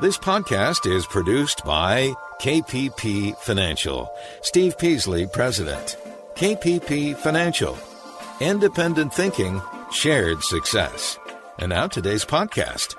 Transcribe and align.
This 0.00 0.16
podcast 0.16 0.88
is 0.88 1.06
produced 1.06 1.64
by 1.64 2.14
KPP 2.40 3.36
Financial. 3.38 4.08
Steve 4.42 4.78
Peasley, 4.78 5.26
President. 5.26 5.96
KPP 6.36 7.16
Financial. 7.16 7.76
Independent 8.38 9.12
thinking, 9.12 9.60
shared 9.90 10.40
success. 10.44 11.18
And 11.58 11.70
now 11.70 11.88
today's 11.88 12.24
podcast. 12.24 12.94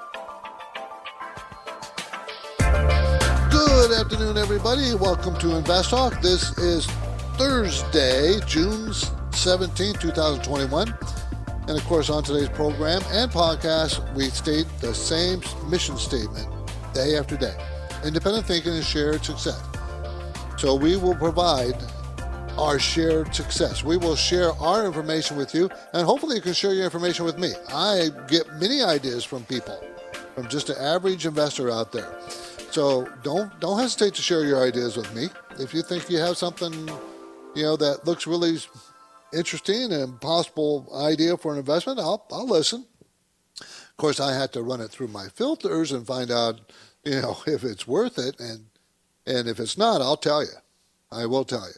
Good 2.57 3.91
afternoon, 3.93 4.35
everybody. 4.35 4.93
Welcome 4.93 5.38
to 5.38 5.55
Invest 5.55 5.91
Talk. 5.91 6.20
This 6.21 6.57
is 6.57 6.85
Thursday, 7.38 8.41
June 8.45 8.91
17, 9.31 9.93
2021. 10.02 10.93
And 11.70 11.77
of 11.77 11.84
course, 11.85 12.09
on 12.09 12.23
today's 12.23 12.49
program 12.49 13.02
and 13.12 13.31
podcast, 13.31 14.04
we 14.16 14.26
state 14.31 14.68
the 14.81 14.93
same 14.93 15.41
mission 15.70 15.95
statement 15.95 16.59
day 16.93 17.17
after 17.17 17.38
day. 17.38 17.55
Independent 18.03 18.45
thinking 18.45 18.73
is 18.73 18.88
shared 18.88 19.23
success. 19.23 19.62
So 20.57 20.76
we 20.76 20.98
will 20.98 21.15
provide 21.15 21.76
our 22.57 22.77
shared 22.77 23.34
success. 23.34 23.84
We 23.84 23.98
will 23.98 24.15
share 24.15 24.51
our 24.54 24.85
information 24.85 25.37
with 25.37 25.55
you, 25.55 25.70
and 25.93 26.05
hopefully 26.05 26.35
you 26.35 26.41
can 26.41 26.54
share 26.54 26.73
your 26.73 26.84
information 26.84 27.26
with 27.26 27.37
me. 27.37 27.54
I 27.70 28.10
get 28.27 28.51
many 28.60 28.84
ideas 28.84 29.23
from 29.23 29.45
people, 29.45 29.82
from 30.35 30.49
just 30.49 30.70
an 30.70 30.76
average 30.77 31.26
investor 31.26 31.71
out 31.71 31.91
there. 31.91 32.13
So 32.71 33.07
don't 33.23 33.57
don't 33.60 33.79
hesitate 33.79 34.13
to 34.15 34.21
share 34.21 34.43
your 34.45 34.62
ideas 34.62 34.98
with 34.98 35.13
me. 35.15 35.29
If 35.60 35.73
you 35.73 35.82
think 35.82 36.10
you 36.10 36.17
have 36.20 36.37
something, 36.37 36.73
you 37.55 37.63
know, 37.63 37.77
that 37.77 38.05
looks 38.05 38.27
really 38.27 38.57
interesting 39.34 39.91
and 39.93 40.20
possible 40.20 40.90
idea 40.93 41.37
for 41.37 41.54
an 41.54 41.60
investment, 41.60 41.99
I'll 41.99 42.26
I'll 42.32 42.48
listen. 42.48 42.85
Course, 43.99 44.19
I 44.21 44.33
had 44.33 44.53
to 44.53 44.63
run 44.63 44.79
it 44.79 44.91
through 44.91 45.09
my 45.09 45.27
filters 45.27 45.91
and 45.91 46.07
find 46.07 46.31
out, 46.31 46.71
you 47.03 47.21
know, 47.21 47.37
if 47.45 47.65
it's 47.65 47.85
worth 47.85 48.17
it, 48.17 48.39
and 48.39 48.65
and 49.27 49.47
if 49.47 49.59
it's 49.59 49.77
not, 49.77 50.01
I'll 50.01 50.17
tell 50.17 50.41
you. 50.41 50.55
I 51.11 51.25
will 51.25 51.43
tell 51.43 51.67
you. 51.67 51.75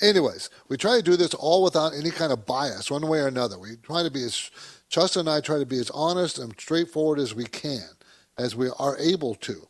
Anyways, 0.00 0.48
we 0.68 0.78
try 0.78 0.96
to 0.96 1.02
do 1.02 1.16
this 1.16 1.34
all 1.34 1.62
without 1.62 1.92
any 1.92 2.10
kind 2.10 2.32
of 2.32 2.46
bias, 2.46 2.90
one 2.90 3.06
way 3.06 3.20
or 3.20 3.26
another. 3.26 3.58
We 3.58 3.76
try 3.82 4.02
to 4.02 4.10
be 4.10 4.24
as 4.24 4.50
Justin 4.88 5.20
and 5.20 5.28
I 5.28 5.42
try 5.42 5.58
to 5.58 5.66
be 5.66 5.78
as 5.78 5.90
honest 5.90 6.38
and 6.38 6.58
straightforward 6.58 7.18
as 7.18 7.34
we 7.34 7.44
can, 7.44 7.90
as 8.38 8.56
we 8.56 8.70
are 8.78 8.96
able 8.98 9.34
to. 9.34 9.68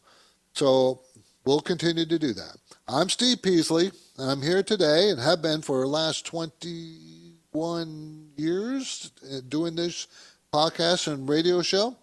So 0.52 1.00
we'll 1.44 1.60
continue 1.60 2.06
to 2.06 2.18
do 2.20 2.32
that. 2.34 2.56
I'm 2.86 3.08
Steve 3.08 3.42
Peasley. 3.42 3.90
I'm 4.16 4.42
here 4.42 4.62
today 4.62 5.10
and 5.10 5.18
have 5.18 5.42
been 5.42 5.62
for 5.62 5.80
the 5.80 5.88
last 5.88 6.24
21 6.24 8.28
years 8.36 9.10
uh, 9.24 9.40
doing 9.48 9.74
this 9.74 10.06
podcast 10.52 11.12
and 11.12 11.28
radio 11.28 11.60
show. 11.62 11.96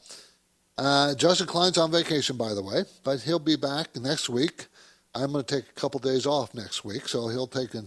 Uh, 0.78 1.16
Justin 1.16 1.48
Klein's 1.48 1.78
on 1.78 1.92
vacation, 1.92 2.38
by 2.38 2.54
the 2.54 2.62
way, 2.62 2.84
but 3.04 3.22
he'll 3.22 3.40
be 3.40 3.56
back 3.56 3.96
next 3.96 4.30
week. 4.30 4.68
I'm 5.16 5.32
going 5.32 5.44
to 5.44 5.56
take 5.56 5.70
a 5.70 5.74
couple 5.74 6.00
days 6.00 6.26
off 6.26 6.54
next 6.54 6.84
week, 6.84 7.08
so 7.08 7.30
he'll 7.30 7.48
take 7.48 7.74
a, 7.74 7.84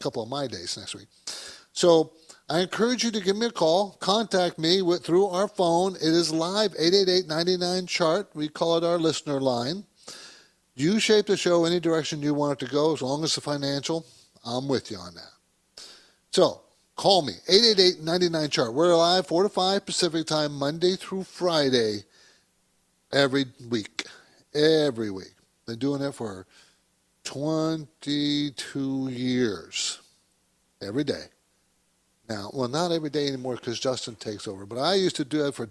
couple 0.00 0.22
of 0.22 0.28
my 0.28 0.46
days 0.46 0.76
next 0.76 0.94
week. 0.94 1.06
So 1.72 2.12
I 2.48 2.60
encourage 2.60 3.04
you 3.04 3.10
to 3.10 3.20
give 3.20 3.36
me 3.36 3.46
a 3.46 3.50
call. 3.50 3.92
Contact 4.00 4.58
me 4.58 4.82
with, 4.82 5.04
through 5.04 5.26
our 5.26 5.46
phone. 5.46 5.96
It 5.96 6.02
is 6.02 6.32
live, 6.32 6.72
888-99-CHART. 6.74 8.30
We 8.34 8.48
call 8.48 8.78
it 8.78 8.84
our 8.84 8.98
listener 8.98 9.40
line. 9.40 9.84
You 10.74 10.98
shape 10.98 11.26
the 11.26 11.36
show 11.36 11.66
any 11.66 11.78
direction 11.78 12.22
you 12.22 12.32
want 12.32 12.60
it 12.60 12.66
to 12.66 12.72
go, 12.72 12.94
as 12.94 13.02
long 13.02 13.22
as 13.22 13.34
the 13.34 13.42
financial, 13.42 14.06
I'm 14.44 14.66
with 14.66 14.90
you 14.90 14.96
on 14.96 15.14
that. 15.14 15.84
So 16.30 16.62
call 16.96 17.22
me, 17.22 17.32
888-99-CHART. 17.48 18.74
We're 18.74 18.94
live 18.94 19.26
4 19.26 19.44
to 19.44 19.48
5 19.48 19.86
Pacific 19.86 20.26
time, 20.26 20.54
Monday 20.54 20.96
through 20.96 21.24
Friday, 21.24 22.04
every 23.12 23.46
week. 23.68 24.04
Every 24.54 25.10
week. 25.10 25.34
Been 25.66 25.78
doing 25.78 26.02
it 26.02 26.14
for 26.14 26.46
22 27.24 29.08
years. 29.10 30.00
Every 30.80 31.04
day. 31.04 31.24
Now, 32.28 32.50
well, 32.52 32.68
not 32.68 32.92
every 32.92 33.10
day 33.10 33.28
anymore 33.28 33.56
because 33.56 33.78
Justin 33.78 34.16
takes 34.16 34.48
over, 34.48 34.66
but 34.66 34.78
I 34.78 34.94
used 34.94 35.16
to 35.16 35.24
do 35.24 35.46
it 35.46 35.54
for 35.54 35.70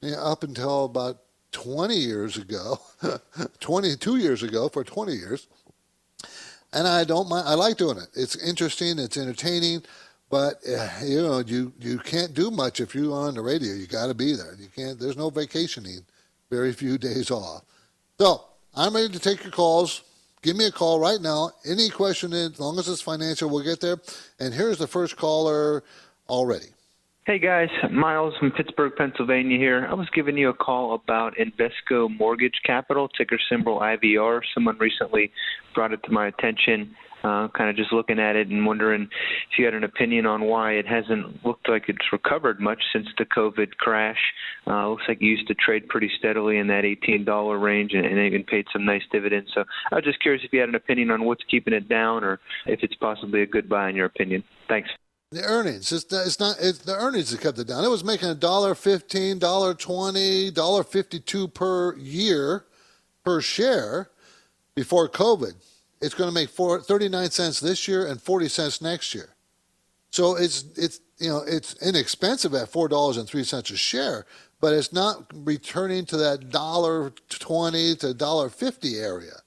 you 0.00 0.12
know, 0.12 0.22
up 0.22 0.42
until 0.42 0.84
about 0.84 1.18
20 1.52 1.94
years 1.94 2.36
ago, 2.36 2.78
22 3.60 4.16
years 4.16 4.42
ago, 4.42 4.68
for 4.68 4.84
20 4.84 5.12
years. 5.12 5.46
And 6.72 6.86
I 6.86 7.04
don't 7.04 7.28
mind, 7.28 7.48
I 7.48 7.54
like 7.54 7.76
doing 7.76 7.98
it. 7.98 8.08
It's 8.14 8.36
interesting, 8.36 8.98
it's 8.98 9.16
entertaining, 9.16 9.82
but 10.30 10.54
uh, 10.66 10.88
you 11.04 11.20
know, 11.20 11.40
you, 11.40 11.72
you 11.80 11.98
can't 11.98 12.32
do 12.32 12.50
much 12.50 12.80
if 12.80 12.94
you're 12.94 13.12
on 13.12 13.34
the 13.34 13.42
radio. 13.42 13.74
You 13.74 13.86
got 13.86 14.06
to 14.06 14.14
be 14.14 14.34
there. 14.34 14.54
You 14.58 14.68
can't, 14.74 14.98
there's 14.98 15.16
no 15.16 15.28
vacationing, 15.28 16.00
very 16.50 16.72
few 16.72 16.96
days 17.08 17.30
off. 17.30 17.62
So, 18.18 18.44
I'm 18.74 18.94
ready 18.94 19.08
to 19.08 19.18
take 19.18 19.42
your 19.42 19.52
calls. 19.52 20.04
Give 20.42 20.56
me 20.56 20.66
a 20.66 20.70
call 20.70 21.00
right 21.00 21.20
now. 21.20 21.50
Any 21.66 21.90
question, 21.90 22.32
as 22.32 22.58
long 22.60 22.78
as 22.78 22.88
it's 22.88 23.02
financial, 23.02 23.50
we'll 23.50 23.64
get 23.64 23.80
there. 23.80 23.98
And 24.38 24.54
here's 24.54 24.78
the 24.78 24.86
first 24.86 25.16
caller 25.16 25.82
already. 26.28 26.68
Hey 27.26 27.38
guys, 27.38 27.68
Miles 27.90 28.34
from 28.38 28.50
Pittsburgh, 28.50 28.92
Pennsylvania 28.96 29.58
here. 29.58 29.86
I 29.88 29.94
was 29.94 30.08
giving 30.14 30.38
you 30.38 30.48
a 30.48 30.54
call 30.54 30.94
about 30.94 31.34
Invesco 31.36 32.08
Mortgage 32.18 32.60
Capital, 32.64 33.08
ticker 33.08 33.38
symbol 33.50 33.80
IVR. 33.80 34.40
Someone 34.54 34.78
recently 34.78 35.30
brought 35.74 35.92
it 35.92 36.02
to 36.04 36.10
my 36.10 36.28
attention 36.28 36.96
uh, 37.22 37.48
kind 37.48 37.70
of 37.70 37.76
just 37.76 37.92
looking 37.92 38.18
at 38.18 38.36
it 38.36 38.48
and 38.48 38.64
wondering 38.64 39.02
if 39.02 39.58
you 39.58 39.64
had 39.64 39.74
an 39.74 39.84
opinion 39.84 40.26
on 40.26 40.42
why 40.42 40.72
it 40.72 40.86
hasn't 40.86 41.44
looked 41.44 41.68
like 41.68 41.88
it's 41.88 42.12
recovered 42.12 42.60
much 42.60 42.82
since 42.92 43.06
the 43.18 43.24
COVID 43.24 43.76
crash. 43.76 44.18
Uh, 44.66 44.88
looks 44.88 45.04
like 45.08 45.20
you 45.20 45.30
used 45.30 45.48
to 45.48 45.54
trade 45.54 45.88
pretty 45.88 46.10
steadily 46.18 46.58
in 46.58 46.66
that 46.68 46.84
$18 46.84 47.60
range 47.60 47.92
and, 47.92 48.06
and 48.06 48.18
even 48.18 48.44
paid 48.44 48.66
some 48.72 48.84
nice 48.84 49.02
dividends. 49.12 49.50
So 49.54 49.64
I 49.92 49.96
was 49.96 50.04
just 50.04 50.20
curious 50.20 50.42
if 50.44 50.52
you 50.52 50.60
had 50.60 50.68
an 50.68 50.74
opinion 50.74 51.10
on 51.10 51.24
what's 51.24 51.44
keeping 51.50 51.74
it 51.74 51.88
down 51.88 52.24
or 52.24 52.40
if 52.66 52.80
it's 52.82 52.94
possibly 52.96 53.42
a 53.42 53.46
good 53.46 53.68
buy 53.68 53.88
in 53.90 53.96
your 53.96 54.06
opinion. 54.06 54.42
Thanks. 54.68 54.90
The 55.32 55.44
earnings, 55.44 55.92
it's, 55.92 56.12
it's 56.12 56.40
not 56.40 56.56
it's 56.60 56.78
the 56.78 56.96
earnings 56.96 57.30
that 57.30 57.40
kept 57.40 57.56
it 57.60 57.68
down. 57.68 57.84
It 57.84 57.88
was 57.88 58.02
making 58.02 58.30
a 58.30 58.34
dollar 58.34 58.74
fifteen, 58.74 59.38
dollar 59.38 59.74
twenty, 59.74 60.50
dollar 60.50 60.82
fifty-two 60.82 61.46
per 61.46 61.94
year 61.94 62.64
per 63.24 63.40
share 63.40 64.10
before 64.74 65.08
COVID 65.08 65.54
it's 66.00 66.14
going 66.14 66.28
to 66.28 66.34
make 66.34 66.48
four, 66.48 66.80
39 66.80 67.30
cents 67.30 67.60
this 67.60 67.86
year 67.86 68.06
and 68.06 68.20
40 68.20 68.48
cents 68.48 68.80
next 68.80 69.14
year. 69.14 69.30
So 70.10 70.36
it's 70.36 70.64
it's 70.76 71.00
you 71.18 71.28
know 71.28 71.42
it's 71.46 71.74
inexpensive 71.82 72.54
at 72.54 72.68
four 72.68 72.88
dollars 72.88 73.16
and 73.16 73.28
three 73.28 73.44
cents 73.44 73.70
a 73.70 73.76
share, 73.76 74.26
but 74.60 74.74
it's 74.74 74.92
not 74.92 75.30
returning 75.32 76.04
to 76.06 76.16
that 76.16 76.50
dollar 76.50 77.12
twenty 77.28 77.94
to 77.96 78.12
dollar 78.12 78.48
fifty 78.48 78.98
area. 78.98 79.42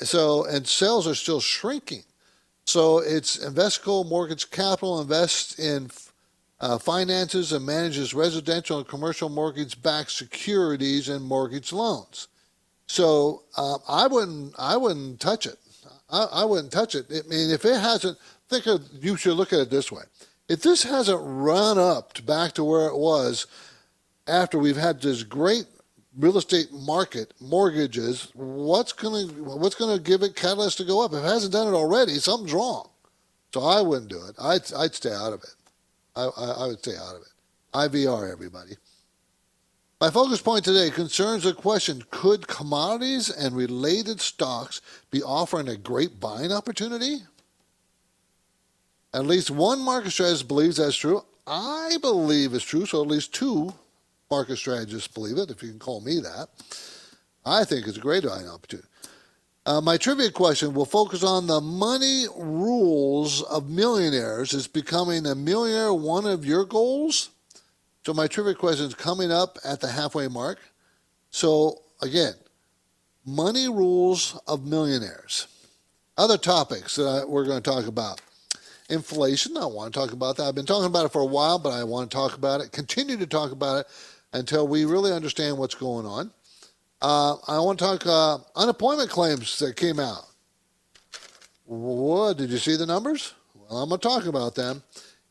So 0.00 0.46
and 0.46 0.66
sales 0.66 1.06
are 1.06 1.14
still 1.14 1.40
shrinking. 1.40 2.04
So 2.64 2.98
it's 2.98 3.36
Invesco 3.36 4.08
Mortgage 4.08 4.50
Capital 4.50 5.00
invests 5.00 5.58
in 5.58 5.90
uh, 6.58 6.78
finances 6.78 7.52
and 7.52 7.64
manages 7.64 8.14
residential 8.14 8.78
and 8.78 8.88
commercial 8.88 9.28
mortgage-backed 9.28 10.10
securities 10.10 11.08
and 11.08 11.24
mortgage 11.24 11.72
loans. 11.72 12.28
So 12.86 13.42
uh, 13.56 13.78
I 13.88 14.06
wouldn't 14.06 14.54
I 14.58 14.76
wouldn't 14.76 15.20
touch 15.20 15.46
it. 15.46 15.58
I, 16.10 16.24
I 16.24 16.44
wouldn't 16.44 16.72
touch 16.72 16.94
it. 16.94 17.06
I 17.10 17.28
mean, 17.28 17.50
if 17.50 17.64
it 17.64 17.80
hasn't, 17.80 18.18
think 18.48 18.66
of 18.66 18.82
you 19.00 19.16
should 19.16 19.36
look 19.36 19.52
at 19.52 19.60
it 19.60 19.70
this 19.70 19.90
way. 19.90 20.02
If 20.48 20.62
this 20.62 20.84
hasn't 20.84 21.20
run 21.20 21.78
up 21.78 22.12
to 22.14 22.22
back 22.22 22.52
to 22.52 22.64
where 22.64 22.86
it 22.86 22.96
was 22.96 23.46
after 24.28 24.58
we've 24.58 24.76
had 24.76 25.00
this 25.00 25.22
great 25.22 25.66
real 26.16 26.38
estate 26.38 26.72
market, 26.72 27.34
mortgages, 27.40 28.30
what's 28.34 28.92
gonna 28.92 29.26
what's 29.26 29.74
gonna 29.74 29.98
give 29.98 30.22
it 30.22 30.36
catalyst 30.36 30.78
to 30.78 30.84
go 30.84 31.04
up? 31.04 31.12
If 31.12 31.24
it 31.24 31.26
hasn't 31.26 31.52
done 31.52 31.68
it 31.68 31.76
already, 31.76 32.14
something's 32.14 32.52
wrong. 32.52 32.88
So 33.52 33.62
I 33.62 33.80
wouldn't 33.80 34.10
do 34.10 34.24
it. 34.26 34.36
I'd 34.40 34.72
I'd 34.74 34.94
stay 34.94 35.12
out 35.12 35.32
of 35.32 35.42
it. 35.42 35.54
I, 36.14 36.24
I, 36.24 36.44
I 36.64 36.66
would 36.68 36.78
stay 36.78 36.96
out 36.96 37.16
of 37.16 37.22
it. 37.22 37.28
IVR, 37.74 38.30
everybody. 38.32 38.76
My 39.98 40.10
focus 40.10 40.42
point 40.42 40.62
today 40.62 40.90
concerns 40.90 41.44
the 41.44 41.54
question 41.54 42.02
could 42.10 42.46
commodities 42.46 43.30
and 43.30 43.56
related 43.56 44.20
stocks 44.20 44.82
be 45.10 45.22
offering 45.22 45.68
a 45.68 45.76
great 45.76 46.20
buying 46.20 46.52
opportunity? 46.52 47.20
At 49.14 49.24
least 49.24 49.50
one 49.50 49.80
market 49.80 50.10
strategist 50.10 50.48
believes 50.48 50.76
that's 50.76 50.96
true. 50.96 51.22
I 51.46 51.96
believe 52.02 52.52
it's 52.52 52.62
true, 52.62 52.84
so 52.84 53.00
at 53.00 53.08
least 53.08 53.32
two 53.32 53.72
market 54.30 54.56
strategists 54.56 55.08
believe 55.08 55.38
it, 55.38 55.50
if 55.50 55.62
you 55.62 55.70
can 55.70 55.78
call 55.78 56.02
me 56.02 56.20
that. 56.20 56.48
I 57.46 57.64
think 57.64 57.86
it's 57.86 57.96
a 57.96 58.00
great 58.00 58.24
buying 58.24 58.48
opportunity. 58.48 58.88
Uh, 59.64 59.80
my 59.80 59.96
trivia 59.96 60.30
question 60.30 60.74
will 60.74 60.84
focus 60.84 61.22
on 61.24 61.46
the 61.46 61.62
money 61.62 62.26
rules 62.36 63.42
of 63.44 63.70
millionaires. 63.70 64.52
Is 64.52 64.68
becoming 64.68 65.24
a 65.24 65.34
millionaire 65.34 65.94
one 65.94 66.26
of 66.26 66.44
your 66.44 66.66
goals? 66.66 67.30
So 68.06 68.14
my 68.14 68.28
trivia 68.28 68.54
question 68.54 68.86
is 68.86 68.94
coming 68.94 69.32
up 69.32 69.58
at 69.64 69.80
the 69.80 69.88
halfway 69.88 70.28
mark. 70.28 70.60
So 71.30 71.82
again, 72.00 72.34
money 73.24 73.68
rules 73.68 74.40
of 74.46 74.64
millionaires. 74.64 75.48
Other 76.16 76.38
topics 76.38 76.94
that 76.94 77.28
we're 77.28 77.44
going 77.44 77.60
to 77.60 77.68
talk 77.68 77.88
about. 77.88 78.20
Inflation, 78.88 79.56
I 79.56 79.66
want 79.66 79.92
to 79.92 79.98
talk 79.98 80.12
about 80.12 80.36
that. 80.36 80.44
I've 80.44 80.54
been 80.54 80.66
talking 80.66 80.86
about 80.86 81.06
it 81.06 81.10
for 81.10 81.20
a 81.20 81.26
while, 81.26 81.58
but 81.58 81.70
I 81.70 81.82
want 81.82 82.08
to 82.08 82.16
talk 82.16 82.36
about 82.36 82.60
it, 82.60 82.70
continue 82.70 83.16
to 83.16 83.26
talk 83.26 83.50
about 83.50 83.80
it 83.80 83.86
until 84.32 84.68
we 84.68 84.84
really 84.84 85.12
understand 85.12 85.58
what's 85.58 85.74
going 85.74 86.06
on. 86.06 86.30
Uh, 87.02 87.34
I 87.48 87.58
want 87.58 87.80
to 87.80 87.84
talk 87.84 88.06
uh, 88.06 88.38
unemployment 88.54 89.10
claims 89.10 89.58
that 89.58 89.74
came 89.74 89.98
out. 89.98 90.26
What 91.64 92.36
did 92.36 92.50
you 92.50 92.58
see 92.58 92.76
the 92.76 92.86
numbers? 92.86 93.34
Well, 93.56 93.82
I'm 93.82 93.88
going 93.88 94.00
to 94.00 94.08
talk 94.08 94.26
about 94.26 94.54
them. 94.54 94.84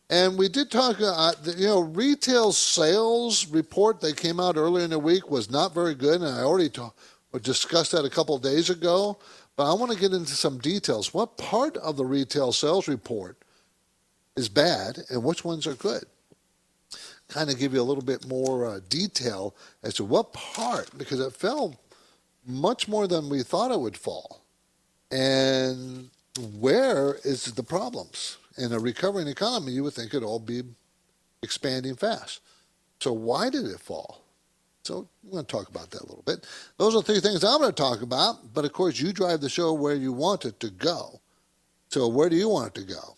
And 0.10 0.38
we 0.38 0.50
did 0.50 0.69
talk, 0.69 1.02
uh, 1.02 1.34
you 1.57 1.66
know, 1.66 1.80
retail 1.80 2.52
sales 2.52 3.48
report 3.48 4.02
that 4.02 4.18
came 4.18 4.40
out 4.40 4.56
earlier 4.56 4.84
in 4.84 4.92
the 4.92 5.00
week 5.00 5.31
was 5.31 5.50
not 5.50 5.74
very 5.74 5.96
good, 5.96 6.22
and 6.22 6.30
I 6.30 6.44
already 6.44 6.69
discussed 7.42 7.92
that 7.94 8.06
a 8.06 8.10
couple 8.10 8.38
days 8.38 8.69
ago. 8.69 9.18
But 9.56 9.72
I 9.72 9.74
want 9.74 9.92
to 9.92 9.98
get 9.98 10.12
into 10.12 10.34
some 10.34 10.60
details. 10.60 11.13
What 11.13 11.38
part 11.38 11.78
of 11.78 11.96
the 11.96 12.06
retail 12.06 12.52
sales 12.52 12.88
report 12.88 13.38
is 14.36 14.50
bad, 14.50 15.00
and 15.10 15.24
which 15.24 15.44
ones 15.44 15.66
are 15.66 15.75
good? 15.75 16.06
kind 17.28 17.50
of 17.50 17.57
give 17.57 17.74
you 17.74 17.81
a 17.81 17.84
little 17.84 18.04
bit 18.04 18.28
more 18.28 18.68
uh, 18.68 18.80
detail 18.90 19.56
as 19.84 19.96
to 19.96 20.04
what 20.04 20.34
part, 20.34 20.90
because 20.98 21.19
it 21.19 21.34
fell 21.34 21.75
much 22.46 22.88
more 22.88 23.07
than 23.07 23.30
we 23.30 23.42
thought 23.42 23.72
it 23.72 23.80
would 23.80 23.98
fall. 23.98 24.42
And 25.12 26.10
where 26.60 27.16
is 27.24 27.46
the 27.46 27.63
problems? 27.63 28.38
In 28.57 28.72
a 28.72 28.80
recovering 28.80 29.28
economy, 29.28 29.74
you 29.74 29.84
would 29.84 29.94
think 29.94 30.13
it'd 30.13 30.24
all 30.24 30.40
be 30.40 30.63
expanding 31.42 31.96
fast. 31.96 32.42
So 33.00 33.12
why 33.12 33.50
did 33.50 33.66
it 33.66 33.80
fall? 33.80 34.22
So 34.84 35.07
we're 35.24 35.31
going 35.31 35.46
to 35.46 35.52
talk 35.52 35.69
about 35.69 35.92
that 35.92 36.02
a 36.02 36.07
little 36.07 36.24
bit. 36.25 36.48
Those 36.78 36.96
are 36.96 37.02
three 37.02 37.19
things 37.19 37.44
I'm 37.44 37.60
going 37.60 37.72
to 37.72 37.75
talk 37.75 38.02
about. 38.02 38.54
But 38.54 38.66
of 38.66 38.74
course, 38.74 39.00
you 39.00 39.12
drive 39.12 39.42
the 39.42 39.50
show 39.50 39.74
where 39.74 39.96
you 39.96 40.13
want 40.13 40.46
it 40.46 40.60
to 40.60 40.69
go. 40.69 41.19
So 41.90 42.07
where 42.07 42.30
do 42.30 42.36
you 42.36 42.50
want 42.50 42.78
it 42.78 42.81
to 42.81 42.94
go? 42.94 43.16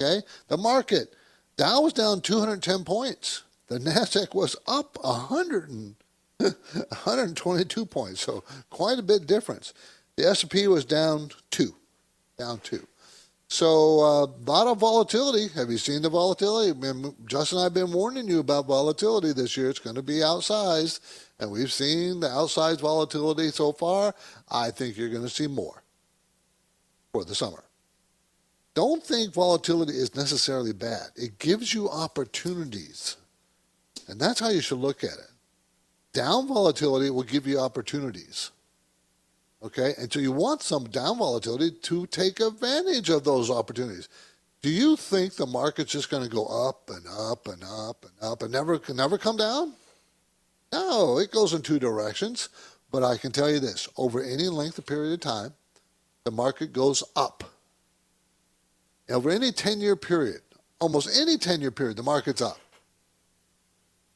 Okay, 0.00 0.26
the 0.48 0.58
market 0.58 1.14
Dow 1.56 1.80
was 1.80 1.94
down 1.94 2.20
210 2.20 2.84
points. 2.84 3.42
The 3.68 3.78
Nasdaq 3.78 4.34
was 4.34 4.56
up 4.66 4.98
100 5.02 5.70
and, 5.70 5.94
122 6.38 7.86
points, 7.86 8.20
so 8.20 8.44
quite 8.68 8.98
a 8.98 9.02
bit 9.02 9.26
difference. 9.26 9.72
The 10.16 10.28
S&P 10.28 10.68
was 10.68 10.84
down 10.84 11.30
two, 11.50 11.74
down 12.38 12.58
two. 12.58 12.86
So 13.48 13.66
a 13.66 14.24
uh, 14.24 14.26
lot 14.44 14.66
of 14.66 14.78
volatility. 14.78 15.48
Have 15.54 15.70
you 15.70 15.78
seen 15.78 16.02
the 16.02 16.08
volatility? 16.08 16.72
Justin 17.26 17.58
and 17.58 17.60
I 17.60 17.64
have 17.64 17.74
been 17.74 17.92
warning 17.92 18.26
you 18.26 18.40
about 18.40 18.66
volatility 18.66 19.32
this 19.32 19.56
year. 19.56 19.70
It's 19.70 19.78
going 19.78 19.96
to 19.96 20.02
be 20.02 20.14
outsized, 20.14 21.00
and 21.38 21.50
we've 21.50 21.72
seen 21.72 22.20
the 22.20 22.26
outsized 22.26 22.80
volatility 22.80 23.50
so 23.50 23.72
far. 23.72 24.14
I 24.50 24.70
think 24.70 24.96
you're 24.96 25.10
going 25.10 25.22
to 25.22 25.30
see 25.30 25.46
more 25.46 25.84
for 27.12 27.24
the 27.24 27.34
summer 27.34 27.66
don't 28.76 29.02
think 29.02 29.32
volatility 29.32 29.94
is 29.94 30.14
necessarily 30.14 30.74
bad. 30.74 31.08
It 31.16 31.38
gives 31.38 31.72
you 31.72 31.88
opportunities. 31.88 33.16
And 34.06 34.20
that's 34.20 34.38
how 34.38 34.50
you 34.50 34.60
should 34.60 34.78
look 34.78 35.02
at 35.02 35.14
it. 35.14 35.30
Down 36.12 36.46
volatility 36.46 37.08
will 37.08 37.22
give 37.22 37.46
you 37.46 37.58
opportunities. 37.58 38.50
Okay? 39.66 39.94
And 39.98 40.12
so 40.12 40.20
you 40.20 40.32
want 40.32 40.62
some 40.62 40.84
down 40.84 41.18
volatility 41.18 41.70
to 41.70 42.06
take 42.06 42.40
advantage 42.40 43.10
of 43.10 43.24
those 43.24 43.50
opportunities. 43.50 44.08
Do 44.62 44.70
you 44.70 44.96
think 44.96 45.34
the 45.34 45.46
market's 45.46 45.92
just 45.92 46.10
going 46.10 46.24
to 46.24 46.28
go 46.28 46.46
up 46.46 46.90
and 46.90 47.06
up 47.06 47.46
and 47.46 47.62
up 47.62 48.04
and 48.04 48.12
up 48.22 48.42
and 48.42 48.50
never 48.50 48.80
never 48.92 49.18
come 49.18 49.36
down? 49.36 49.74
No, 50.72 51.18
it 51.18 51.30
goes 51.30 51.52
in 51.52 51.62
two 51.62 51.78
directions. 51.78 52.48
But 52.90 53.02
I 53.02 53.16
can 53.16 53.32
tell 53.32 53.50
you 53.50 53.60
this 53.60 53.88
over 53.96 54.22
any 54.22 54.48
length 54.48 54.78
of 54.78 54.86
period 54.86 55.12
of 55.12 55.20
time, 55.20 55.52
the 56.24 56.30
market 56.30 56.72
goes 56.72 57.02
up 57.14 57.44
over 59.10 59.30
any 59.30 59.52
10 59.52 59.80
year 59.80 59.96
period, 59.96 60.40
almost 60.80 61.08
any 61.20 61.36
10 61.36 61.60
year 61.60 61.70
period, 61.70 61.96
the 61.96 62.02
market's 62.02 62.42
up. 62.42 62.58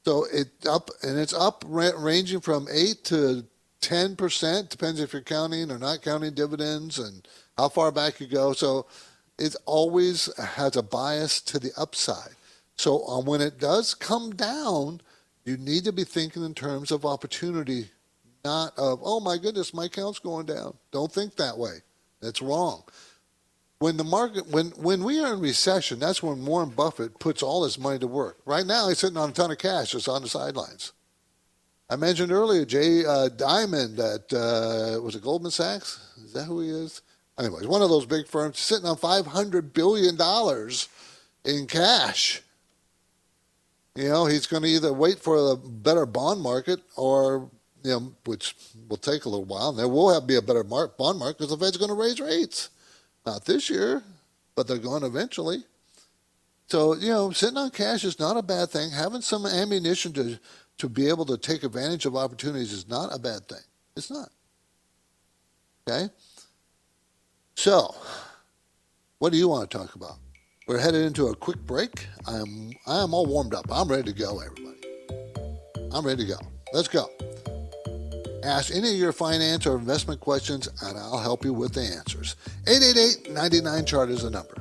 So 0.04 0.26
it's 0.32 0.66
up, 0.66 0.90
and 1.02 1.18
it's 1.18 1.34
up 1.34 1.64
ranging 1.66 2.40
from 2.40 2.66
8 2.72 3.04
to 3.04 3.44
10%, 3.80 4.68
depends 4.68 5.00
if 5.00 5.12
you're 5.12 5.22
counting 5.22 5.70
or 5.70 5.78
not 5.78 6.02
counting 6.02 6.34
dividends 6.34 6.98
and 6.98 7.26
how 7.56 7.68
far 7.68 7.90
back 7.90 8.20
you 8.20 8.26
go. 8.26 8.52
So 8.52 8.86
it 9.38 9.56
always 9.66 10.34
has 10.38 10.76
a 10.76 10.82
bias 10.82 11.40
to 11.42 11.58
the 11.58 11.72
upside. 11.76 12.34
So 12.76 13.06
um, 13.06 13.24
when 13.24 13.40
it 13.40 13.58
does 13.58 13.94
come 13.94 14.30
down, 14.30 15.00
you 15.44 15.56
need 15.56 15.84
to 15.84 15.92
be 15.92 16.04
thinking 16.04 16.44
in 16.44 16.54
terms 16.54 16.90
of 16.90 17.04
opportunity, 17.04 17.88
not 18.44 18.72
of, 18.78 19.00
oh 19.02 19.20
my 19.20 19.36
goodness, 19.36 19.74
my 19.74 19.86
account's 19.86 20.18
going 20.18 20.46
down. 20.46 20.76
Don't 20.92 21.12
think 21.12 21.36
that 21.36 21.58
way. 21.58 21.78
That's 22.20 22.42
wrong 22.42 22.84
when 23.80 23.96
the 23.96 24.04
market 24.04 24.46
when 24.48 24.66
when 24.72 25.02
we 25.02 25.18
are 25.18 25.32
in 25.32 25.40
recession, 25.40 25.98
that's 25.98 26.22
when 26.22 26.44
Warren 26.44 26.68
Buffett 26.68 27.18
puts 27.18 27.42
all 27.42 27.64
his 27.64 27.78
money 27.78 27.98
to 27.98 28.06
work. 28.06 28.38
Right 28.44 28.66
now, 28.66 28.88
he's 28.88 28.98
sitting 28.98 29.16
on 29.16 29.30
a 29.30 29.32
ton 29.32 29.50
of 29.50 29.58
cash 29.58 29.92
just 29.92 30.08
on 30.08 30.22
the 30.22 30.28
sidelines. 30.28 30.92
I 31.90 31.96
mentioned 31.96 32.30
earlier 32.30 32.64
Jay 32.64 33.04
uh, 33.04 33.28
Diamond 33.28 33.98
at 33.98 34.32
uh, 34.32 35.00
was 35.02 35.16
it 35.16 35.22
Goldman 35.22 35.50
Sachs? 35.50 35.98
Is 36.24 36.32
that 36.34 36.44
who 36.44 36.60
he 36.60 36.70
is? 36.70 37.02
Anyways, 37.36 37.66
one 37.66 37.82
of 37.82 37.88
those 37.88 38.06
big 38.06 38.28
firms 38.28 38.60
sitting 38.60 38.86
on 38.86 38.96
five 38.96 39.26
hundred 39.26 39.74
billion 39.74 40.16
dollars 40.16 40.88
in 41.44 41.66
cash. 41.66 42.42
You 43.96 44.08
know, 44.08 44.26
he's 44.26 44.46
going 44.46 44.62
to 44.62 44.68
either 44.68 44.92
wait 44.92 45.18
for 45.18 45.52
a 45.52 45.56
better 45.56 46.06
bond 46.06 46.40
market 46.40 46.80
or 46.96 47.50
you 47.82 47.90
know, 47.90 48.12
which 48.24 48.54
will 48.88 48.96
take 48.96 49.24
a 49.24 49.28
little 49.28 49.44
while. 49.44 49.70
And 49.70 49.78
there 49.78 49.88
will 49.88 50.12
have 50.12 50.22
to 50.22 50.26
be 50.28 50.36
a 50.36 50.42
better 50.42 50.62
mar- 50.62 50.92
bond 50.96 51.18
market 51.18 51.38
because 51.38 51.50
the 51.50 51.64
Fed's 51.64 51.76
going 51.76 51.88
to 51.88 51.94
raise 51.94 52.20
rates. 52.20 52.70
Not 53.26 53.44
this 53.44 53.68
year, 53.68 54.02
but 54.54 54.68
they're 54.68 54.78
going 54.78 55.02
eventually. 55.02 55.64
So, 56.68 56.94
you 56.94 57.08
know, 57.08 57.32
sitting 57.32 57.56
on 57.56 57.70
cash 57.70 58.04
is 58.04 58.20
not 58.20 58.36
a 58.36 58.42
bad 58.42 58.70
thing. 58.70 58.90
Having 58.90 59.22
some 59.22 59.44
ammunition 59.44 60.12
to, 60.12 60.38
to 60.80 60.88
be 60.88 61.08
able 61.08 61.26
to 61.26 61.36
take 61.36 61.62
advantage 61.62 62.06
of 62.06 62.16
opportunities 62.16 62.72
is 62.72 62.88
not 62.88 63.14
a 63.14 63.18
bad 63.18 63.46
thing. 63.46 63.60
It's 63.96 64.10
not. 64.10 64.30
Okay? 65.86 66.08
So, 67.54 67.94
what 69.18 69.30
do 69.30 69.38
you 69.38 69.48
want 69.48 69.70
to 69.70 69.78
talk 69.78 69.94
about? 69.94 70.16
We're 70.66 70.78
headed 70.78 71.04
into 71.04 71.26
a 71.26 71.36
quick 71.36 71.58
break. 71.58 72.06
I'm 72.26 72.72
I 72.86 73.02
am 73.02 73.12
all 73.12 73.26
warmed 73.26 73.54
up. 73.54 73.66
I'm 73.70 73.88
ready 73.88 74.04
to 74.04 74.18
go, 74.18 74.40
everybody. 74.40 74.78
I'm 75.92 76.06
ready 76.06 76.24
to 76.24 76.32
go. 76.32 76.38
Let's 76.72 76.88
go. 76.88 77.10
Ask 78.42 78.74
any 78.74 78.90
of 78.90 78.96
your 78.96 79.12
finance 79.12 79.66
or 79.66 79.76
investment 79.76 80.20
questions, 80.20 80.68
and 80.82 80.96
I'll 80.96 81.18
help 81.18 81.44
you 81.44 81.52
with 81.52 81.74
the 81.74 81.82
answers. 81.82 82.36
888 82.66 83.32
99 83.32 83.84
Chart 83.84 84.08
is 84.08 84.22
the 84.22 84.30
number. 84.30 84.54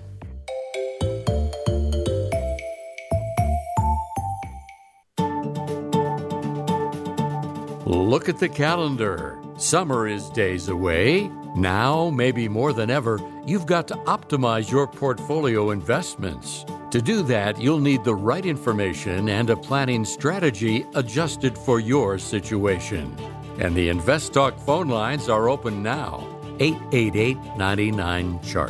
Look 7.89 8.29
at 8.29 8.37
the 8.37 8.47
calendar. 8.47 9.41
Summer 9.57 10.07
is 10.07 10.29
days 10.29 10.69
away. 10.69 11.27
Now, 11.55 12.11
maybe 12.11 12.47
more 12.47 12.71
than 12.71 12.91
ever, 12.91 13.19
you've 13.47 13.65
got 13.65 13.87
to 13.87 13.95
optimize 14.05 14.69
your 14.69 14.85
portfolio 14.85 15.71
investments. 15.71 16.65
To 16.91 17.01
do 17.01 17.23
that, 17.23 17.59
you'll 17.59 17.79
need 17.79 18.03
the 18.03 18.13
right 18.13 18.45
information 18.45 19.29
and 19.29 19.49
a 19.49 19.57
planning 19.57 20.05
strategy 20.05 20.85
adjusted 20.93 21.57
for 21.57 21.79
your 21.79 22.19
situation. 22.19 23.11
And 23.57 23.73
the 23.73 23.89
Invest 23.89 24.33
Talk 24.33 24.59
phone 24.59 24.89
lines 24.89 25.27
are 25.27 25.49
open 25.49 25.81
now. 25.81 26.27
888 26.59 27.37
99 27.57 28.39
Chart. 28.43 28.69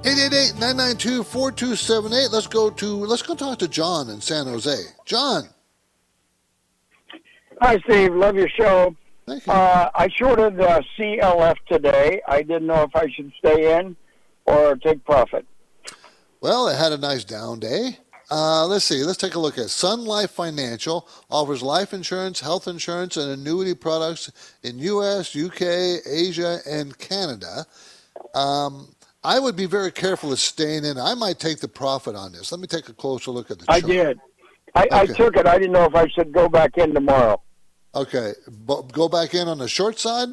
888-992-4278. 0.00 2.32
Let's 2.32 2.46
go 2.46 2.70
to 2.70 3.04
let's 3.04 3.20
go 3.20 3.34
talk 3.34 3.58
to 3.58 3.68
John 3.68 4.08
in 4.08 4.22
San 4.22 4.46
Jose. 4.46 4.74
John. 5.04 5.50
Hi 7.60 7.78
Steve, 7.88 8.14
love 8.14 8.36
your 8.36 8.48
show. 8.48 8.94
Thank 9.26 9.46
you. 9.46 9.52
Uh, 9.52 9.90
I 9.94 10.08
shorted 10.08 10.60
uh, 10.60 10.80
SLF 10.98 11.56
today. 11.68 12.20
I 12.26 12.42
didn't 12.42 12.66
know 12.66 12.82
if 12.82 12.94
I 12.94 13.10
should 13.10 13.32
stay 13.38 13.78
in 13.78 13.96
or 14.46 14.76
take 14.76 15.04
profit. 15.04 15.44
Well, 16.40 16.68
it 16.68 16.76
had 16.76 16.92
a 16.92 16.98
nice 16.98 17.24
down 17.24 17.58
day. 17.58 17.98
Uh, 18.30 18.66
let's 18.66 18.84
see. 18.84 19.02
Let's 19.02 19.18
take 19.18 19.34
a 19.34 19.38
look 19.38 19.58
at 19.58 19.70
Sun 19.70 20.04
Life 20.04 20.30
Financial 20.30 21.08
offers 21.30 21.62
life 21.62 21.92
insurance, 21.92 22.40
health 22.40 22.68
insurance, 22.68 23.16
and 23.16 23.30
annuity 23.30 23.74
products 23.74 24.30
in 24.62 24.78
U.S., 24.78 25.34
U.K., 25.34 25.98
Asia, 26.06 26.58
and 26.66 26.96
Canada. 26.98 27.66
Um, 28.34 28.94
I 29.24 29.40
would 29.40 29.56
be 29.56 29.66
very 29.66 29.90
careful 29.90 30.30
of 30.30 30.38
staying 30.38 30.84
in. 30.84 30.98
I 30.98 31.14
might 31.14 31.38
take 31.38 31.60
the 31.60 31.68
profit 31.68 32.14
on 32.14 32.32
this. 32.32 32.52
Let 32.52 32.60
me 32.60 32.66
take 32.66 32.88
a 32.88 32.92
closer 32.92 33.30
look 33.30 33.50
at 33.50 33.58
the. 33.58 33.66
Chart. 33.66 33.84
I 33.84 33.86
did. 33.86 34.20
I, 34.74 34.88
I 34.92 35.06
took 35.06 35.36
it. 35.36 35.46
I 35.46 35.58
didn't 35.58 35.72
know 35.72 35.84
if 35.84 35.94
I 35.94 36.06
should 36.08 36.30
go 36.30 36.48
back 36.48 36.76
in 36.76 36.94
tomorrow. 36.94 37.40
Okay, 37.94 38.32
but 38.66 38.92
go 38.92 39.08
back 39.08 39.34
in 39.34 39.48
on 39.48 39.58
the 39.58 39.68
short 39.68 39.98
side. 39.98 40.28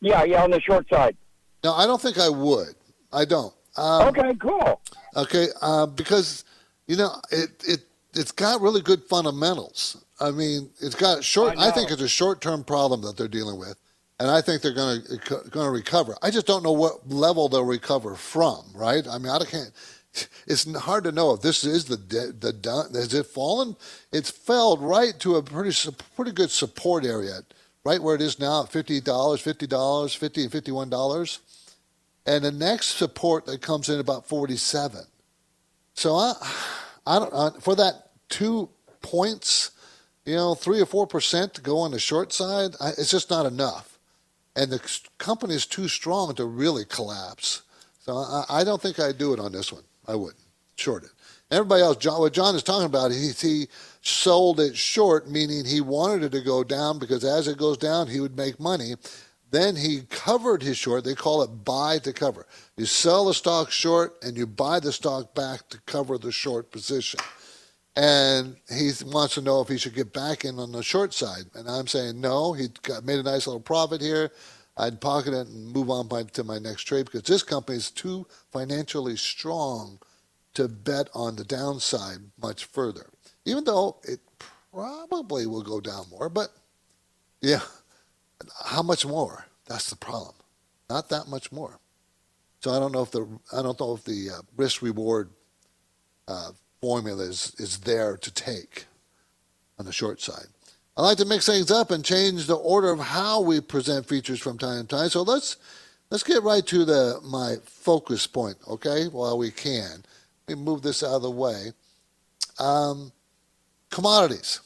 Yeah, 0.00 0.24
yeah, 0.24 0.44
on 0.44 0.50
the 0.50 0.60
short 0.60 0.88
side. 0.88 1.16
No, 1.62 1.72
I 1.72 1.86
don't 1.86 2.00
think 2.00 2.18
I 2.18 2.28
would. 2.28 2.74
I 3.12 3.24
don't. 3.24 3.54
Um, 3.76 4.08
okay, 4.08 4.34
cool. 4.40 4.80
Okay, 5.16 5.48
uh, 5.62 5.86
because 5.86 6.44
you 6.86 6.96
know 6.96 7.12
it 7.30 7.50
it 7.66 7.80
it's 8.12 8.32
got 8.32 8.60
really 8.60 8.82
good 8.82 9.02
fundamentals. 9.04 10.04
I 10.20 10.30
mean, 10.30 10.70
it's 10.80 10.94
got 10.94 11.24
short. 11.24 11.56
I 11.58 11.68
I, 11.68 11.70
think 11.70 11.90
it's 11.90 12.02
a 12.02 12.08
short 12.08 12.40
term 12.40 12.64
problem 12.64 13.02
that 13.02 13.16
they're 13.16 13.28
dealing 13.28 13.58
with, 13.58 13.76
and 14.20 14.30
I 14.30 14.40
think 14.40 14.62
they're 14.62 14.74
going 14.74 15.02
to 15.02 15.16
going 15.50 15.66
to 15.66 15.70
recover. 15.70 16.16
I 16.22 16.30
just 16.30 16.46
don't 16.46 16.62
know 16.62 16.72
what 16.72 17.08
level 17.08 17.48
they'll 17.48 17.64
recover 17.64 18.14
from. 18.14 18.64
Right? 18.74 19.06
I 19.08 19.18
mean, 19.18 19.30
I 19.30 19.44
can't. 19.44 19.70
It's 20.46 20.70
hard 20.72 21.04
to 21.04 21.12
know 21.12 21.32
if 21.32 21.40
this 21.40 21.64
is 21.64 21.86
the 21.86 21.96
the 21.96 22.52
done. 22.52 22.94
Has 22.94 23.14
it 23.14 23.26
fallen? 23.26 23.76
It's 24.12 24.30
fell 24.30 24.76
right 24.76 25.18
to 25.20 25.36
a 25.36 25.42
pretty 25.42 25.74
pretty 26.14 26.32
good 26.32 26.50
support 26.50 27.04
area, 27.04 27.40
right 27.84 28.02
where 28.02 28.14
it 28.14 28.20
is 28.22 28.38
now 28.38 28.64
at 28.64 28.70
fifty 28.70 29.00
dollars, 29.00 29.40
fifty 29.40 29.66
dollars, 29.66 30.14
fifty 30.14 30.42
and 30.42 30.52
fifty 30.52 30.70
one 30.70 30.90
dollars 30.90 31.40
and 32.26 32.44
the 32.44 32.52
next 32.52 32.96
support 32.96 33.46
that 33.46 33.60
comes 33.60 33.88
in 33.88 34.00
about 34.00 34.26
47. 34.26 35.00
So 35.94 36.14
I, 36.14 36.34
I 37.06 37.18
don't 37.18 37.32
uh, 37.32 37.50
for 37.60 37.74
that 37.76 38.10
two 38.28 38.68
points, 39.02 39.72
you 40.24 40.34
know, 40.34 40.54
three 40.54 40.80
or 40.80 40.86
four 40.86 41.06
percent 41.06 41.54
to 41.54 41.60
go 41.60 41.78
on 41.78 41.92
the 41.92 41.98
short 41.98 42.32
side. 42.32 42.74
I, 42.80 42.90
it's 42.90 43.10
just 43.10 43.30
not 43.30 43.46
enough, 43.46 43.98
and 44.56 44.70
the 44.70 44.98
company 45.18 45.54
is 45.54 45.66
too 45.66 45.86
strong 45.86 46.34
to 46.34 46.44
really 46.44 46.84
collapse. 46.84 47.62
So 48.00 48.16
I, 48.16 48.44
I 48.48 48.64
don't 48.64 48.82
think 48.82 48.98
I'd 48.98 49.18
do 49.18 49.32
it 49.32 49.40
on 49.40 49.52
this 49.52 49.72
one. 49.72 49.84
I 50.06 50.14
wouldn't 50.14 50.42
short 50.76 51.04
it. 51.04 51.10
Everybody 51.50 51.82
else, 51.82 51.98
John, 51.98 52.20
what 52.20 52.32
John 52.32 52.54
is 52.56 52.62
talking 52.62 52.86
about, 52.86 53.12
he, 53.12 53.30
he 53.30 53.68
sold 54.00 54.60
it 54.60 54.76
short, 54.76 55.30
meaning 55.30 55.64
he 55.64 55.80
wanted 55.80 56.24
it 56.24 56.32
to 56.32 56.40
go 56.40 56.64
down 56.64 56.98
because 56.98 57.24
as 57.24 57.48
it 57.48 57.58
goes 57.58 57.78
down, 57.78 58.08
he 58.08 58.20
would 58.20 58.36
make 58.36 58.58
money. 58.58 58.94
Then 59.50 59.76
he 59.76 60.02
covered 60.10 60.62
his 60.62 60.76
short. 60.76 61.04
They 61.04 61.14
call 61.14 61.42
it 61.42 61.64
buy 61.64 61.98
to 62.00 62.12
cover. 62.12 62.46
You 62.76 62.86
sell 62.86 63.26
the 63.26 63.34
stock 63.34 63.70
short 63.70 64.16
and 64.22 64.36
you 64.36 64.48
buy 64.48 64.80
the 64.80 64.90
stock 64.90 65.34
back 65.34 65.68
to 65.68 65.80
cover 65.86 66.18
the 66.18 66.32
short 66.32 66.72
position. 66.72 67.20
And 67.94 68.56
he 68.68 68.90
wants 69.06 69.34
to 69.34 69.40
know 69.40 69.60
if 69.60 69.68
he 69.68 69.78
should 69.78 69.94
get 69.94 70.12
back 70.12 70.44
in 70.44 70.58
on 70.58 70.72
the 70.72 70.82
short 70.82 71.14
side. 71.14 71.44
And 71.54 71.68
I'm 71.68 71.86
saying 71.86 72.20
no. 72.20 72.52
He 72.52 72.66
made 73.04 73.20
a 73.20 73.22
nice 73.22 73.46
little 73.46 73.60
profit 73.60 74.00
here. 74.00 74.32
I'd 74.76 75.00
pocket 75.00 75.34
it 75.34 75.46
and 75.46 75.72
move 75.72 75.90
on 75.90 76.08
by, 76.08 76.24
to 76.24 76.44
my 76.44 76.58
next 76.58 76.84
trade 76.84 77.06
because 77.06 77.22
this 77.22 77.42
company 77.42 77.78
is 77.78 77.90
too 77.90 78.26
financially 78.52 79.16
strong 79.16 80.00
to 80.54 80.68
bet 80.68 81.08
on 81.14 81.36
the 81.36 81.44
downside 81.44 82.18
much 82.40 82.64
further. 82.64 83.10
Even 83.44 83.64
though 83.64 83.98
it 84.02 84.20
probably 84.72 85.46
will 85.46 85.62
go 85.62 85.80
down 85.80 86.06
more, 86.10 86.28
but 86.28 86.48
yeah, 87.40 87.60
how 88.64 88.82
much 88.82 89.06
more? 89.06 89.46
That's 89.66 89.90
the 89.90 89.96
problem. 89.96 90.34
Not 90.90 91.08
that 91.10 91.28
much 91.28 91.52
more. 91.52 91.78
So 92.60 92.72
I 92.72 92.78
don't 92.78 92.92
know 92.92 93.02
if 93.02 93.10
the 93.10 93.26
I 93.52 93.62
don't 93.62 93.78
know 93.78 93.94
if 93.94 94.04
the 94.04 94.30
uh, 94.30 94.42
risk 94.56 94.82
reward 94.82 95.30
uh, 96.26 96.52
formula 96.80 97.24
is 97.24 97.54
is 97.58 97.78
there 97.80 98.16
to 98.16 98.30
take 98.32 98.86
on 99.78 99.84
the 99.84 99.92
short 99.92 100.20
side. 100.20 100.46
I 100.96 101.02
like 101.02 101.18
to 101.18 101.24
mix 101.24 101.46
things 101.46 101.70
up 101.70 101.90
and 101.90 102.04
change 102.04 102.46
the 102.46 102.54
order 102.54 102.90
of 102.90 103.00
how 103.00 103.40
we 103.40 103.60
present 103.60 104.06
features 104.06 104.40
from 104.40 104.58
time 104.58 104.82
to 104.82 104.96
time. 104.96 105.08
So 105.08 105.22
let's 105.22 105.56
let's 106.10 106.22
get 106.22 106.42
right 106.42 106.64
to 106.66 106.84
the 106.84 107.20
my 107.24 107.56
focus 107.64 108.26
point, 108.26 108.56
okay? 108.68 109.06
While 109.06 109.36
we 109.36 109.50
can, 109.50 110.04
we 110.46 110.54
move 110.54 110.82
this 110.82 111.02
out 111.02 111.16
of 111.16 111.22
the 111.22 111.30
way. 111.30 111.72
Um, 112.58 113.12
commodities. 113.90 114.60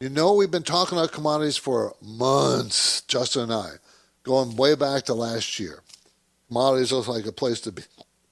You 0.00 0.08
know, 0.08 0.32
we've 0.34 0.50
been 0.50 0.62
talking 0.62 0.98
about 0.98 1.12
commodities 1.12 1.56
for 1.56 1.94
months, 2.02 3.02
Justin 3.02 3.42
and 3.42 3.52
I, 3.52 3.70
going 4.24 4.56
way 4.56 4.74
back 4.74 5.04
to 5.04 5.14
last 5.14 5.60
year. 5.60 5.82
Commodities 6.48 6.92
look 6.92 7.08
like 7.08 7.26
a 7.26 7.32
place 7.32 7.60
to 7.60 7.72
be. 7.72 7.82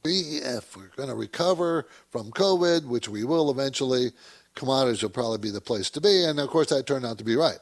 be 0.03 0.41
if 0.43 0.77
we're 0.77 0.91
going 0.97 1.11
to 1.11 1.15
recover 1.15 1.87
from 2.09 2.31
COVID, 2.33 2.87
which 2.87 3.09
we 3.09 3.25
will 3.25 3.51
eventually, 3.51 4.13
commodities 4.55 5.03
will 5.03 5.11
probably 5.11 5.39
be 5.39 5.51
the 5.51 5.61
place 5.61 5.91
to 5.91 6.01
be. 6.01 6.25
And 6.25 6.39
of 6.39 6.49
course, 6.49 6.69
that 6.69 6.87
turned 6.87 7.07
out 7.07 7.19
to 7.19 7.25
be 7.25 7.37
right. 7.37 7.59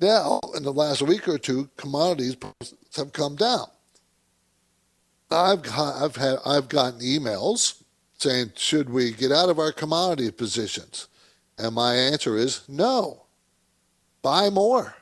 Now, 0.00 0.40
in 0.56 0.62
the 0.62 0.72
last 0.72 1.02
week 1.02 1.28
or 1.28 1.38
two, 1.38 1.68
commodities 1.76 2.36
have 2.96 3.12
come 3.12 3.36
down. 3.36 3.66
I've 5.30 5.62
got, 5.62 6.02
I've 6.02 6.16
had 6.16 6.38
I've 6.44 6.68
gotten 6.68 7.00
emails 7.00 7.82
saying, 8.18 8.52
should 8.56 8.90
we 8.90 9.12
get 9.12 9.32
out 9.32 9.48
of 9.48 9.58
our 9.58 9.72
commodity 9.72 10.30
positions? 10.30 11.06
And 11.58 11.74
my 11.74 11.94
answer 11.94 12.36
is 12.36 12.62
no. 12.68 13.24
Buy 14.22 14.50
more. 14.50 14.96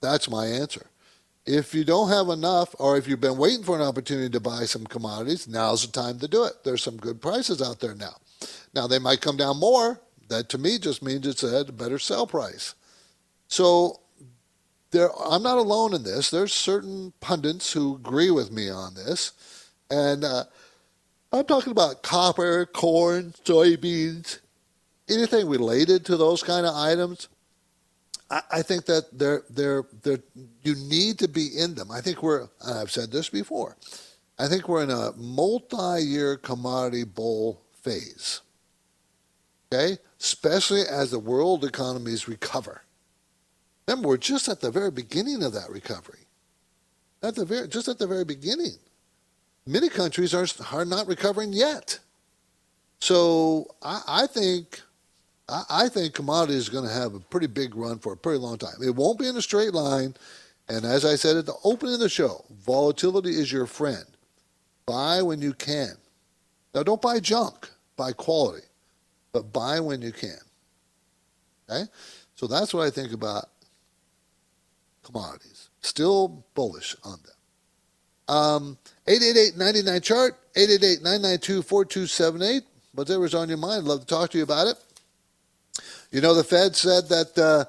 That's 0.00 0.30
my 0.30 0.46
answer. 0.46 0.86
If 1.46 1.74
you 1.74 1.84
don't 1.84 2.10
have 2.10 2.28
enough, 2.28 2.74
or 2.78 2.98
if 2.98 3.08
you've 3.08 3.20
been 3.20 3.38
waiting 3.38 3.64
for 3.64 3.74
an 3.74 3.82
opportunity 3.82 4.28
to 4.30 4.40
buy 4.40 4.64
some 4.64 4.86
commodities, 4.86 5.48
now's 5.48 5.86
the 5.86 5.92
time 5.92 6.18
to 6.18 6.28
do 6.28 6.44
it. 6.44 6.52
There's 6.62 6.82
some 6.82 6.98
good 6.98 7.20
prices 7.20 7.62
out 7.62 7.80
there 7.80 7.94
now. 7.94 8.16
Now, 8.74 8.86
they 8.86 8.98
might 8.98 9.22
come 9.22 9.36
down 9.36 9.58
more. 9.58 10.00
That 10.28 10.48
to 10.50 10.58
me 10.58 10.78
just 10.78 11.02
means 11.02 11.26
it's 11.26 11.44
at 11.44 11.68
a 11.68 11.72
better 11.72 11.98
sell 11.98 12.26
price. 12.26 12.74
So 13.48 14.00
there, 14.90 15.10
I'm 15.18 15.42
not 15.42 15.58
alone 15.58 15.94
in 15.94 16.02
this. 16.02 16.30
There's 16.30 16.52
certain 16.52 17.12
pundits 17.20 17.72
who 17.72 17.96
agree 17.96 18.30
with 18.30 18.52
me 18.52 18.70
on 18.70 18.94
this. 18.94 19.32
And 19.90 20.24
uh, 20.24 20.44
I'm 21.32 21.44
talking 21.44 21.72
about 21.72 22.02
copper, 22.02 22.66
corn, 22.66 23.34
soybeans, 23.44 24.38
anything 25.08 25.48
related 25.48 26.04
to 26.06 26.16
those 26.16 26.42
kind 26.42 26.66
of 26.66 26.74
items. 26.74 27.28
I, 28.30 28.42
I 28.50 28.62
think 28.62 28.86
that 28.86 29.18
they're, 29.18 29.42
they're, 29.50 29.84
they're, 30.02 30.22
you 30.62 30.74
need 30.74 31.18
to 31.20 31.28
be 31.28 31.48
in 31.58 31.74
them. 31.74 31.90
I 31.90 32.00
think 32.00 32.22
we're, 32.22 32.48
and 32.62 32.78
I've 32.78 32.90
said 32.90 33.10
this 33.10 33.28
before, 33.28 33.76
I 34.38 34.46
think 34.46 34.68
we're 34.68 34.84
in 34.84 34.90
a 34.90 35.12
multi 35.16 36.02
year 36.02 36.36
commodity 36.36 37.04
bull 37.04 37.62
phase. 37.82 38.40
Okay? 39.72 39.98
Especially 40.20 40.82
as 40.82 41.10
the 41.10 41.18
world 41.18 41.64
economies 41.64 42.28
recover. 42.28 42.82
Remember, 43.86 44.08
we're 44.08 44.16
just 44.16 44.48
at 44.48 44.60
the 44.60 44.70
very 44.70 44.90
beginning 44.90 45.42
of 45.42 45.52
that 45.52 45.70
recovery. 45.70 46.26
At 47.22 47.34
the 47.34 47.44
very, 47.44 47.68
just 47.68 47.88
at 47.88 47.98
the 47.98 48.06
very 48.06 48.24
beginning. 48.24 48.76
Many 49.66 49.88
countries 49.88 50.34
are, 50.34 50.46
are 50.72 50.84
not 50.84 51.06
recovering 51.06 51.52
yet. 51.52 51.98
So 53.00 53.74
I, 53.82 54.02
I 54.06 54.26
think 54.26 54.80
I, 55.48 55.62
I 55.70 55.88
think 55.88 56.14
commodities 56.14 56.62
is 56.62 56.68
going 56.68 56.86
to 56.86 56.92
have 56.92 57.14
a 57.14 57.20
pretty 57.20 57.46
big 57.46 57.74
run 57.74 57.98
for 57.98 58.12
a 58.12 58.16
pretty 58.16 58.38
long 58.38 58.58
time. 58.58 58.76
It 58.82 58.94
won't 58.94 59.18
be 59.18 59.28
in 59.28 59.36
a 59.36 59.42
straight 59.42 59.74
line. 59.74 60.14
And 60.68 60.84
as 60.84 61.04
I 61.04 61.14
said 61.14 61.36
at 61.36 61.46
the 61.46 61.56
opening 61.64 61.94
of 61.94 62.00
the 62.00 62.08
show, 62.08 62.44
volatility 62.50 63.30
is 63.30 63.50
your 63.50 63.66
friend. 63.66 64.04
Buy 64.86 65.22
when 65.22 65.40
you 65.40 65.54
can. 65.54 65.92
Now, 66.74 66.82
don't 66.82 67.00
buy 67.00 67.20
junk, 67.20 67.70
buy 67.96 68.12
quality, 68.12 68.66
but 69.38 69.52
buy 69.52 69.78
when 69.78 70.02
you 70.02 70.10
can. 70.10 70.40
Okay? 71.70 71.84
So 72.34 72.48
that's 72.48 72.74
what 72.74 72.86
I 72.86 72.90
think 72.90 73.12
about 73.12 73.44
commodities. 75.04 75.68
Still 75.80 76.44
bullish 76.54 76.96
on 77.04 77.20
them. 77.22 78.36
Um, 78.36 78.78
888-99 79.06 80.02
chart, 80.02 80.34
888-992-4278. 80.54 82.62
Whatever's 82.94 83.34
on 83.34 83.48
your 83.48 83.58
mind, 83.58 83.84
love 83.84 84.00
to 84.00 84.06
talk 84.06 84.30
to 84.30 84.38
you 84.38 84.44
about 84.44 84.66
it. 84.66 84.76
You 86.10 86.20
know, 86.20 86.34
the 86.34 86.42
Fed 86.42 86.74
said 86.74 87.08
that 87.10 87.38
uh, 87.38 87.66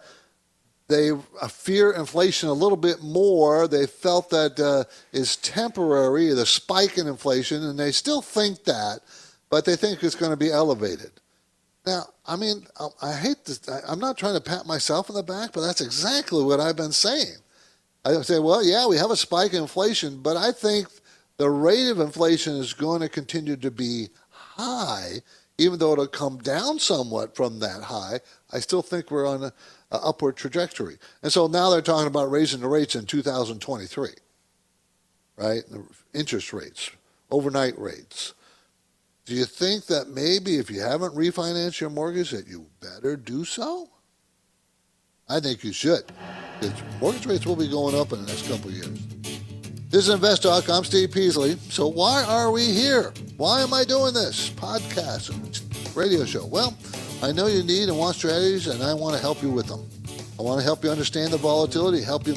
they 0.88 1.12
uh, 1.12 1.48
fear 1.48 1.92
inflation 1.92 2.50
a 2.50 2.54
little 2.54 2.78
bit 2.78 3.04
more. 3.04 3.68
They 3.68 3.86
felt 3.86 4.32
that 4.32 4.60
uh, 4.60 4.86
is 5.12 5.36
temporary, 5.36 6.30
the 6.30 6.48
spike 6.48 6.98
in 6.98 7.06
inflation, 7.06 7.62
and 7.64 7.78
they 7.78 7.92
still 7.92 8.24
think 8.24 8.64
that, 8.64 9.02
but 9.52 9.66
they 9.66 9.76
think 9.76 10.04
it's 10.04 10.16
going 10.16 10.32
to 10.32 10.38
be 10.38 10.52
elevated. 10.52 11.12
Now, 11.90 12.06
I 12.28 12.36
mean, 12.36 12.68
I, 12.80 12.88
I 13.02 13.14
hate 13.14 13.46
this. 13.46 13.68
I, 13.68 13.80
I'm 13.88 14.00
not 14.00 14.16
trying 14.16 14.36
to 14.36 14.42
pat 14.42 14.68
myself 14.68 15.10
on 15.10 15.16
the 15.16 15.24
back, 15.24 15.54
but 15.54 15.62
that's 15.62 15.82
exactly 15.82 16.44
what 16.44 16.60
I've 16.60 16.76
been 16.76 16.92
saying. 16.92 17.38
I 18.06 18.22
say, 18.22 18.38
well, 18.38 18.64
yeah, 18.64 18.86
we 18.88 18.96
have 18.98 19.10
a 19.10 19.16
spike 19.16 19.54
in 19.54 19.64
inflation, 19.64 20.22
but 20.22 20.38
I 20.38 20.52
think 20.52 20.88
the 21.38 21.50
rate 21.50 21.90
of 21.90 22.00
inflation 22.00 22.56
is 22.58 22.74
going 22.74 23.02
to 23.02 23.10
continue 23.10 23.56
to 23.56 23.72
be 23.72 24.10
high, 24.30 25.22
even 25.58 25.80
though 25.80 25.94
it'll 25.94 26.08
come 26.08 26.38
down 26.38 26.78
somewhat 26.78 27.36
from 27.36 27.60
that 27.60 27.82
high. 27.82 28.20
I 28.54 28.60
still 28.60 28.84
think 28.84 29.10
we're 29.10 29.28
on 29.28 29.46
an 29.46 29.52
upward 29.92 30.38
trajectory. 30.38 30.98
And 31.24 31.32
so 31.32 31.48
now 31.48 31.72
they're 31.72 31.82
talking 31.82 32.08
about 32.08 32.30
raising 32.30 32.62
the 32.62 32.68
rates 32.68 32.94
in 32.94 33.08
2023, 33.08 34.10
right? 35.38 35.64
Interest 36.14 36.54
rates, 36.54 36.92
overnight 37.32 37.78
rates. 37.80 38.36
Do 39.30 39.36
you 39.36 39.46
think 39.46 39.86
that 39.86 40.10
maybe 40.10 40.58
if 40.58 40.72
you 40.72 40.82
haven't 40.82 41.14
refinanced 41.14 41.80
your 41.80 41.92
mortgage 41.92 42.32
that 42.32 42.48
you 42.48 42.66
better 42.82 43.16
do 43.16 43.46
so? 43.46 43.88
I 45.30 45.40
think 45.40 45.64
you 45.64 45.72
should. 45.72 46.02
Because 46.60 46.82
mortgage 47.00 47.28
rates 47.28 47.46
will 47.46 47.56
be 47.56 47.68
going 47.68 47.94
up 47.94 48.12
in 48.12 48.22
the 48.22 48.26
next 48.26 48.48
couple 48.48 48.70
of 48.72 48.76
years. 48.76 49.00
This 49.92 50.08
is 50.08 50.10
Invest 50.10 50.42
Talk. 50.42 50.68
I'm 50.68 50.84
Steve 50.84 51.12
Peasley. 51.12 51.58
So 51.70 51.88
why 51.88 52.24
are 52.24 52.50
we 52.50 52.72
here? 52.72 53.14
Why 53.38 53.62
am 53.62 53.72
I 53.72 53.84
doing 53.84 54.16
this 54.16 54.50
podcast, 54.50 55.96
radio 55.96 56.26
show? 56.26 56.48
Well, 56.48 56.76
I 57.22 57.32
know 57.32 57.46
you 57.46 57.62
need 57.62 57.88
and 57.88 58.00
want 58.00 58.16
strategies, 58.16 58.66
and 58.66 58.82
I 58.82 58.96
want 58.96 59.16
to 59.16 59.22
help 59.22 59.44
you 59.44 59.52
with 59.52 59.68
them. 59.68 59.88
I 60.40 60.42
want 60.42 60.60
to 60.60 60.64
help 60.64 60.84
you 60.84 60.90
understand 60.90 61.32
the 61.32 61.38
volatility, 61.38 62.02
help 62.02 62.26
you 62.26 62.36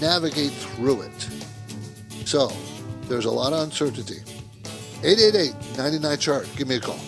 navigate 0.00 0.50
through 0.50 1.02
it. 1.02 1.28
So, 2.24 2.50
there's 3.02 3.26
a 3.26 3.30
lot 3.30 3.52
of 3.52 3.60
uncertainty. 3.60 4.27
888 5.04 5.54
99 5.76 6.18
chart. 6.18 6.48
Give 6.56 6.68
me 6.68 6.76
a 6.76 6.80
call. 6.80 6.98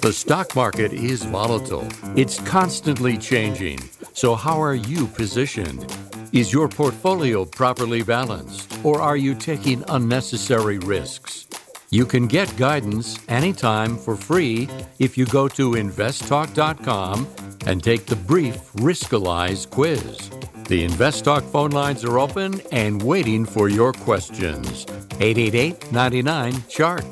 The 0.00 0.12
stock 0.12 0.56
market 0.56 0.92
is 0.92 1.22
volatile. 1.22 1.86
It's 2.16 2.40
constantly 2.40 3.16
changing. 3.16 3.78
So, 4.12 4.34
how 4.34 4.60
are 4.60 4.74
you 4.74 5.06
positioned? 5.06 5.86
Is 6.32 6.52
your 6.52 6.68
portfolio 6.68 7.44
properly 7.44 8.02
balanced, 8.02 8.72
or 8.84 9.00
are 9.00 9.16
you 9.16 9.34
taking 9.36 9.84
unnecessary 9.88 10.78
risks? 10.78 11.46
You 11.90 12.06
can 12.06 12.26
get 12.26 12.56
guidance 12.56 13.18
anytime 13.28 13.96
for 13.96 14.16
free 14.16 14.68
if 14.98 15.16
you 15.18 15.26
go 15.26 15.48
to 15.48 15.72
investtalk.com 15.72 17.26
and 17.66 17.82
take 17.82 18.06
the 18.06 18.16
brief 18.16 18.56
Riskalyze 18.74 19.68
quiz. 19.68 20.30
The 20.68 20.86
InvestTalk 20.86 21.42
phone 21.50 21.70
lines 21.70 22.04
are 22.04 22.18
open 22.18 22.60
and 22.72 23.02
waiting 23.02 23.44
for 23.44 23.68
your 23.68 23.92
questions. 23.92 24.86
888 25.20 25.92
99 25.92 26.64
Chart. 26.68 27.04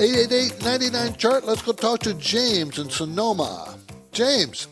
888 0.00 0.62
99 0.62 1.16
chart. 1.16 1.44
Let's 1.44 1.62
go 1.62 1.72
talk 1.72 1.98
to 2.00 2.14
James 2.14 2.78
in 2.78 2.88
Sonoma. 2.88 3.76
James. 4.12 4.68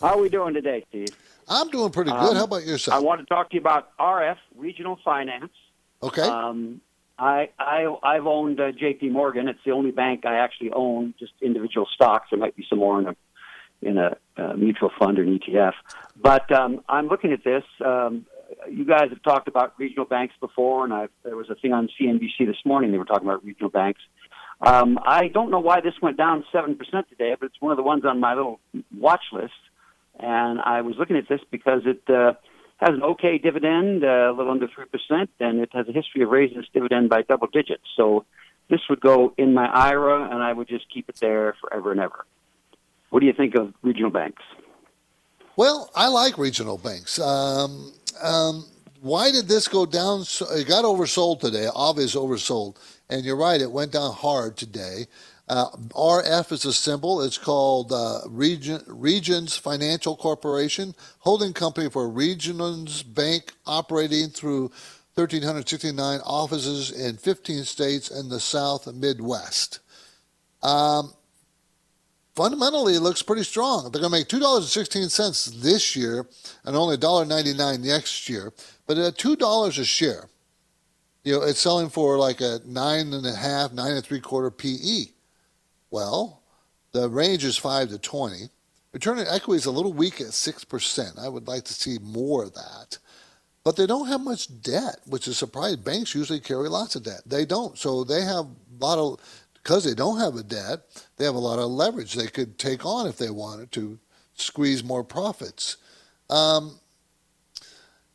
How 0.00 0.14
are 0.14 0.20
we 0.20 0.28
doing 0.28 0.54
today, 0.54 0.84
Steve? 0.88 1.08
I'm 1.48 1.68
doing 1.70 1.90
pretty 1.90 2.12
good. 2.12 2.20
Um, 2.20 2.36
How 2.36 2.44
about 2.44 2.64
yourself? 2.64 2.96
I 2.96 3.04
want 3.04 3.20
to 3.20 3.26
talk 3.26 3.50
to 3.50 3.54
you 3.54 3.60
about 3.60 3.96
RF 3.98 4.36
Regional 4.54 5.00
Finance. 5.04 5.50
Okay. 6.00 6.22
Um, 6.22 6.80
I, 7.18 7.50
I 7.58 7.94
I've 8.02 8.26
owned 8.26 8.60
uh, 8.60 8.72
J.P. 8.72 9.08
Morgan. 9.10 9.48
It's 9.48 9.58
the 9.64 9.72
only 9.72 9.90
bank 9.90 10.24
I 10.24 10.36
actually 10.36 10.70
own, 10.72 11.14
just 11.18 11.32
individual 11.42 11.86
stocks. 11.92 12.28
There 12.30 12.38
might 12.38 12.56
be 12.56 12.64
some 12.68 12.78
more 12.78 13.00
in 13.00 13.08
a 13.08 13.16
in 13.80 13.98
a 13.98 14.16
uh, 14.36 14.54
mutual 14.54 14.90
fund 14.98 15.18
or 15.18 15.22
an 15.22 15.38
ETF. 15.38 15.72
But 16.20 16.50
um, 16.52 16.82
I'm 16.88 17.08
looking 17.08 17.32
at 17.32 17.44
this. 17.44 17.64
Um, 17.84 18.26
you 18.70 18.84
guys 18.84 19.10
have 19.10 19.22
talked 19.22 19.48
about 19.48 19.74
regional 19.78 20.04
banks 20.04 20.34
before, 20.40 20.84
and 20.84 20.92
I, 20.92 21.08
there 21.22 21.36
was 21.36 21.50
a 21.50 21.54
thing 21.54 21.72
on 21.72 21.88
CNBC 22.00 22.46
this 22.46 22.56
morning. 22.64 22.92
They 22.92 22.98
were 22.98 23.04
talking 23.04 23.28
about 23.28 23.44
regional 23.44 23.70
banks. 23.70 24.00
Um, 24.60 24.98
I 25.04 25.28
don't 25.28 25.50
know 25.50 25.60
why 25.60 25.80
this 25.80 25.94
went 26.02 26.16
down 26.16 26.44
seven 26.50 26.76
percent 26.76 27.08
today, 27.08 27.34
but 27.38 27.46
it's 27.46 27.60
one 27.60 27.70
of 27.72 27.76
the 27.76 27.82
ones 27.82 28.04
on 28.04 28.20
my 28.20 28.34
little 28.34 28.60
watch 28.96 29.24
list. 29.32 29.52
And 30.18 30.60
I 30.60 30.80
was 30.80 30.96
looking 30.98 31.16
at 31.16 31.28
this 31.28 31.40
because 31.50 31.82
it 31.84 32.02
uh, 32.12 32.34
has 32.78 32.90
an 32.90 33.02
okay 33.02 33.38
dividend, 33.38 34.04
uh, 34.04 34.30
a 34.30 34.32
little 34.32 34.50
under 34.50 34.68
three 34.68 34.86
percent, 34.86 35.30
and 35.40 35.60
it 35.60 35.70
has 35.72 35.88
a 35.88 35.92
history 35.92 36.22
of 36.22 36.30
raising 36.30 36.58
its 36.58 36.68
dividend 36.72 37.10
by 37.10 37.22
double 37.22 37.48
digits. 37.48 37.82
So 37.96 38.24
this 38.70 38.80
would 38.88 39.00
go 39.00 39.34
in 39.36 39.54
my 39.54 39.66
IRA, 39.66 40.24
and 40.30 40.42
I 40.42 40.52
would 40.52 40.68
just 40.68 40.86
keep 40.92 41.08
it 41.08 41.16
there 41.20 41.56
forever 41.60 41.90
and 41.90 42.00
ever. 42.00 42.24
What 43.10 43.20
do 43.20 43.26
you 43.26 43.32
think 43.32 43.54
of 43.54 43.74
regional 43.82 44.10
banks? 44.10 44.42
Well, 45.56 45.90
I 45.94 46.08
like 46.08 46.38
regional 46.38 46.78
banks. 46.78 47.18
Um, 47.18 47.92
um, 48.22 48.64
why 49.00 49.32
did 49.32 49.48
this 49.48 49.66
go 49.66 49.86
down? 49.86 50.24
So, 50.24 50.46
it 50.52 50.68
got 50.68 50.84
oversold 50.84 51.40
today. 51.40 51.66
Obvious 51.74 52.14
oversold, 52.14 52.76
and 53.10 53.24
you're 53.24 53.36
right. 53.36 53.60
It 53.60 53.72
went 53.72 53.92
down 53.92 54.12
hard 54.12 54.56
today. 54.56 55.06
Uh, 55.48 55.70
RF 55.90 56.52
is 56.52 56.64
a 56.66 56.72
symbol. 56.72 57.22
It's 57.22 57.38
called 57.38 57.90
uh, 57.92 58.20
Region, 58.28 58.82
Regions 58.86 59.56
Financial 59.56 60.14
Corporation, 60.14 60.94
holding 61.20 61.54
company 61.54 61.88
for 61.88 62.08
Regions 62.08 63.02
Bank, 63.02 63.52
operating 63.66 64.28
through 64.28 64.70
1,369 65.14 66.20
offices 66.20 66.90
in 66.90 67.16
15 67.16 67.64
states 67.64 68.10
in 68.10 68.28
the 68.28 68.38
South 68.38 68.86
Midwest. 68.92 69.80
Um, 70.62 71.14
fundamentally 72.36 72.94
it 72.94 73.00
looks 73.00 73.22
pretty 73.22 73.42
strong. 73.42 73.84
They're 73.84 74.02
going 74.02 74.12
to 74.12 74.18
make 74.18 74.28
two 74.28 74.38
dollars 74.38 74.64
and 74.64 74.70
sixteen 74.70 75.08
cents 75.08 75.46
this 75.46 75.96
year, 75.96 76.26
and 76.64 76.76
only 76.76 76.96
$1.99 76.96 77.80
next 77.80 78.28
year. 78.28 78.52
But 78.86 78.98
at 78.98 79.18
two 79.18 79.34
dollars 79.34 79.78
a 79.78 79.84
share, 79.84 80.28
you 81.24 81.32
know, 81.32 81.42
it's 81.42 81.60
selling 81.60 81.88
for 81.88 82.18
like 82.18 82.40
a 82.40 82.60
nine 82.66 83.12
and 83.12 83.26
a 83.26 83.34
half, 83.34 83.72
nine 83.72 83.92
and 83.92 84.04
three 84.04 84.20
quarter 84.20 84.50
PE. 84.50 85.06
Well, 85.90 86.42
the 86.92 87.08
range 87.08 87.44
is 87.44 87.56
five 87.56 87.88
to 87.90 87.98
twenty. 87.98 88.50
Return 88.92 89.18
on 89.18 89.26
equity 89.26 89.58
is 89.58 89.66
a 89.66 89.70
little 89.70 89.92
weak 89.92 90.20
at 90.20 90.32
six 90.32 90.64
percent. 90.64 91.18
I 91.18 91.28
would 91.28 91.46
like 91.46 91.64
to 91.64 91.74
see 91.74 91.98
more 92.02 92.44
of 92.44 92.54
that. 92.54 92.98
But 93.64 93.76
they 93.76 93.86
don't 93.86 94.08
have 94.08 94.22
much 94.22 94.62
debt, 94.62 95.00
which 95.06 95.28
is 95.28 95.36
surprising. 95.36 95.82
Banks 95.82 96.14
usually 96.14 96.40
carry 96.40 96.68
lots 96.68 96.96
of 96.96 97.02
debt. 97.02 97.20
They 97.26 97.44
don't. 97.44 97.76
So 97.76 98.02
they 98.02 98.22
have 98.22 98.46
a 98.46 98.84
lot 98.84 98.98
of 98.98 99.20
because 99.54 99.84
they 99.84 99.94
don't 99.94 100.18
have 100.18 100.36
a 100.36 100.42
debt, 100.42 100.80
they 101.16 101.26
have 101.26 101.34
a 101.34 101.38
lot 101.38 101.58
of 101.58 101.70
leverage 101.70 102.14
they 102.14 102.28
could 102.28 102.58
take 102.58 102.86
on 102.86 103.06
if 103.06 103.18
they 103.18 103.28
wanted 103.28 103.70
to 103.72 103.98
squeeze 104.34 104.82
more 104.82 105.04
profits. 105.04 105.76
Um, 106.30 106.78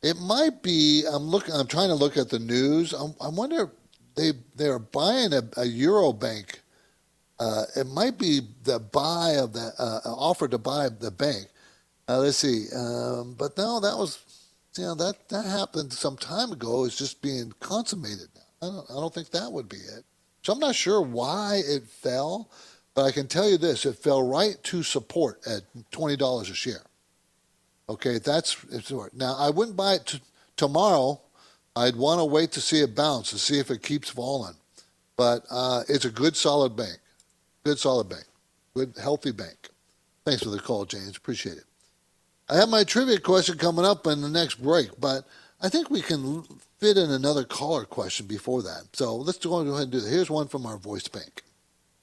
it 0.01 0.19
might 0.19 0.63
be. 0.63 1.03
I'm 1.05 1.23
looking. 1.23 1.53
I'm 1.53 1.67
trying 1.67 1.89
to 1.89 1.95
look 1.95 2.17
at 2.17 2.29
the 2.29 2.39
news. 2.39 2.93
I'm, 2.93 3.13
I 3.21 3.27
wonder. 3.27 3.71
They 4.15 4.31
they're 4.55 4.79
buying 4.79 5.33
a, 5.33 5.39
a 5.39 5.65
EnerBank. 5.65 6.59
Uh, 7.39 7.63
it 7.75 7.87
might 7.87 8.17
be 8.17 8.41
the 8.63 8.79
buy 8.79 9.31
of 9.37 9.53
the 9.53 9.71
uh, 9.77 9.99
offer 10.05 10.47
to 10.47 10.57
buy 10.57 10.89
the 10.89 11.11
bank. 11.11 11.47
Uh, 12.07 12.19
let's 12.19 12.37
see. 12.37 12.67
Um, 12.75 13.35
but 13.37 13.57
no, 13.57 13.79
that 13.79 13.97
was 13.97 14.19
you 14.77 14.83
know 14.83 14.95
that 14.95 15.29
that 15.29 15.45
happened 15.45 15.93
some 15.93 16.17
time 16.17 16.51
ago. 16.51 16.85
It's 16.85 16.97
just 16.97 17.21
being 17.21 17.53
consummated 17.59 18.27
now. 18.35 18.67
I 18.67 18.71
don't. 18.71 18.91
I 18.91 18.93
don't 19.01 19.13
think 19.13 19.31
that 19.31 19.51
would 19.51 19.69
be 19.69 19.77
it. 19.77 20.03
So 20.43 20.53
I'm 20.53 20.59
not 20.59 20.75
sure 20.75 21.01
why 21.01 21.61
it 21.65 21.83
fell, 21.83 22.49
but 22.93 23.03
I 23.03 23.11
can 23.11 23.27
tell 23.27 23.49
you 23.49 23.57
this: 23.57 23.85
it 23.85 23.97
fell 23.97 24.23
right 24.25 24.61
to 24.63 24.83
support 24.83 25.39
at 25.47 25.63
twenty 25.91 26.15
dollars 26.15 26.49
a 26.49 26.55
share. 26.55 26.83
Okay, 27.89 28.19
that's 28.19 28.57
it's 28.71 28.91
now. 29.13 29.35
I 29.37 29.49
wouldn't 29.49 29.75
buy 29.75 29.95
it 29.95 30.05
t- 30.05 30.21
tomorrow. 30.55 31.19
I'd 31.75 31.95
want 31.95 32.19
to 32.19 32.25
wait 32.25 32.51
to 32.53 32.61
see 32.61 32.79
it 32.81 32.95
bounce 32.95 33.31
to 33.31 33.39
see 33.39 33.59
if 33.59 33.71
it 33.71 33.81
keeps 33.81 34.09
falling. 34.09 34.53
But 35.17 35.43
uh, 35.49 35.83
it's 35.89 36.05
a 36.05 36.09
good, 36.09 36.35
solid 36.35 36.75
bank. 36.75 36.97
Good, 37.65 37.79
solid 37.79 38.09
bank. 38.09 38.25
Good, 38.75 38.95
healthy 39.01 39.31
bank. 39.31 39.69
Thanks 40.25 40.43
for 40.43 40.49
the 40.49 40.59
call, 40.59 40.85
James. 40.85 41.15
Appreciate 41.15 41.57
it. 41.57 41.63
I 42.49 42.55
have 42.57 42.67
my 42.69 42.83
trivia 42.83 43.19
question 43.19 43.57
coming 43.57 43.85
up 43.85 44.05
in 44.05 44.21
the 44.21 44.29
next 44.29 44.55
break, 44.55 44.89
but 44.99 45.25
I 45.61 45.69
think 45.69 45.89
we 45.89 46.01
can 46.01 46.43
fit 46.79 46.97
in 46.97 47.09
another 47.09 47.45
caller 47.45 47.85
question 47.85 48.25
before 48.25 48.61
that. 48.63 48.87
So 48.93 49.15
let's 49.15 49.37
go 49.37 49.59
ahead 49.59 49.83
and 49.83 49.91
do 49.91 50.01
that. 50.01 50.09
Here's 50.09 50.29
one 50.29 50.49
from 50.49 50.65
our 50.65 50.77
voice 50.77 51.07
bank. 51.07 51.43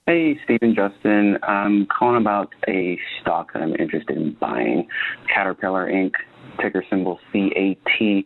Hey, 0.07 0.41
Stephen 0.45 0.75
Justin. 0.75 1.39
I'm 1.43 1.87
calling 1.87 2.17
about 2.17 2.55
a 2.67 2.99
stock 3.21 3.53
that 3.53 3.63
I'm 3.63 3.77
interested 3.77 4.17
in 4.17 4.33
buying. 4.41 4.89
Caterpillar 5.33 5.91
Inc., 5.91 6.13
ticker 6.59 6.85
symbol 6.89 7.21
CAT. 7.33 8.25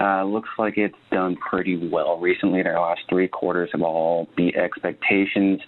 Uh, 0.00 0.24
looks 0.24 0.48
like 0.58 0.74
it's 0.76 0.94
done 1.10 1.36
pretty 1.36 1.88
well 1.88 2.18
recently. 2.18 2.62
Their 2.62 2.80
last 2.80 3.02
three 3.08 3.28
quarters 3.28 3.70
have 3.72 3.82
all 3.82 4.28
beat 4.36 4.56
expectations. 4.56 5.60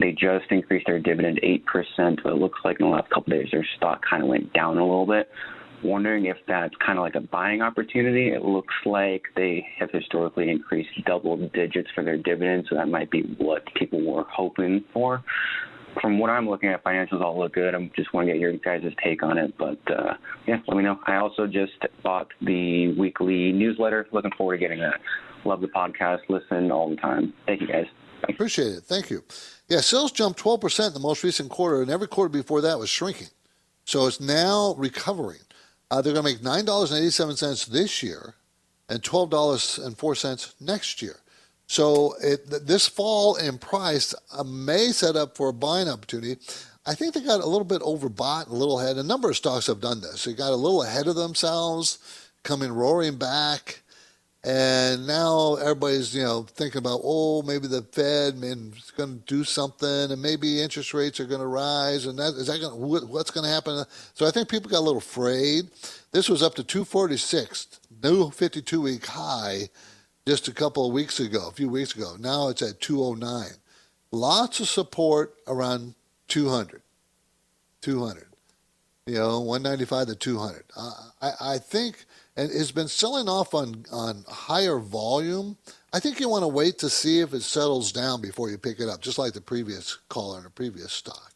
They 0.00 0.12
just 0.12 0.46
increased 0.50 0.86
their 0.86 0.98
dividend 0.98 1.40
8%, 1.42 2.22
but 2.22 2.32
it 2.32 2.36
looks 2.36 2.60
like 2.64 2.80
in 2.80 2.86
the 2.86 2.92
last 2.92 3.10
couple 3.10 3.34
of 3.34 3.40
days 3.40 3.48
their 3.52 3.66
stock 3.76 4.00
kind 4.08 4.22
of 4.22 4.28
went 4.28 4.52
down 4.52 4.78
a 4.78 4.84
little 4.84 5.06
bit 5.06 5.28
wondering 5.84 6.26
if 6.26 6.36
that's 6.46 6.74
kind 6.84 6.98
of 6.98 7.02
like 7.02 7.14
a 7.14 7.20
buying 7.20 7.62
opportunity. 7.62 8.28
It 8.28 8.44
looks 8.44 8.74
like 8.84 9.22
they 9.36 9.66
have 9.78 9.90
historically 9.90 10.50
increased 10.50 10.90
double 11.06 11.36
digits 11.48 11.88
for 11.94 12.04
their 12.04 12.16
dividends, 12.16 12.68
so 12.68 12.76
that 12.76 12.88
might 12.88 13.10
be 13.10 13.22
what 13.38 13.62
people 13.74 14.00
were 14.04 14.24
hoping 14.30 14.84
for. 14.92 15.22
From 16.00 16.18
what 16.18 16.30
I'm 16.30 16.48
looking 16.48 16.70
at, 16.70 16.82
financials 16.82 17.20
all 17.20 17.38
look 17.38 17.54
good. 17.54 17.74
I 17.74 17.90
just 17.94 18.12
want 18.14 18.26
to 18.26 18.32
get 18.32 18.40
your 18.40 18.52
guys' 18.54 18.90
take 19.02 19.22
on 19.22 19.38
it. 19.38 19.56
But 19.58 19.78
uh, 19.90 20.14
yeah, 20.46 20.60
let 20.66 20.76
me 20.76 20.82
know. 20.82 20.98
I 21.06 21.16
also 21.16 21.46
just 21.46 21.72
bought 22.02 22.28
the 22.40 22.94
weekly 22.94 23.52
newsletter. 23.52 24.06
Looking 24.12 24.32
forward 24.36 24.56
to 24.56 24.60
getting 24.60 24.80
that. 24.80 25.00
Love 25.44 25.60
the 25.60 25.68
podcast. 25.68 26.20
Listen 26.28 26.70
all 26.70 26.88
the 26.90 26.96
time. 26.96 27.32
Thank 27.46 27.60
you 27.60 27.66
guys. 27.66 27.86
Appreciate 28.28 28.72
it. 28.72 28.84
Thank 28.84 29.10
you. 29.10 29.24
Yeah, 29.68 29.80
sales 29.80 30.12
jumped 30.12 30.40
12% 30.40 30.88
in 30.88 30.92
the 30.92 31.00
most 31.00 31.24
recent 31.24 31.50
quarter, 31.50 31.82
and 31.82 31.90
every 31.90 32.06
quarter 32.06 32.28
before 32.28 32.60
that 32.60 32.78
was 32.78 32.88
shrinking. 32.88 33.28
So 33.84 34.06
it's 34.06 34.20
now 34.20 34.74
recovering. 34.78 35.40
Uh, 35.90 36.00
they're 36.00 36.12
going 36.12 36.24
to 36.24 36.32
make 36.32 36.64
$9.87 36.64 37.66
this 37.66 38.02
year 38.02 38.34
and 38.88 39.02
$12.04 39.02 40.54
next 40.60 41.02
year. 41.02 41.16
So 41.66 42.14
it, 42.22 42.66
this 42.66 42.86
fall 42.86 43.36
in 43.36 43.58
price 43.58 44.14
uh, 44.36 44.44
may 44.44 44.88
set 44.88 45.16
up 45.16 45.36
for 45.36 45.48
a 45.48 45.52
buying 45.54 45.88
opportunity. 45.88 46.36
I 46.84 46.94
think 46.94 47.14
they 47.14 47.20
got 47.20 47.40
a 47.40 47.46
little 47.46 47.64
bit 47.64 47.80
overbought, 47.82 48.48
a 48.48 48.54
little 48.54 48.80
ahead. 48.80 48.96
A 48.96 49.02
number 49.02 49.30
of 49.30 49.36
stocks 49.36 49.68
have 49.68 49.80
done 49.80 50.00
this. 50.00 50.24
They 50.24 50.34
got 50.34 50.52
a 50.52 50.56
little 50.56 50.82
ahead 50.82 51.06
of 51.06 51.14
themselves, 51.14 51.98
coming 52.42 52.72
roaring 52.72 53.16
back. 53.16 53.82
And 54.44 55.06
now 55.06 55.54
everybody's, 55.54 56.16
you 56.16 56.24
know, 56.24 56.42
thinking 56.42 56.80
about, 56.80 57.00
oh, 57.04 57.42
maybe 57.42 57.68
the 57.68 57.82
Fed 57.82 58.34
is 58.42 58.90
going 58.90 59.20
to 59.20 59.24
do 59.24 59.44
something, 59.44 60.10
and 60.10 60.20
maybe 60.20 60.60
interest 60.60 60.92
rates 60.92 61.20
are 61.20 61.26
going 61.26 61.40
to 61.40 61.46
rise, 61.46 62.06
and 62.06 62.18
that 62.18 62.34
is 62.34 62.48
that 62.48 62.60
going 62.60 62.74
what's 63.08 63.30
going 63.30 63.44
to 63.44 63.50
happen? 63.50 63.84
So 64.14 64.26
I 64.26 64.32
think 64.32 64.48
people 64.48 64.68
got 64.68 64.80
a 64.80 64.80
little 64.80 64.98
afraid. 64.98 65.70
This 66.10 66.28
was 66.28 66.42
up 66.42 66.56
to 66.56 66.64
246 66.64 67.78
new 68.02 68.30
52 68.32 68.80
week 68.80 69.06
high 69.06 69.68
just 70.26 70.48
a 70.48 70.52
couple 70.52 70.86
of 70.86 70.92
weeks 70.92 71.20
ago, 71.20 71.48
a 71.48 71.52
few 71.52 71.68
weeks 71.68 71.94
ago. 71.94 72.16
Now 72.18 72.48
it's 72.48 72.62
at 72.62 72.80
209. 72.80 73.50
Lots 74.10 74.60
of 74.60 74.68
support 74.68 75.34
around 75.46 75.94
200. 76.28 76.82
200. 77.80 78.26
You 79.06 79.14
know, 79.14 79.40
195 79.40 80.06
to 80.08 80.14
200. 80.14 80.64
Uh, 80.76 80.92
I, 81.20 81.32
I 81.54 81.58
think, 81.58 82.04
and 82.36 82.50
it's 82.52 82.70
been 82.70 82.88
selling 82.88 83.28
off 83.28 83.52
on, 83.52 83.84
on 83.90 84.24
higher 84.28 84.78
volume. 84.78 85.56
I 85.92 85.98
think 85.98 86.20
you 86.20 86.28
want 86.28 86.44
to 86.44 86.48
wait 86.48 86.78
to 86.78 86.88
see 86.88 87.20
if 87.20 87.34
it 87.34 87.42
settles 87.42 87.90
down 87.90 88.20
before 88.20 88.48
you 88.48 88.58
pick 88.58 88.78
it 88.78 88.88
up, 88.88 89.00
just 89.00 89.18
like 89.18 89.32
the 89.32 89.40
previous 89.40 89.98
caller 90.08 90.38
in 90.38 90.44
the 90.44 90.50
previous 90.50 90.92
stock. 90.92 91.32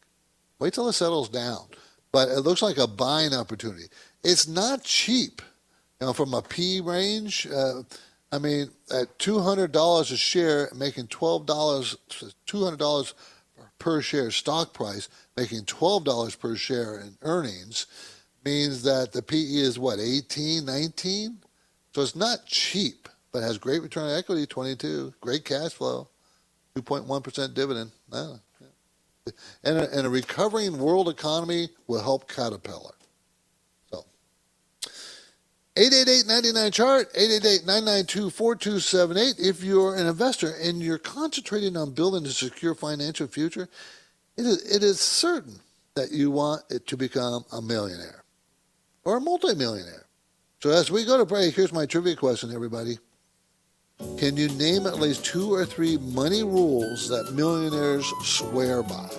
Wait 0.59 0.73
till 0.73 0.87
it 0.87 0.93
settles 0.93 1.29
down. 1.29 1.67
But 2.13 2.29
it 2.29 2.41
looks 2.41 2.61
like 2.61 2.77
a 2.77 2.87
buying 2.87 3.33
opportunity. 3.33 3.85
It's 4.23 4.47
not 4.47 4.83
cheap. 4.83 5.41
You 5.99 6.07
know, 6.07 6.13
from 6.13 6.33
a 6.33 6.41
P 6.41 6.79
range, 6.79 7.47
uh, 7.47 7.83
I 8.31 8.39
mean, 8.39 8.69
at 8.93 9.17
two 9.19 9.39
hundred 9.39 9.71
dollars 9.71 10.11
a 10.11 10.17
share, 10.17 10.69
making 10.75 11.07
twelve 11.07 11.45
dollars, 11.45 11.95
two 12.45 12.63
hundred 12.63 12.79
dollars 12.79 13.13
per 13.79 14.01
share 14.01 14.31
stock 14.31 14.73
price, 14.73 15.07
making 15.37 15.65
twelve 15.65 16.03
dollars 16.03 16.35
per 16.35 16.55
share 16.55 16.99
in 16.99 17.17
earnings, 17.21 17.87
means 18.43 18.83
that 18.83 19.13
the 19.13 19.21
PE 19.21 19.37
is 19.37 19.79
what 19.79 19.99
18, 19.99 20.65
19? 20.65 21.37
So 21.93 22.01
it's 22.01 22.15
not 22.15 22.45
cheap, 22.45 23.09
but 23.31 23.43
has 23.43 23.57
great 23.57 23.81
return 23.81 24.09
on 24.09 24.17
equity, 24.17 24.45
twenty 24.45 24.75
two, 24.75 25.13
great 25.21 25.45
cash 25.45 25.71
flow, 25.73 26.09
two 26.75 26.81
point 26.81 27.05
one 27.05 27.21
percent 27.21 27.53
dividend. 27.53 27.91
And 29.63 29.77
a, 29.77 29.91
and 29.97 30.07
a 30.07 30.09
recovering 30.09 30.77
world 30.77 31.09
economy 31.09 31.69
will 31.87 32.01
help 32.01 32.29
Caterpillar. 32.31 32.96
888-99 35.77 36.73
chart 36.73 37.13
888-992-4278 37.13 39.39
if 39.39 39.63
you're 39.63 39.95
an 39.95 40.07
investor 40.07 40.55
and 40.59 40.81
you're 40.81 40.97
concentrating 40.97 41.77
on 41.77 41.91
building 41.91 42.25
a 42.25 42.29
secure 42.29 42.73
financial 42.73 43.27
future 43.27 43.69
it 44.37 44.47
is, 44.47 44.75
it 44.75 44.81
is 44.81 44.99
certain 44.99 45.59
that 45.93 46.11
you 46.11 46.31
want 46.31 46.63
it 46.71 46.87
to 46.87 46.97
become 46.97 47.45
a 47.51 47.61
millionaire 47.61 48.23
or 49.03 49.17
a 49.17 49.21
multimillionaire. 49.21 50.07
So 50.63 50.71
as 50.71 50.89
we 50.89 51.05
go 51.05 51.19
to 51.19 51.25
break 51.25 51.53
here's 51.53 51.71
my 51.71 51.85
trivia 51.85 52.15
question 52.15 52.51
everybody. 52.51 52.97
Can 54.17 54.35
you 54.35 54.49
name 54.49 54.87
at 54.87 54.99
least 54.99 55.25
two 55.25 55.53
or 55.53 55.63
three 55.63 55.97
money 55.97 56.41
rules 56.41 57.07
that 57.09 57.35
millionaires 57.35 58.11
swear 58.23 58.81
by? 58.81 59.09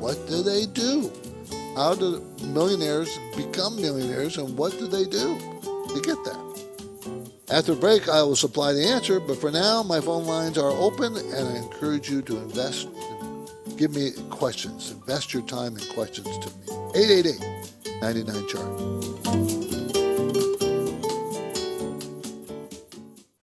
What 0.00 0.16
do 0.28 0.42
they 0.42 0.64
do? 0.64 1.12
How 1.76 1.94
do 1.94 2.24
millionaires 2.42 3.10
become 3.36 3.76
millionaires 3.76 4.38
and 4.38 4.56
what 4.56 4.72
do 4.78 4.86
they 4.86 5.04
do 5.04 5.38
to 5.94 6.00
get 6.00 6.22
that. 6.24 6.54
After 7.50 7.74
break, 7.74 8.08
I 8.08 8.22
will 8.22 8.36
supply 8.36 8.72
the 8.72 8.84
answer, 8.84 9.20
but 9.20 9.38
for 9.38 9.50
now, 9.50 9.82
my 9.82 10.00
phone 10.00 10.26
lines 10.26 10.58
are 10.58 10.70
open 10.70 11.16
and 11.16 11.48
I 11.48 11.56
encourage 11.56 12.10
you 12.10 12.22
to 12.22 12.38
invest. 12.38 12.88
Give 13.76 13.94
me 13.94 14.12
questions. 14.30 14.90
Invest 14.90 15.34
your 15.34 15.42
time 15.42 15.76
in 15.76 15.84
questions 15.92 16.38
to 16.38 16.48
me. 16.58 16.66
888 16.94 17.64
99 18.00 18.48
chart. 18.48 18.94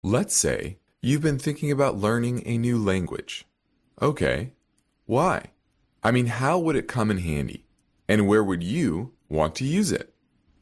Let's 0.02 0.38
say 0.38 0.78
you've 1.00 1.22
been 1.22 1.38
thinking 1.38 1.70
about 1.70 1.96
learning 1.96 2.42
a 2.46 2.59
new 2.59 2.78
language. 2.78 3.44
Okay, 4.00 4.52
why? 5.06 5.46
I 6.02 6.11
mean, 6.11 6.26
how 6.26 6.59
would 6.59 6.76
it 6.76 6.87
come 6.87 7.11
in 7.11 7.18
handy? 7.18 7.64
And 8.09 8.28
where 8.28 8.44
would 8.44 8.62
you 8.62 9.12
want 9.28 9.54
to 9.56 9.64
use 9.64 9.90
it? 9.90 10.14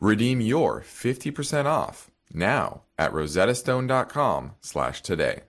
Redeem 0.00 0.42
your 0.42 0.82
50% 0.82 1.64
off 1.64 2.10
now 2.30 2.82
at 2.98 3.12
rosettastone.com 3.12 4.52
slash 4.60 5.00
today. 5.00 5.44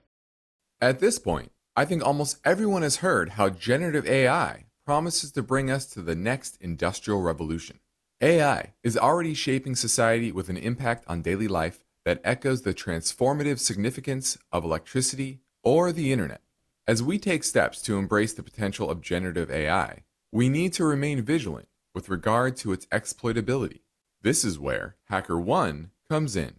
At 0.80 1.00
this 1.00 1.18
point, 1.18 1.52
I 1.76 1.84
think 1.84 2.02
almost 2.02 2.38
everyone 2.46 2.80
has 2.80 2.96
heard 2.96 3.30
how 3.30 3.50
generative 3.50 4.06
AI 4.06 4.64
promises 4.86 5.32
to 5.32 5.42
bring 5.42 5.70
us 5.70 5.84
to 5.86 6.00
the 6.00 6.14
next 6.14 6.56
industrial 6.62 7.20
revolution. 7.20 7.78
AI 8.22 8.72
is 8.82 8.96
already 8.96 9.34
shaping 9.34 9.76
society 9.76 10.32
with 10.32 10.48
an 10.48 10.56
impact 10.56 11.04
on 11.06 11.20
daily 11.20 11.46
life 11.46 11.84
that 12.06 12.22
echoes 12.24 12.62
the 12.62 12.72
transformative 12.72 13.58
significance 13.58 14.38
of 14.50 14.64
electricity 14.64 15.40
or 15.62 15.92
the 15.92 16.10
internet. 16.10 16.40
As 16.86 17.02
we 17.02 17.18
take 17.18 17.44
steps 17.44 17.82
to 17.82 17.98
embrace 17.98 18.32
the 18.32 18.42
potential 18.42 18.90
of 18.90 19.02
generative 19.02 19.50
AI, 19.50 20.04
we 20.32 20.48
need 20.48 20.72
to 20.72 20.84
remain 20.84 21.20
vigilant 21.20 21.68
with 21.94 22.08
regard 22.08 22.56
to 22.56 22.72
its 22.72 22.86
exploitability 22.86 23.80
this 24.22 24.44
is 24.44 24.58
where 24.58 24.96
HackerOne 25.10 25.90
comes 26.08 26.36
in. 26.36 26.54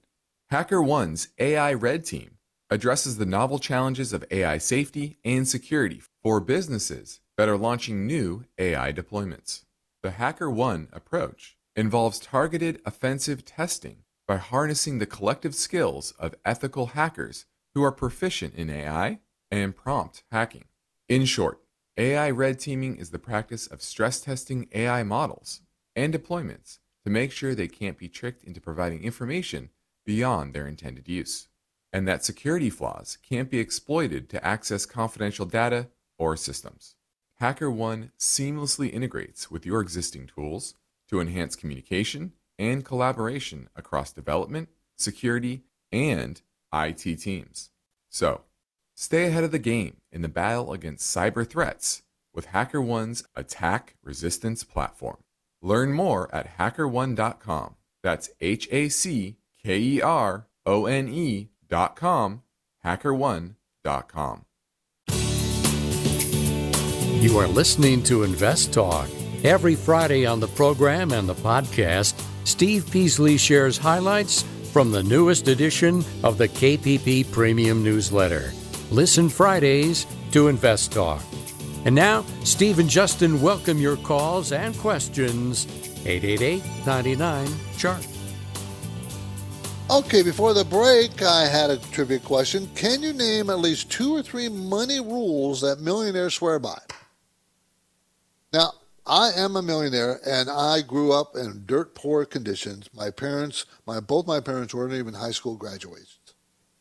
HackerOne's 0.52 1.30
AI 1.38 1.74
Red 1.74 2.06
Team 2.06 2.38
addresses 2.70 3.18
the 3.18 3.26
novel 3.26 3.60
challenges 3.60 4.14
of 4.14 4.26
AI 4.32 4.58
safety 4.58 5.18
and 5.26 5.48
security 5.48 6.02
for 6.24 6.40
businesses 6.40 7.20
that 7.38 7.50
are 7.50 7.58
launching 7.58 8.06
new 8.06 8.46
AI 8.58 8.94
deployments. 8.94 9.66
The 10.04 10.12
HackerOne 10.12 10.88
approach 10.94 11.58
involves 11.76 12.20
targeted 12.20 12.82
offensive 12.86 13.46
testing 13.46 14.04
by 14.28 14.38
harnessing 14.38 15.00
the 15.00 15.06
collective 15.06 15.56
skills 15.56 16.14
of 16.20 16.36
ethical 16.46 16.88
hackers 16.88 17.46
who 17.74 17.84
are 17.84 17.92
proficient 17.92 18.56
in 18.56 18.70
AI 18.70 19.20
and 19.52 19.76
prompt 19.76 20.24
hacking. 20.32 20.66
In 21.08 21.26
short, 21.26 21.60
AI 21.98 22.30
red 22.30 22.60
teaming 22.60 22.96
is 22.96 23.10
the 23.10 23.20
practice 23.20 23.68
of 23.68 23.82
stress 23.82 24.22
testing 24.22 24.68
AI 24.74 25.04
models 25.04 25.62
and 25.96 26.14
deployments 26.14 26.79
to 27.04 27.10
make 27.10 27.32
sure 27.32 27.56
they 27.56 27.68
can't 27.68 27.98
be 27.98 28.10
tricked 28.10 28.44
into 28.44 28.62
providing 28.62 29.04
information 29.04 29.70
beyond 30.06 30.54
their 30.54 30.68
intended 30.68 31.08
use, 31.08 31.48
and 31.94 32.08
that 32.08 32.26
security 32.26 32.70
flaws 32.70 33.18
can't 33.28 33.50
be 33.50 33.60
exploited 33.60 34.30
to 34.30 34.46
access 34.46 34.86
confidential 34.86 35.46
data 35.46 35.88
or 36.18 36.36
systems. 36.36 36.96
HackerOne 37.42 38.12
seamlessly 38.20 38.92
integrates 38.92 39.50
with 39.50 39.66
your 39.66 39.82
existing 39.82 40.28
tools 40.28 40.76
to 41.08 41.22
enhance 41.22 41.56
communication 41.56 42.34
and 42.58 42.84
collaboration 42.84 43.70
across 43.76 44.12
development, 44.12 44.70
security, 44.98 45.64
and 45.92 46.42
IT 46.74 47.20
teams. 47.22 47.70
So, 48.10 48.42
stay 48.96 49.28
ahead 49.28 49.46
of 49.46 49.52
the 49.52 49.60
game 49.60 49.98
in 50.12 50.22
the 50.22 50.28
battle 50.28 50.74
against 50.74 51.16
cyber 51.16 51.48
threats 51.48 52.04
with 52.34 52.48
HackerOne's 52.48 53.24
attack 53.36 53.96
resistance 54.04 54.64
platform. 54.64 55.18
Learn 55.62 55.94
more 55.94 56.34
at 56.34 56.58
hackerone.com. 56.58 57.76
That's 58.02 58.30
H 58.40 58.68
A 58.72 58.90
C 58.90 59.38
K 59.64 59.78
E 59.80 60.02
R 60.02 60.48
O-N-E 60.66 61.50
dot 61.68 61.96
com, 61.96 62.44
hackerone.com. 62.86 64.46
You 67.22 67.38
are 67.38 67.48
listening 67.48 68.02
to 68.04 68.24
Invest 68.24 68.72
Talk. 68.72 69.10
Every 69.44 69.76
Friday 69.76 70.26
on 70.26 70.40
the 70.40 70.48
program 70.48 71.12
and 71.12 71.28
the 71.28 71.36
podcast, 71.36 72.22
Steve 72.46 72.90
Peasley 72.90 73.38
shares 73.38 73.78
highlights 73.78 74.44
from 74.72 74.92
the 74.92 75.04
newest 75.04 75.48
edition 75.48 76.04
of 76.24 76.38
the 76.38 76.48
KPP 76.48 77.30
Premium 77.32 77.84
Newsletter. 77.84 78.54
Listen 78.92 79.28
Fridays 79.30 80.06
to 80.32 80.48
Invest 80.48 80.94
Talk. 80.94 81.22
And 81.86 81.96
now, 81.96 82.24
Steve 82.44 82.80
and 82.80 82.90
Justin 82.90 83.42
welcome 83.42 83.78
your 83.78 83.98
calls 83.98 84.52
and 84.52 84.78
questions. 84.78 85.66
888 86.06 86.64
99 86.86 87.48
Chart. 87.78 88.08
Okay, 89.92 90.22
before 90.22 90.54
the 90.54 90.66
break, 90.66 91.24
I 91.24 91.48
had 91.48 91.72
a 91.72 91.78
trivia 91.78 92.20
question. 92.20 92.70
Can 92.76 93.02
you 93.02 93.12
name 93.12 93.50
at 93.50 93.58
least 93.58 93.90
two 93.90 94.16
or 94.16 94.22
three 94.22 94.48
money 94.48 95.00
rules 95.00 95.62
that 95.62 95.80
millionaires 95.80 96.36
swear 96.36 96.60
by? 96.60 96.78
Now, 98.54 98.74
I 99.08 99.32
am 99.36 99.56
a 99.56 99.64
millionaire 99.64 100.20
and 100.28 100.48
I 100.48 100.82
grew 100.82 101.12
up 101.12 101.36
in 101.36 101.64
dirt 101.66 101.96
poor 101.96 102.26
conditions. 102.26 102.88
My 102.94 103.10
parents, 103.10 103.66
my 103.88 104.00
both 104.00 104.28
my 104.28 104.40
parents 104.40 104.76
weren't 104.76 104.94
even 104.94 105.16
high 105.16 105.32
school 105.32 105.56
graduates. 105.56 106.19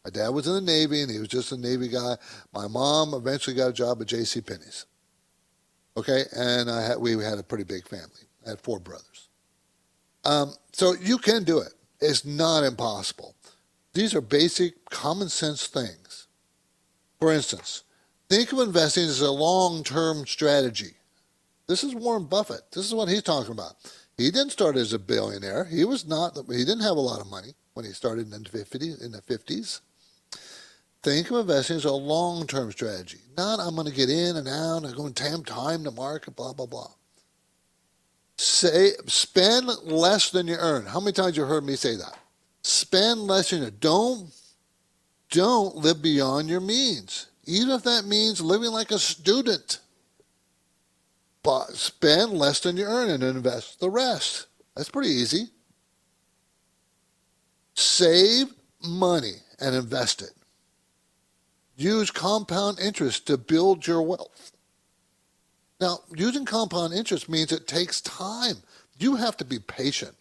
My 0.05 0.11
dad 0.11 0.29
was 0.29 0.47
in 0.47 0.55
the 0.55 0.61
Navy 0.61 1.03
and 1.03 1.11
he 1.11 1.19
was 1.19 1.29
just 1.29 1.53
a 1.53 1.57
Navy 1.57 1.89
guy. 1.89 2.17
My 2.53 2.69
mom 2.69 3.15
eventually 3.15 3.57
got 3.57 3.71
a 3.71 3.73
job 3.73 4.01
at 4.01 4.09
J.C. 4.09 4.41
Penney's. 4.41 4.87
Okay, 5.97 6.25
and 6.37 6.71
I 6.71 6.83
had, 6.83 6.99
we 6.99 7.13
had 7.13 7.39
a 7.39 7.43
pretty 7.43 7.65
big 7.65 7.87
family. 7.89 8.29
I 8.47 8.51
had 8.51 8.61
four 8.61 8.79
brothers. 8.79 9.29
Um, 10.25 10.53
so 10.73 10.95
you 10.95 11.19
can 11.19 11.45
do 11.45 11.59
it. 11.59 11.75
It's 12.01 12.25
not 12.25 12.63
impossible. 12.63 13.35
These 13.95 14.15
are 14.15 14.21
basic 14.21 14.85
common 14.91 15.29
sense 15.29 15.67
things. 15.67 16.29
For 17.19 17.33
instance, 17.33 17.83
think 18.29 18.53
of 18.53 18.61
investing 18.61 19.05
as 19.05 19.21
a 19.21 19.31
long 19.31 19.83
term 19.83 20.25
strategy. 20.27 20.95
This 21.67 21.83
is 21.83 21.95
Warren 21.95 22.27
Buffett. 22.27 22.71
This 22.73 22.87
is 22.87 22.95
what 22.95 23.09
he's 23.09 23.23
talking 23.23 23.53
about. 23.53 23.75
He 24.17 24.31
didn't 24.31 24.53
start 24.53 24.77
as 24.77 24.93
a 24.93 24.99
billionaire. 24.99 25.65
He 25.65 25.85
was 25.85 26.07
not. 26.07 26.37
He 26.49 26.65
didn't 26.65 26.81
have 26.81 26.97
a 26.97 27.01
lot 27.01 27.21
of 27.21 27.27
money 27.27 27.55
when 27.75 27.85
he 27.85 27.93
started 27.93 28.33
in 28.33 28.43
the 28.43 28.49
50s. 28.49 29.05
In 29.05 29.13
the 29.13 29.21
50s, 29.23 29.81
think 31.03 31.31
of 31.31 31.39
investing 31.39 31.77
as 31.77 31.85
a 31.85 31.93
long-term 31.93 32.73
strategy. 32.73 33.19
Not 33.37 33.61
I'm 33.61 33.75
going 33.75 33.87
to 33.87 33.95
get 33.95 34.11
in 34.11 34.37
and 34.37 34.49
out. 34.49 34.85
I'm 34.85 34.95
going 34.95 35.13
to 35.13 35.23
time 35.23 35.45
time 35.45 35.83
the 35.83 35.91
market. 35.91 36.37
Blah 36.37 36.53
blah 36.53 36.67
blah. 36.67 36.91
Say 38.37 38.93
spend 39.07 39.67
less 39.85 40.31
than 40.31 40.47
you 40.49 40.57
earn. 40.59 40.87
How 40.87 41.01
many 41.01 41.13
times 41.13 41.37
you 41.37 41.45
heard 41.45 41.65
me 41.65 41.77
say 41.77 41.97
that? 41.97 42.19
Spend 42.63 43.21
less 43.23 43.51
than 43.51 43.63
you 43.63 43.71
don't 43.71 44.31
don't 45.31 45.77
live 45.77 46.01
beyond 46.01 46.49
your 46.49 46.61
means, 46.61 47.27
even 47.45 47.71
if 47.71 47.83
that 47.85 48.05
means 48.05 48.41
living 48.41 48.71
like 48.71 48.91
a 48.91 48.99
student 48.99 49.81
but 51.49 51.75
spend 51.75 52.33
less 52.33 52.61
than 52.61 52.77
you 52.77 52.85
earn 52.85 53.09
and 53.11 53.23
invest 53.23 53.81
the 53.81 53.89
rest. 53.89 54.49
That's 54.77 54.91
pretty 54.91 55.09
easy. 55.09 55.49
Save 57.75 58.53
money 58.85 59.37
and 59.59 59.75
invest 59.75 60.21
it. 60.21 60.33
Use 61.79 62.11
compound 62.11 62.81
interest 62.81 63.29
to 63.29 63.39
build 63.39 63.87
your 63.87 64.03
wealth. 64.03 64.51
Now, 65.81 66.01
using 66.13 66.45
compound 66.45 66.93
interest 66.93 67.29
means 67.29 67.53
it 67.53 67.69
takes 67.69 68.01
time. 68.01 68.57
You 68.99 69.15
have 69.15 69.37
to 69.37 69.45
be 69.45 69.61
patient. 69.61 70.17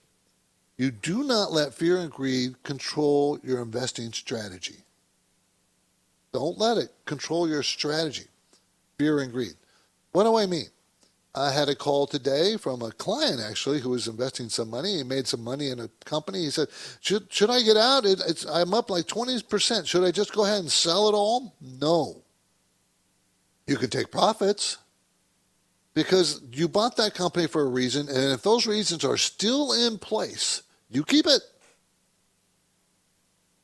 You 0.78 0.92
do 0.92 1.24
not 1.24 1.52
let 1.52 1.74
fear 1.74 1.98
and 1.98 2.12
greed 2.12 2.62
control 2.62 3.40
your 3.44 3.60
investing 3.64 4.14
strategy. 4.14 4.84
Don't 6.32 6.60
let 6.60 6.78
it 6.78 6.94
control 7.06 7.50
your 7.50 7.64
strategy. 7.64 8.28
Fear 9.00 9.22
and 9.22 9.32
greed. 9.32 9.56
What 10.12 10.26
do 10.26 10.38
I 10.38 10.46
mean? 10.46 10.68
I 11.38 11.52
had 11.52 11.70
a 11.70 11.76
call 11.76 12.08
today 12.08 12.58
from 12.58 12.82
a 12.82 12.92
client 12.92 13.40
actually 13.40 13.80
who 13.80 13.92
was 13.92 14.08
investing 14.08 14.50
some 14.50 14.70
money. 14.70 14.98
He 14.98 15.04
made 15.04 15.28
some 15.28 15.44
money 15.44 15.70
in 15.70 15.80
a 15.80 15.90
company. 16.04 16.44
He 16.44 16.50
said, 16.50 16.68
"Should 17.02 17.32
should 17.32 17.50
I 17.50 17.62
get 17.62 17.78
out? 17.78 18.06
It, 18.06 18.46
I'm 18.50 18.74
up 18.74 18.90
like 18.90 19.08
twenty 19.08 19.42
percent. 19.42 19.88
Should 19.88 20.04
I 20.04 20.12
just 20.12 20.34
go 20.34 20.46
ahead 20.46 20.60
and 20.60 20.72
sell 20.72 21.08
it 21.10 21.14
all?" 21.14 21.54
No. 21.62 22.24
You 23.68 23.78
can 23.78 23.90
take 23.90 24.12
profits 24.12 24.78
because 25.94 26.42
you 26.52 26.68
bought 26.68 26.96
that 26.98 27.14
company 27.14 27.48
for 27.48 27.62
a 27.64 27.68
reason, 27.68 28.08
and 28.08 28.32
if 28.32 28.42
those 28.42 28.66
reasons 28.66 29.04
are 29.04 29.18
still 29.18 29.74
in 29.74 29.98
place, 29.98 30.64
you 30.90 31.04
keep 31.04 31.28
it. 31.28 31.42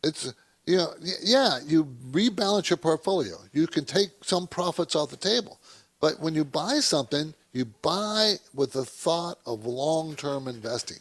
It's 0.03 0.33
you 0.65 0.77
know 0.77 0.93
yeah 1.21 1.59
you 1.65 1.85
rebalance 2.11 2.69
your 2.69 2.77
portfolio. 2.77 3.37
You 3.51 3.67
can 3.67 3.85
take 3.85 4.09
some 4.21 4.47
profits 4.47 4.95
off 4.95 5.09
the 5.09 5.17
table, 5.17 5.59
but 5.99 6.19
when 6.19 6.35
you 6.35 6.43
buy 6.43 6.79
something 6.79 7.33
you 7.53 7.65
buy 7.65 8.35
with 8.53 8.73
the 8.73 8.83
thought 8.83 9.37
of 9.45 9.65
long 9.65 10.15
term 10.15 10.47
investing, 10.47 10.97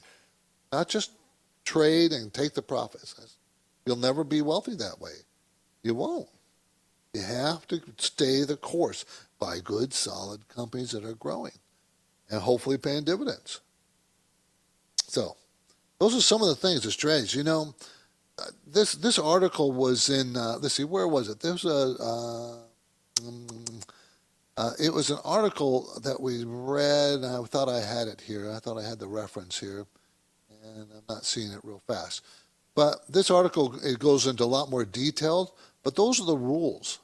not 0.70 0.88
just 0.88 1.12
trade 1.64 2.12
and 2.12 2.32
take 2.32 2.54
the 2.54 2.62
profits. 2.62 3.38
You'll 3.86 3.96
never 3.96 4.22
be 4.22 4.42
wealthy 4.42 4.74
that 4.76 5.00
way. 5.00 5.12
You 5.82 5.94
won't. 5.94 6.28
You 7.14 7.22
have 7.22 7.66
to 7.68 7.80
stay 7.98 8.44
the 8.44 8.56
course. 8.56 9.04
Buy 9.40 9.58
good, 9.64 9.92
solid 9.92 10.46
companies 10.48 10.92
that 10.92 11.04
are 11.04 11.14
growing 11.14 11.52
and 12.30 12.40
hopefully 12.40 12.78
paying 12.78 13.04
dividends. 13.04 13.60
So, 15.08 15.36
those 15.98 16.16
are 16.16 16.20
some 16.20 16.42
of 16.42 16.48
the 16.48 16.54
things, 16.54 16.82
the 16.82 16.90
strategies. 16.90 17.34
You 17.34 17.44
know, 17.44 17.74
uh, 18.38 18.46
this 18.66 18.94
this 18.94 19.18
article 19.18 19.72
was 19.72 20.08
in. 20.08 20.36
Uh, 20.36 20.58
let's 20.60 20.74
see, 20.74 20.84
where 20.84 21.08
was 21.08 21.28
it? 21.28 21.40
There's 21.40 21.64
a. 21.64 21.96
Uh, 22.00 22.56
um, 23.26 23.61
uh, 24.56 24.72
it 24.78 24.92
was 24.92 25.10
an 25.10 25.18
article 25.24 25.98
that 26.02 26.20
we 26.20 26.44
read. 26.44 27.24
I 27.24 27.42
thought 27.44 27.68
I 27.68 27.80
had 27.80 28.08
it 28.08 28.20
here. 28.20 28.50
I 28.50 28.58
thought 28.58 28.78
I 28.78 28.86
had 28.86 28.98
the 28.98 29.08
reference 29.08 29.58
here, 29.58 29.86
and 30.64 30.86
I'm 30.94 31.04
not 31.08 31.24
seeing 31.24 31.52
it 31.52 31.60
real 31.62 31.82
fast. 31.86 32.22
But 32.74 33.00
this 33.08 33.30
article 33.30 33.74
it 33.82 33.98
goes 33.98 34.26
into 34.26 34.44
a 34.44 34.46
lot 34.46 34.70
more 34.70 34.84
detail. 34.84 35.54
But 35.82 35.96
those 35.96 36.20
are 36.20 36.26
the 36.26 36.36
rules. 36.36 37.00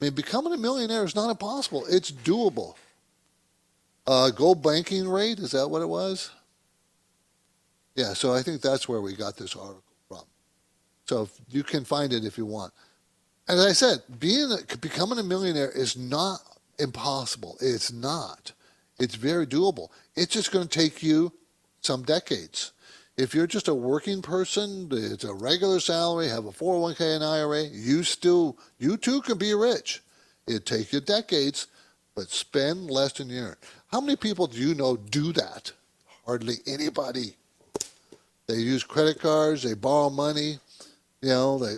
I 0.00 0.06
mean, 0.06 0.14
becoming 0.14 0.52
a 0.52 0.56
millionaire 0.58 1.04
is 1.04 1.14
not 1.14 1.30
impossible. 1.30 1.84
It's 1.88 2.10
doable. 2.10 2.74
Uh, 4.06 4.30
GOBankingRate 4.34 5.40
is 5.40 5.52
that 5.52 5.68
what 5.68 5.80
it 5.80 5.88
was? 5.88 6.30
Yeah. 7.94 8.12
So 8.12 8.34
I 8.34 8.42
think 8.42 8.60
that's 8.60 8.88
where 8.88 9.00
we 9.00 9.14
got 9.14 9.36
this 9.36 9.56
article 9.56 9.82
from. 10.08 10.24
So 11.06 11.28
you 11.48 11.62
can 11.62 11.84
find 11.84 12.12
it 12.12 12.24
if 12.24 12.36
you 12.36 12.44
want. 12.44 12.72
As 13.48 13.64
I 13.64 13.72
said, 13.72 14.02
being 14.18 14.54
becoming 14.80 15.18
a 15.18 15.22
millionaire 15.22 15.70
is 15.70 15.96
not 15.96 16.40
impossible. 16.78 17.56
It's 17.60 17.92
not. 17.92 18.52
It's 18.98 19.14
very 19.14 19.46
doable. 19.46 19.88
It's 20.14 20.32
just 20.32 20.52
going 20.52 20.68
to 20.68 20.78
take 20.78 21.02
you 21.02 21.32
some 21.80 22.02
decades. 22.02 22.72
If 23.16 23.34
you're 23.34 23.46
just 23.46 23.68
a 23.68 23.74
working 23.74 24.22
person, 24.22 24.88
it's 24.90 25.24
a 25.24 25.34
regular 25.34 25.78
salary, 25.78 26.28
have 26.28 26.46
a 26.46 26.50
401k 26.50 27.16
and 27.16 27.24
IRA, 27.24 27.62
you 27.64 28.02
still, 28.02 28.58
you 28.78 28.96
too 28.96 29.20
can 29.22 29.38
be 29.38 29.54
rich. 29.54 30.02
It 30.46 30.66
takes 30.66 30.92
you 30.92 31.00
decades, 31.00 31.68
but 32.16 32.30
spend 32.30 32.90
less 32.90 33.12
than 33.12 33.30
you 33.30 33.40
earn. 33.40 33.56
How 33.88 34.00
many 34.00 34.16
people 34.16 34.46
do 34.48 34.58
you 34.58 34.74
know 34.74 34.96
do 34.96 35.32
that? 35.32 35.72
Hardly 36.26 36.56
anybody. 36.66 37.36
They 38.46 38.56
use 38.56 38.82
credit 38.82 39.20
cards, 39.20 39.62
they 39.62 39.74
borrow 39.74 40.10
money, 40.10 40.58
you 41.22 41.28
know, 41.28 41.58
they, 41.58 41.76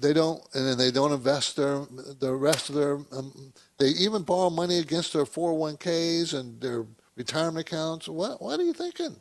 they 0.00 0.12
don't, 0.12 0.42
and 0.54 0.78
they 0.78 0.90
don't 0.90 1.12
invest 1.12 1.56
their 1.56 1.86
the 2.20 2.34
rest 2.34 2.70
of 2.70 2.76
their. 2.76 2.94
Um, 3.12 3.52
they 3.78 3.88
even 3.88 4.22
borrow 4.22 4.50
money 4.50 4.78
against 4.78 5.12
their 5.14 5.24
401ks 5.24 6.38
and 6.38 6.60
their 6.60 6.86
retirement 7.16 7.66
accounts. 7.68 8.08
What 8.08 8.42
What 8.42 8.60
are 8.60 8.64
you 8.64 8.74
thinking? 8.74 9.16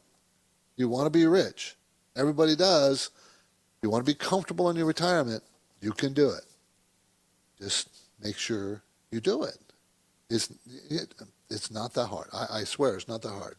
You 0.78 0.90
want 0.90 1.06
to 1.08 1.12
be 1.18 1.26
rich. 1.28 1.76
Everybody 2.18 2.56
does. 2.56 3.12
You 3.82 3.90
want 3.90 4.06
to 4.06 4.12
be 4.12 4.16
comfortable 4.18 4.70
in 4.70 4.76
your 4.78 4.86
retirement. 4.88 5.44
You 5.82 5.92
can 5.92 6.14
do 6.14 6.30
it. 6.32 6.44
Just 7.62 7.90
make 8.22 8.38
sure 8.38 8.84
you 9.12 9.22
do 9.22 9.44
it. 9.44 9.58
It's 10.30 10.52
it, 10.90 11.14
it's 11.50 11.72
not 11.72 11.94
that 11.96 12.08
hard. 12.08 12.30
I, 12.34 12.60
I 12.60 12.64
swear, 12.66 12.96
it's 12.96 13.08
not 13.08 13.22
that 13.24 13.30
hard. 13.34 13.56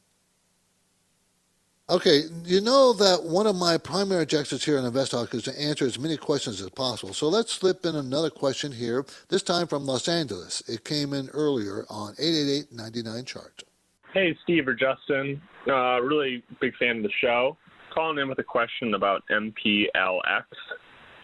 Okay, 1.90 2.22
you 2.44 2.61
know 2.61 2.92
that 2.92 3.24
one 3.24 3.48
of 3.48 3.57
my 3.57 3.76
primary 3.76 4.22
objectives 4.22 4.64
here 4.64 4.79
in 4.79 4.85
Invest 4.85 5.11
Talk 5.11 5.35
is 5.35 5.42
to 5.42 5.61
answer 5.61 5.85
as 5.85 5.98
many 5.98 6.16
questions 6.16 6.61
as 6.61 6.70
possible. 6.70 7.12
So 7.12 7.29
let's 7.29 7.53
slip 7.53 7.85
in 7.85 7.96
another 7.96 8.31
question 8.31 8.70
here, 8.70 9.05
this 9.29 9.42
time 9.42 9.66
from 9.66 9.87
Los 9.87 10.07
Angeles. 10.07 10.62
It 10.68 10.85
came 10.85 11.12
in 11.12 11.31
earlier 11.31 11.87
on 11.90 12.14
888-99 12.14 13.26
chart. 13.26 13.64
Hey, 14.14 14.38
Steve 14.44 14.68
or 14.68 14.74
Justin. 14.74 15.42
Uh, 15.66 16.00
really 16.00 16.44
big 16.61 16.76
fan 16.76 16.98
of 16.98 17.03
the 17.03 17.11
show. 17.20 17.57
Calling 17.92 18.18
in 18.18 18.29
with 18.29 18.38
a 18.38 18.44
question 18.44 18.94
about 18.94 19.24
MPLX. 19.29 20.44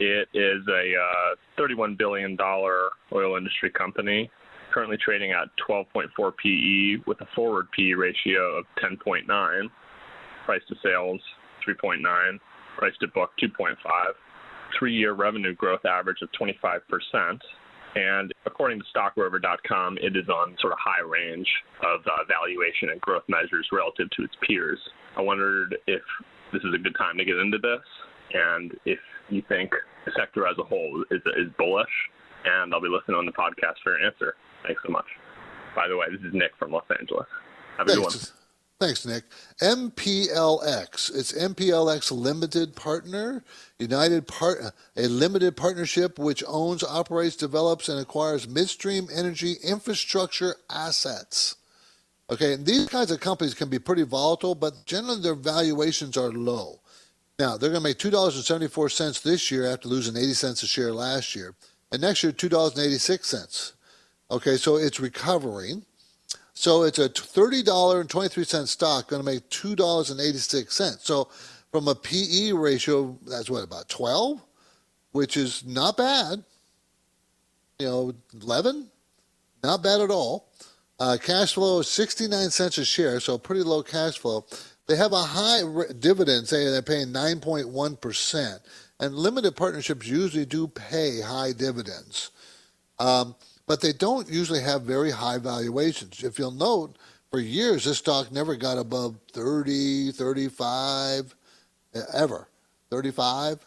It 0.00 0.28
is 0.34 0.66
a 0.66 0.94
uh, 0.96 1.62
$31 1.62 1.96
billion 1.96 2.36
oil 2.40 3.36
industry 3.36 3.70
company, 3.70 4.28
currently 4.74 4.96
trading 4.96 5.30
at 5.30 5.46
12.4 5.68 6.32
PE 6.36 7.04
with 7.06 7.20
a 7.20 7.26
forward 7.36 7.68
PE 7.70 7.92
ratio 7.92 8.56
of 8.56 8.64
10.9 8.82 9.70
price 10.46 10.62
to 10.68 10.76
sales 10.82 11.20
3.9. 11.66 12.00
price 12.78 12.94
to 13.00 13.08
book 13.08 13.30
2.5, 13.42 13.74
three-year 14.78 15.12
revenue 15.12 15.54
growth 15.54 15.84
average 15.84 16.22
of 16.22 16.30
25 16.32 16.80
percent. 16.88 17.42
And 17.96 18.32
according 18.44 18.78
to 18.78 18.84
StockRover.com, 18.94 19.98
it 20.02 20.16
is 20.16 20.28
on 20.28 20.54
sort 20.60 20.74
of 20.74 20.78
high 20.78 21.00
range 21.00 21.48
of 21.82 22.00
uh, 22.04 22.24
valuation 22.28 22.90
and 22.90 23.00
growth 23.00 23.24
measures 23.26 23.66
relative 23.72 24.08
to 24.10 24.22
its 24.22 24.34
peers. 24.46 24.78
I 25.16 25.22
wondered 25.22 25.76
if 25.86 26.02
this 26.52 26.62
is 26.62 26.74
a 26.74 26.78
good 26.78 26.94
time 26.96 27.16
to 27.16 27.24
get 27.24 27.36
into 27.36 27.56
this, 27.56 27.80
and 28.34 28.76
if 28.84 28.98
you 29.30 29.42
think 29.48 29.70
the 30.04 30.12
sector 30.14 30.46
as 30.46 30.56
a 30.58 30.62
whole 30.62 31.04
is, 31.10 31.22
is 31.38 31.48
bullish. 31.58 31.88
And 32.44 32.72
I'll 32.72 32.82
be 32.82 32.88
listening 32.88 33.16
on 33.16 33.26
the 33.26 33.32
podcast 33.32 33.80
for 33.82 33.98
your 33.98 34.06
answer. 34.06 34.34
Thanks 34.64 34.80
so 34.86 34.92
much. 34.92 35.06
By 35.74 35.88
the 35.88 35.96
way, 35.96 36.06
this 36.12 36.20
is 36.20 36.34
Nick 36.34 36.52
from 36.58 36.72
Los 36.72 36.84
Angeles. 37.00 37.26
Have 37.78 37.88
a 37.88 37.94
good 37.94 38.02
one. 38.02 38.12
Thanks, 38.78 39.06
Nick. 39.06 39.24
MPLX. 39.62 41.14
It's 41.14 41.32
MPLX 41.32 42.12
Limited 42.12 42.76
Partner, 42.76 43.42
United 43.78 44.26
Part, 44.26 44.58
a 44.96 45.08
limited 45.08 45.56
partnership 45.56 46.18
which 46.18 46.44
owns, 46.46 46.84
operates, 46.84 47.36
develops, 47.36 47.88
and 47.88 47.98
acquires 47.98 48.46
midstream 48.46 49.08
energy 49.10 49.54
infrastructure 49.64 50.56
assets. 50.68 51.56
Okay, 52.28 52.52
and 52.52 52.66
these 52.66 52.86
kinds 52.88 53.10
of 53.10 53.20
companies 53.20 53.54
can 53.54 53.70
be 53.70 53.78
pretty 53.78 54.02
volatile, 54.02 54.54
but 54.54 54.84
generally 54.84 55.22
their 55.22 55.34
valuations 55.34 56.18
are 56.18 56.30
low. 56.30 56.80
Now 57.38 57.56
they're 57.56 57.70
going 57.70 57.82
to 57.82 57.88
make 57.88 57.98
two 57.98 58.10
dollars 58.10 58.36
and 58.36 58.44
seventy 58.44 58.68
four 58.68 58.90
cents 58.90 59.20
this 59.20 59.50
year 59.50 59.64
after 59.66 59.88
losing 59.88 60.16
eighty 60.16 60.34
cents 60.34 60.62
a 60.62 60.66
share 60.66 60.92
last 60.92 61.34
year, 61.34 61.54
and 61.92 62.02
next 62.02 62.22
year 62.22 62.32
two 62.32 62.48
dollars 62.50 62.74
and 62.74 62.84
eighty 62.84 62.98
six 62.98 63.28
cents. 63.28 63.72
Okay, 64.30 64.56
so 64.56 64.76
it's 64.76 65.00
recovering. 65.00 65.86
So 66.58 66.84
it's 66.84 66.98
a 66.98 67.10
$30.23 67.10 68.66
stock 68.66 69.08
going 69.08 69.20
to 69.20 69.26
make 69.26 69.48
$2.86. 69.50 71.00
So 71.00 71.28
from 71.70 71.86
a 71.86 71.94
PE 71.94 72.52
ratio, 72.52 73.18
that's 73.26 73.50
what, 73.50 73.62
about 73.62 73.90
12? 73.90 74.42
Which 75.12 75.36
is 75.36 75.66
not 75.66 75.98
bad. 75.98 76.42
You 77.78 77.86
know, 77.86 78.14
11? 78.40 78.88
Not 79.62 79.82
bad 79.82 80.00
at 80.00 80.10
all. 80.10 80.48
Uh, 80.98 81.18
cash 81.22 81.52
flow 81.52 81.80
is 81.80 81.88
69 81.88 82.48
cents 82.48 82.78
a 82.78 82.86
share, 82.86 83.20
so 83.20 83.36
pretty 83.36 83.62
low 83.62 83.82
cash 83.82 84.18
flow. 84.18 84.46
They 84.86 84.96
have 84.96 85.12
a 85.12 85.22
high 85.22 85.60
dividend, 85.98 86.48
say 86.48 86.64
they're 86.70 86.80
paying 86.80 87.08
9.1%. 87.08 88.60
And 88.98 89.14
limited 89.14 89.56
partnerships 89.56 90.06
usually 90.06 90.46
do 90.46 90.68
pay 90.68 91.20
high 91.20 91.52
dividends. 91.52 92.30
Um, 92.98 93.34
but 93.66 93.80
they 93.80 93.92
don't 93.92 94.28
usually 94.28 94.62
have 94.62 94.82
very 94.82 95.10
high 95.10 95.38
valuations. 95.38 96.22
If 96.22 96.38
you'll 96.38 96.50
note, 96.50 96.96
for 97.30 97.40
years, 97.40 97.84
this 97.84 97.98
stock 97.98 98.30
never 98.30 98.54
got 98.54 98.78
above 98.78 99.16
30, 99.32 100.12
35, 100.12 101.34
ever. 102.14 102.48
35, 102.90 103.58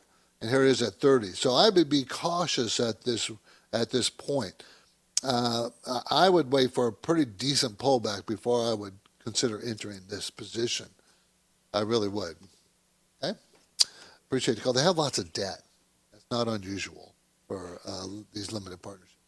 and 0.41 0.49
here 0.49 0.63
it 0.63 0.69
is 0.69 0.81
at 0.81 0.93
30. 0.93 1.27
So 1.33 1.53
I 1.53 1.69
would 1.69 1.89
be 1.89 2.03
cautious 2.05 2.79
at 2.79 3.03
this 3.03 3.29
at 3.73 3.89
this 3.89 4.09
point. 4.09 4.63
Uh, 5.21 5.69
I 6.09 6.29
would 6.29 6.51
wait 6.51 6.73
for 6.73 6.87
a 6.87 6.93
pretty 6.93 7.25
decent 7.25 7.77
pullback 7.77 8.25
before 8.25 8.69
I 8.71 8.73
would 8.73 8.93
consider 9.21 9.59
entering 9.61 9.99
this 10.09 10.29
position. 10.29 10.87
I 11.73 11.81
really 11.81 12.07
would. 12.07 12.37
Okay, 13.21 13.37
appreciate 14.25 14.55
the 14.55 14.61
call. 14.61 14.73
They 14.73 14.83
have 14.83 14.97
lots 14.97 15.19
of 15.19 15.33
debt. 15.33 15.61
That's 16.11 16.25
not 16.31 16.47
unusual 16.47 17.13
for 17.47 17.81
uh, 17.85 18.05
these 18.33 18.51
limited 18.51 18.81
partnerships. 18.81 19.18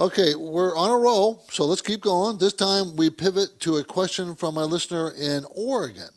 Okay, 0.00 0.36
we're 0.36 0.76
on 0.76 0.90
a 0.90 0.96
roll, 0.96 1.42
so 1.50 1.64
let's 1.64 1.82
keep 1.82 2.02
going. 2.02 2.38
This 2.38 2.52
time 2.52 2.94
we 2.94 3.10
pivot 3.10 3.58
to 3.62 3.78
a 3.78 3.84
question 3.84 4.36
from 4.36 4.56
a 4.56 4.64
listener 4.64 5.10
in 5.10 5.44
Oregon. 5.56 6.10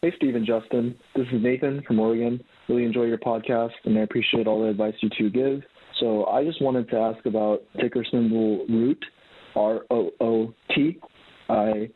Hey, 0.00 0.14
Steve 0.16 0.34
and 0.34 0.46
Justin. 0.46 0.94
This 1.14 1.26
is 1.30 1.42
Nathan 1.42 1.82
from 1.86 2.00
Oregon. 2.00 2.42
Really 2.70 2.86
enjoy 2.86 3.02
your 3.02 3.18
podcast, 3.18 3.72
and 3.84 3.98
I 3.98 4.00
appreciate 4.00 4.46
all 4.46 4.62
the 4.62 4.68
advice 4.68 4.94
you 5.02 5.10
two 5.18 5.28
give. 5.28 5.60
So 6.00 6.24
I 6.24 6.42
just 6.42 6.62
wanted 6.62 6.88
to 6.88 6.96
ask 6.96 7.26
about 7.26 7.64
ticker 7.78 8.02
symbol 8.10 8.64
ROOT, 8.66 9.04
R 9.54 9.84
O 9.90 10.10
O 10.22 10.54
T. 10.74 10.98
I 11.50 11.90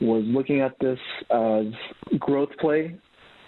was 0.00 0.22
looking 0.26 0.60
at 0.60 0.78
this 0.80 1.00
as 1.32 1.66
growth 2.20 2.50
play. 2.60 2.96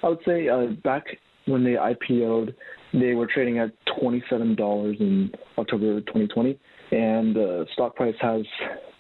I 0.03 0.09
would 0.09 0.19
say 0.27 0.49
uh, 0.49 0.67
back 0.83 1.05
when 1.47 1.63
they 1.63 1.75
IPO'd, 1.75 2.57
they 2.93 3.15
were 3.15 3.29
trading 3.33 3.59
at 3.59 3.71
$27 4.03 5.01
in 5.01 5.31
October 5.57 6.01
2020 6.01 6.59
and 6.91 7.35
the 7.35 7.67
stock 7.73 7.95
price 7.97 8.15
has 8.21 8.43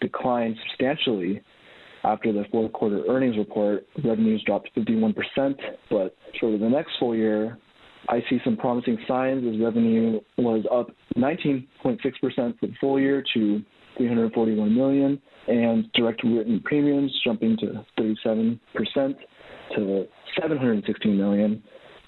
declined 0.00 0.56
substantially 0.68 1.42
after 2.04 2.32
the 2.32 2.44
fourth 2.50 2.72
quarter 2.72 3.04
earnings 3.08 3.36
report. 3.36 3.86
Revenues 4.04 4.42
dropped 4.46 4.70
51%, 4.76 5.14
but 5.90 6.16
for 6.38 6.56
the 6.56 6.68
next 6.68 6.92
full 6.98 7.14
year, 7.14 7.58
I 8.08 8.20
see 8.30 8.38
some 8.44 8.56
promising 8.56 8.98
signs 9.06 9.44
as 9.46 9.60
revenue 9.60 10.20
was 10.38 10.64
up 10.72 10.90
19.6% 11.16 11.68
for 12.58 12.66
the 12.66 12.72
full 12.80 12.98
year 12.98 13.22
to 13.34 13.62
341 13.98 14.74
million, 14.74 15.20
and 15.48 15.90
direct 15.92 16.22
written 16.24 16.60
premiums 16.64 17.12
jumping 17.24 17.56
to 17.58 17.84
37% 17.98 18.58
to 19.76 20.06
716 20.40 21.16
million. 21.16 21.62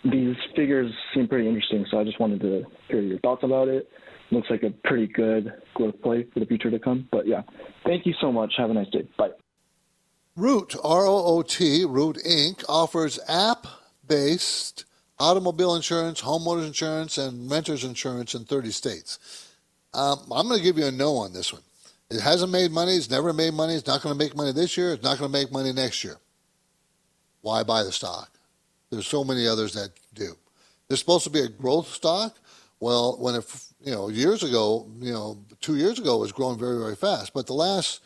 These 0.05 0.35
figures 0.57 0.91
seem 1.15 1.29
pretty 1.29 1.47
interesting, 1.47 1.85
so 1.91 2.01
I 2.01 2.05
just 2.05 2.19
wanted 2.19 2.41
to 2.41 2.65
hear 2.89 3.01
your 3.01 3.19
thoughts 3.21 3.45
about 3.45 3.69
it 3.69 3.89
looks 4.33 4.51
like 4.51 4.63
a 4.63 4.71
pretty 4.85 5.07
good 5.07 5.53
growth 5.75 6.01
play 6.03 6.25
for 6.33 6.41
the 6.41 6.47
future 6.47 6.71
to 6.71 6.79
come. 6.79 7.09
But 7.11 7.27
yeah, 7.27 7.43
thank 7.85 8.07
you 8.07 8.15
so 8.21 8.33
much. 8.33 8.55
Have 8.57 8.71
a 8.71 8.75
nice 8.75 8.89
day. 8.89 9.07
Bye. 9.17 9.31
Root, 10.37 10.75
R 10.83 11.07
O 11.07 11.25
O 11.25 11.43
T, 11.43 11.85
Root 11.85 12.17
Inc., 12.27 12.65
offers 12.69 13.21
app 13.29 13.67
based 14.09 14.85
automobile 15.19 15.75
insurance, 15.75 16.23
homeowners 16.23 16.67
insurance, 16.67 17.19
and 17.19 17.51
renters 17.51 17.85
insurance 17.85 18.35
in 18.35 18.45
30 18.45 18.71
states. 18.71 19.51
Um, 19.95 20.19
I'm 20.33 20.49
going 20.49 20.59
to 20.59 20.65
give 20.65 20.79
you 20.79 20.87
a 20.87 20.91
no 20.91 21.17
on 21.17 21.33
this 21.33 21.53
one. 21.53 21.63
It 22.11 22.21
hasn't 22.21 22.51
made 22.51 22.73
money. 22.73 22.97
It's 22.97 23.11
never 23.11 23.33
made 23.33 23.55
money. 23.55 23.75
It's 23.75 23.87
not 23.87 24.03
going 24.03 24.15
to 24.15 24.19
make 24.19 24.37
money 24.37 24.53
this 24.53 24.77
year. 24.77 24.93
It's 24.93 25.03
not 25.03 25.19
going 25.19 25.31
to 25.31 25.39
make 25.39 25.53
money 25.53 25.73
next 25.73 26.03
year. 26.03 26.17
Why 27.43 27.63
buy 27.63 27.83
the 27.83 27.93
stock? 27.93 28.31
There's 28.91 29.07
so 29.07 29.25
many 29.25 29.47
others 29.47 29.75
that 29.75 29.91
do. 30.15 30.37
There's 30.89 31.01
supposed 31.01 31.25
to 31.25 31.31
be 31.31 31.41
a 31.41 31.49
growth 31.49 31.89
stock. 31.89 32.37
Well, 32.83 33.17
when 33.21 33.37
it, 33.37 33.45
you 33.85 33.93
know, 33.93 34.09
years 34.09 34.43
ago, 34.43 34.91
you 34.99 35.13
know, 35.13 35.39
two 35.61 35.77
years 35.77 36.01
ago, 36.01 36.17
it 36.17 36.23
was 36.23 36.33
growing 36.33 36.59
very, 36.59 36.81
very 36.81 36.97
fast. 36.97 37.33
But 37.33 37.47
the 37.47 37.53
last 37.55 38.03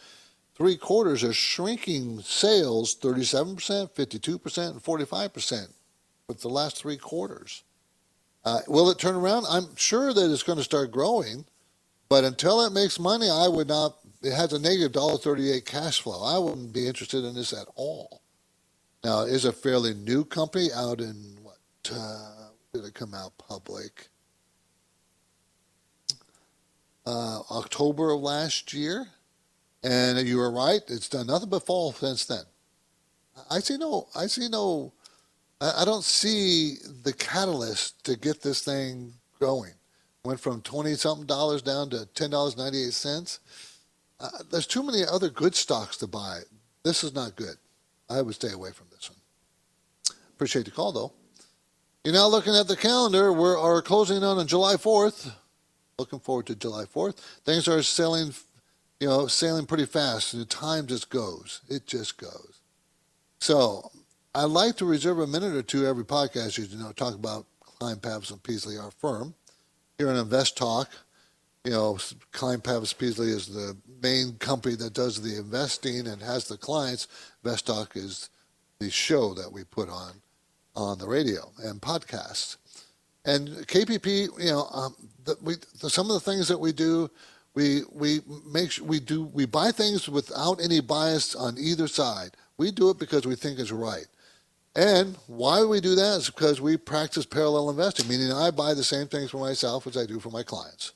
three 0.55 0.77
quarters 0.77 1.25
are 1.25 1.33
shrinking 1.33 2.21
sales 2.21 2.95
37%, 2.95 3.57
52%, 3.93 4.71
and 4.71 4.85
45% 4.85 5.69
with 6.29 6.43
the 6.43 6.51
last 6.51 6.77
three 6.77 6.99
quarters. 6.99 7.63
Uh, 8.45 8.61
will 8.69 8.91
it 8.91 8.99
turn 8.99 9.15
around? 9.15 9.47
I'm 9.49 9.75
sure 9.77 10.13
that 10.13 10.31
it's 10.31 10.43
going 10.43 10.59
to 10.59 10.65
start 10.65 10.93
growing, 10.93 11.47
but 12.11 12.25
until 12.25 12.61
it 12.61 12.75
makes 12.75 13.01
money, 13.01 13.31
I 13.31 13.49
would 13.49 13.69
not. 13.69 13.97
It 14.23 14.35
has 14.35 14.53
a 14.53 14.59
negative 14.59 14.93
dollar 14.93 15.17
thirty-eight 15.17 15.65
cash 15.65 16.03
flow. 16.03 16.23
I 16.23 16.37
wouldn't 16.37 16.75
be 16.75 16.87
interested 16.87 17.25
in 17.25 17.35
this 17.35 17.55
at 17.55 17.67
all. 17.77 18.21
Now, 19.03 19.23
it 19.23 19.33
is 19.33 19.47
a 19.47 19.53
fairly 19.53 19.95
new 19.95 20.23
company 20.23 20.69
out 20.75 21.01
in 21.01 21.39
what? 21.43 21.57
Uh, 21.91 22.49
did 22.75 22.85
it 22.85 22.93
come 22.93 23.15
out 23.15 23.33
public? 23.39 24.11
Uh, 27.07 27.41
October 27.51 28.11
of 28.11 28.21
last 28.21 28.73
year, 28.73 29.07
and 29.83 30.27
you 30.27 30.39
were 30.39 30.51
right. 30.51 30.83
It's 30.89 31.09
done 31.09 31.29
nothing 31.29 31.49
but 31.49 31.65
fall 31.65 31.93
since 31.93 32.25
then. 32.25 32.45
I 33.51 33.61
see 33.61 33.77
no. 33.77 34.09
I 34.15 34.27
see 34.27 34.49
no. 34.49 34.93
I 35.61 35.85
don't 35.85 36.05
see 36.05 36.77
the 37.03 37.13
catalyst 37.13 38.05
to 38.05 38.17
get 38.17 38.43
this 38.43 38.63
thing 38.63 39.15
going. 39.41 39.73
Went 40.25 40.41
from 40.41 40.61
twenty 40.63 40.95
something 40.95 41.27
dollars 41.27 41.63
down 41.63 41.91
to 41.91 42.07
ten 42.07 42.31
dollars 42.31 42.57
ninety 42.57 42.85
eight 42.85 42.93
cents. 42.95 43.41
Uh, 44.19 44.29
there's 44.51 44.67
too 44.67 44.83
many 44.83 45.05
other 45.05 45.29
good 45.29 45.55
stocks 45.55 45.97
to 45.99 46.07
buy. 46.07 46.41
This 46.83 47.05
is 47.05 47.15
not 47.15 47.37
good. 47.37 47.57
I 48.09 48.23
would 48.23 48.35
stay 48.35 48.53
away 48.53 48.73
from 48.73 48.87
this 48.91 49.11
one. 49.11 49.19
Appreciate 50.35 50.65
the 50.65 50.71
call 50.71 50.93
though. 50.93 51.13
You're 52.05 52.15
now 52.15 52.27
looking 52.27 52.55
at 52.55 52.69
the 52.69 52.77
calendar. 52.77 53.33
We 53.33 53.49
are 53.49 53.83
closing 53.83 54.23
on 54.23 54.39
on 54.39 54.47
July 54.47 54.75
4th 54.75 55.33
looking 55.99 56.21
forward 56.21 56.47
to 56.47 56.55
July 56.55 56.85
4th. 56.85 57.17
Things 57.45 57.67
are 57.69 57.83
sailing, 57.83 58.35
you 59.01 59.09
know, 59.09 59.27
sailing 59.29 59.65
pretty 59.65 59.87
fast. 59.87 60.35
And 60.35 60.43
the 60.43 60.47
time 60.47 60.87
just 60.87 61.09
goes. 61.09 61.63
It 61.69 61.87
just 61.87 62.19
goes. 62.19 62.61
So 63.41 63.91
I 64.35 64.45
like 64.45 64.77
to 64.77 64.85
reserve 64.85 65.21
a 65.21 65.27
minute 65.27 65.55
or 65.55 65.63
two 65.63 65.87
every 65.87 66.05
podcast, 66.05 66.59
you 66.59 66.79
know, 66.79 66.93
talk 66.93 67.15
about 67.15 67.47
Klein 67.61 67.97
Pavlis 67.97 68.31
and 68.31 68.43
Peasley, 68.43 68.77
our 68.77 68.91
firm. 68.91 69.35
Here 69.97 70.11
on 70.11 70.17
Invest 70.17 70.59
Talk, 70.59 70.91
you 71.65 71.71
know, 71.71 71.97
Klein 72.33 72.59
Pavlis 72.59 72.97
Peasley 72.97 73.29
is 73.29 73.47
the 73.47 73.75
main 74.03 74.35
company 74.35 74.75
that 74.75 74.93
does 74.93 75.23
the 75.23 75.39
investing 75.39 76.07
and 76.07 76.21
has 76.21 76.47
the 76.47 76.59
clients. 76.59 77.09
Invest 77.43 77.67
Talk 77.69 77.97
is 77.97 78.29
the 78.79 78.91
show 78.91 79.33
that 79.33 79.51
we 79.51 79.65
put 79.65 79.89
on 79.89 80.13
on 80.75 80.99
the 80.99 81.09
radio 81.09 81.51
and 81.65 81.81
podcasts. 81.81 82.59
And 83.27 83.51
KPP, 83.69 84.29
you 84.41 84.53
know, 84.53 84.69
um, 84.73 84.97
the, 85.27 85.37
we, 85.43 85.57
the, 85.83 85.91
some 85.91 86.11
of 86.11 86.15
the 86.15 86.33
things 86.33 86.49
that 86.49 86.59
we 86.59 86.73
do, 86.73 87.11
we 87.55 87.83
we 87.93 88.23
make 88.51 88.73
sure 88.73 88.87
we 88.87 89.01
do 89.01 89.27
we 89.27 89.47
buy 89.47 89.73
things 89.73 90.09
without 90.09 90.63
any 90.63 90.81
bias 90.81 91.37
on 91.37 91.59
either 91.59 91.89
side. 91.89 92.33
We 92.59 92.73
do 92.73 92.91
it 92.91 93.01
because 93.01 93.27
we 93.27 93.37
think 93.37 93.61
it's 93.61 93.73
right. 93.73 94.07
And 94.77 95.17
why 95.27 95.65
we 95.65 95.81
do 95.81 95.95
that 95.97 96.19
is 96.19 96.31
because 96.31 96.61
we 96.61 96.77
practice 96.79 97.27
parallel 97.27 97.71
investing, 97.71 98.09
meaning 98.09 98.33
I 98.33 98.51
buy 98.51 98.75
the 98.75 98.85
same 98.85 99.09
things 99.09 99.31
for 99.31 99.39
myself 99.39 99.87
as 99.87 99.97
I 99.97 100.07
do 100.07 100.21
for 100.21 100.31
my 100.31 100.43
clients. 100.45 100.93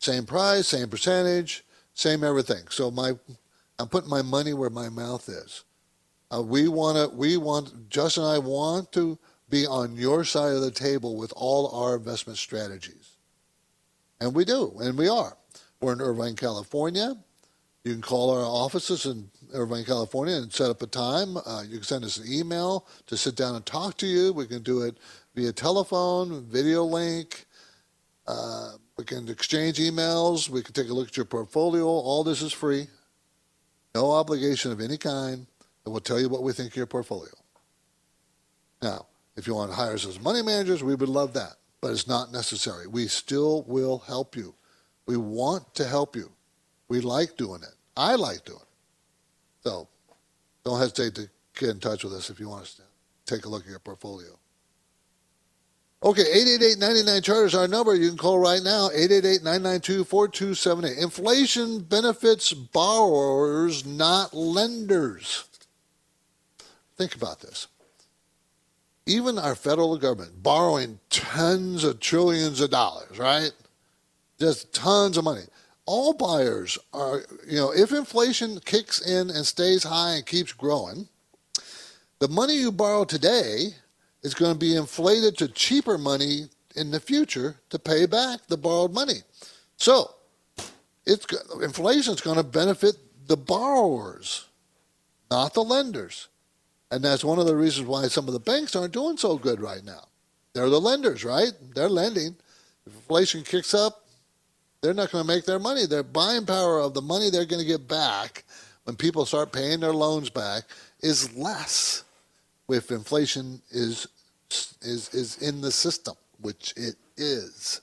Same 0.00 0.26
price, 0.26 0.68
same 0.68 0.88
percentage, 0.88 1.64
same 1.94 2.24
everything. 2.24 2.64
So 2.70 2.90
my, 2.90 3.12
I'm 3.78 3.88
putting 3.88 4.10
my 4.10 4.22
money 4.22 4.54
where 4.54 4.70
my 4.70 4.88
mouth 4.88 5.28
is. 5.28 5.64
Uh, 6.34 6.42
we 6.42 6.68
want 6.68 6.98
to, 6.98 7.16
we 7.16 7.36
want, 7.38 7.90
Justin 7.90 8.24
and 8.24 8.32
I 8.32 8.38
want 8.38 8.92
to 8.92 9.18
be 9.52 9.66
on 9.66 9.96
your 9.96 10.24
side 10.24 10.54
of 10.54 10.62
the 10.62 10.70
table 10.70 11.14
with 11.16 11.30
all 11.36 11.70
our 11.78 11.94
investment 11.94 12.38
strategies. 12.38 13.18
And 14.18 14.34
we 14.34 14.46
do, 14.46 14.72
and 14.80 14.96
we 14.96 15.08
are. 15.08 15.36
We're 15.80 15.92
in 15.92 16.00
Irvine, 16.00 16.36
California. 16.36 17.14
You 17.84 17.92
can 17.92 18.00
call 18.00 18.30
our 18.30 18.44
offices 18.44 19.04
in 19.04 19.28
Irvine, 19.52 19.84
California, 19.84 20.36
and 20.36 20.50
set 20.50 20.70
up 20.70 20.80
a 20.80 20.86
time. 20.86 21.36
Uh, 21.36 21.64
you 21.68 21.76
can 21.76 21.82
send 21.82 22.04
us 22.04 22.16
an 22.16 22.32
email 22.32 22.86
to 23.06 23.16
sit 23.16 23.36
down 23.36 23.54
and 23.54 23.66
talk 23.66 23.98
to 23.98 24.06
you. 24.06 24.32
We 24.32 24.46
can 24.46 24.62
do 24.62 24.82
it 24.82 24.96
via 25.34 25.52
telephone, 25.52 26.46
video 26.46 26.84
link. 26.84 27.44
Uh, 28.26 28.72
we 28.96 29.04
can 29.04 29.28
exchange 29.28 29.78
emails. 29.78 30.48
We 30.48 30.62
can 30.62 30.72
take 30.72 30.88
a 30.88 30.94
look 30.94 31.08
at 31.08 31.16
your 31.16 31.26
portfolio. 31.26 31.84
All 31.84 32.24
this 32.24 32.40
is 32.40 32.54
free. 32.54 32.86
No 33.94 34.12
obligation 34.12 34.72
of 34.72 34.80
any 34.80 34.96
kind. 34.96 35.46
And 35.84 35.92
we'll 35.92 36.00
tell 36.00 36.20
you 36.20 36.30
what 36.30 36.42
we 36.42 36.52
think 36.52 36.70
of 36.70 36.76
your 36.76 36.86
portfolio. 36.86 37.32
Now, 38.80 39.06
if 39.42 39.48
you 39.48 39.56
want 39.56 39.72
to 39.72 39.76
hire 39.76 39.94
us 39.94 40.06
as 40.06 40.20
money 40.20 40.40
managers, 40.40 40.84
we 40.84 40.94
would 40.94 41.08
love 41.08 41.32
that. 41.32 41.54
But 41.80 41.90
it's 41.90 42.06
not 42.06 42.30
necessary. 42.30 42.86
We 42.86 43.08
still 43.08 43.64
will 43.66 43.98
help 43.98 44.36
you. 44.36 44.54
We 45.04 45.16
want 45.16 45.74
to 45.74 45.84
help 45.84 46.14
you. 46.14 46.30
We 46.86 47.00
like 47.00 47.36
doing 47.36 47.62
it. 47.62 47.74
I 47.96 48.14
like 48.14 48.44
doing 48.44 48.60
it. 48.60 48.68
So 49.64 49.88
don't 50.64 50.78
hesitate 50.78 51.16
to 51.16 51.28
get 51.58 51.70
in 51.70 51.80
touch 51.80 52.04
with 52.04 52.12
us 52.12 52.30
if 52.30 52.38
you 52.38 52.48
want 52.48 52.62
us 52.62 52.74
to 52.74 52.82
take 53.26 53.44
a 53.44 53.48
look 53.48 53.64
at 53.64 53.70
your 53.70 53.80
portfolio. 53.80 54.38
Okay, 56.04 56.22
888-99 56.22 57.24
chart 57.24 57.46
is 57.46 57.56
our 57.56 57.66
number. 57.66 57.96
You 57.96 58.10
can 58.10 58.18
call 58.18 58.38
right 58.38 58.62
now, 58.62 58.90
888-992-4278. 58.90 61.02
Inflation 61.02 61.80
benefits 61.80 62.52
borrowers, 62.52 63.84
not 63.84 64.34
lenders. 64.34 65.46
Think 66.96 67.16
about 67.16 67.40
this. 67.40 67.66
Even 69.06 69.38
our 69.38 69.54
federal 69.54 69.96
government 69.98 70.42
borrowing 70.42 71.00
tons 71.10 71.84
of 71.84 72.00
trillions 72.00 72.60
of 72.60 72.70
dollars, 72.70 73.18
right? 73.18 73.52
Just 74.38 74.72
tons 74.72 75.16
of 75.16 75.24
money 75.24 75.42
all 75.86 76.12
buyers 76.12 76.78
are, 76.92 77.22
you 77.46 77.56
know, 77.56 77.72
if 77.72 77.92
inflation 77.92 78.60
kicks 78.64 79.00
in 79.00 79.30
and 79.30 79.44
stays 79.46 79.82
high 79.82 80.14
and 80.14 80.26
keeps 80.26 80.52
growing, 80.52 81.08
the 82.18 82.28
money 82.28 82.54
you 82.54 82.70
borrow 82.70 83.04
today 83.04 83.74
is 84.22 84.34
going 84.34 84.52
to 84.52 84.58
be 84.58 84.76
inflated 84.76 85.36
to 85.38 85.48
cheaper 85.48 85.98
money 85.98 86.48
in 86.76 86.90
the 86.90 87.00
future 87.00 87.56
to 87.70 87.78
pay 87.78 88.06
back 88.06 88.46
the 88.46 88.56
borrowed 88.56 88.92
money. 88.92 89.22
So, 89.76 90.10
it's 91.04 91.26
inflation 91.60 92.14
is 92.14 92.20
going 92.20 92.36
to 92.36 92.44
benefit 92.44 92.94
the 93.26 93.36
borrowers, 93.36 94.46
not 95.30 95.54
the 95.54 95.64
lenders. 95.64 96.28
And 96.92 97.02
that's 97.02 97.24
one 97.24 97.38
of 97.38 97.46
the 97.46 97.56
reasons 97.56 97.88
why 97.88 98.06
some 98.08 98.28
of 98.28 98.34
the 98.34 98.38
banks 98.38 98.76
aren't 98.76 98.92
doing 98.92 99.16
so 99.16 99.38
good 99.38 99.62
right 99.62 99.82
now. 99.82 100.04
They're 100.52 100.68
the 100.68 100.78
lenders, 100.78 101.24
right? 101.24 101.52
They're 101.74 101.88
lending. 101.88 102.36
If 102.86 102.94
inflation 102.94 103.44
kicks 103.44 103.72
up, 103.72 104.04
they're 104.82 104.92
not 104.92 105.10
going 105.10 105.24
to 105.24 105.26
make 105.26 105.46
their 105.46 105.58
money. 105.58 105.86
Their 105.86 106.02
buying 106.02 106.44
power 106.44 106.80
of 106.80 106.92
the 106.92 107.00
money 107.00 107.30
they're 107.30 107.46
going 107.46 107.62
to 107.62 107.66
get 107.66 107.88
back 107.88 108.44
when 108.84 108.94
people 108.94 109.24
start 109.24 109.52
paying 109.52 109.80
their 109.80 109.94
loans 109.94 110.28
back 110.28 110.64
is 111.00 111.34
less 111.34 112.04
if 112.68 112.90
inflation 112.90 113.62
is 113.70 114.06
is 114.82 115.08
is 115.14 115.38
in 115.38 115.62
the 115.62 115.72
system, 115.72 116.14
which 116.42 116.74
it 116.76 116.96
is. 117.16 117.80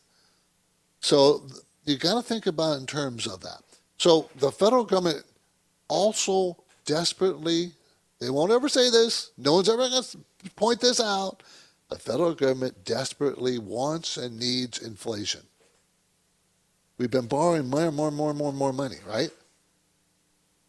So 0.99 1.47
you 1.85 1.97
got 1.97 2.15
to 2.15 2.21
think 2.21 2.45
about 2.45 2.79
in 2.79 2.85
terms 2.85 3.25
of 3.25 3.41
that. 3.41 3.63
So 3.97 4.29
the 4.35 4.51
federal 4.51 4.83
government 4.83 5.23
also 5.87 6.57
desperately 6.85 7.71
they 8.19 8.29
won't 8.29 8.51
ever 8.51 8.69
say 8.69 8.89
this. 8.89 9.31
No 9.37 9.53
one's 9.53 9.69
ever 9.69 9.89
going 9.89 10.03
to 10.03 10.17
point 10.55 10.81
this 10.81 10.99
out. 10.99 11.43
The 11.89 11.97
federal 11.97 12.35
government 12.35 12.85
desperately 12.85 13.57
wants 13.57 14.17
and 14.17 14.39
needs 14.39 14.79
inflation. 14.79 15.41
We've 16.97 17.09
been 17.09 17.27
borrowing 17.27 17.69
more 17.69 17.85
and 17.85 17.95
more 17.95 18.09
and 18.09 18.17
more 18.17 18.29
and 18.29 18.37
more 18.37 18.49
and 18.49 18.57
more 18.57 18.73
money, 18.73 18.97
right? 19.07 19.31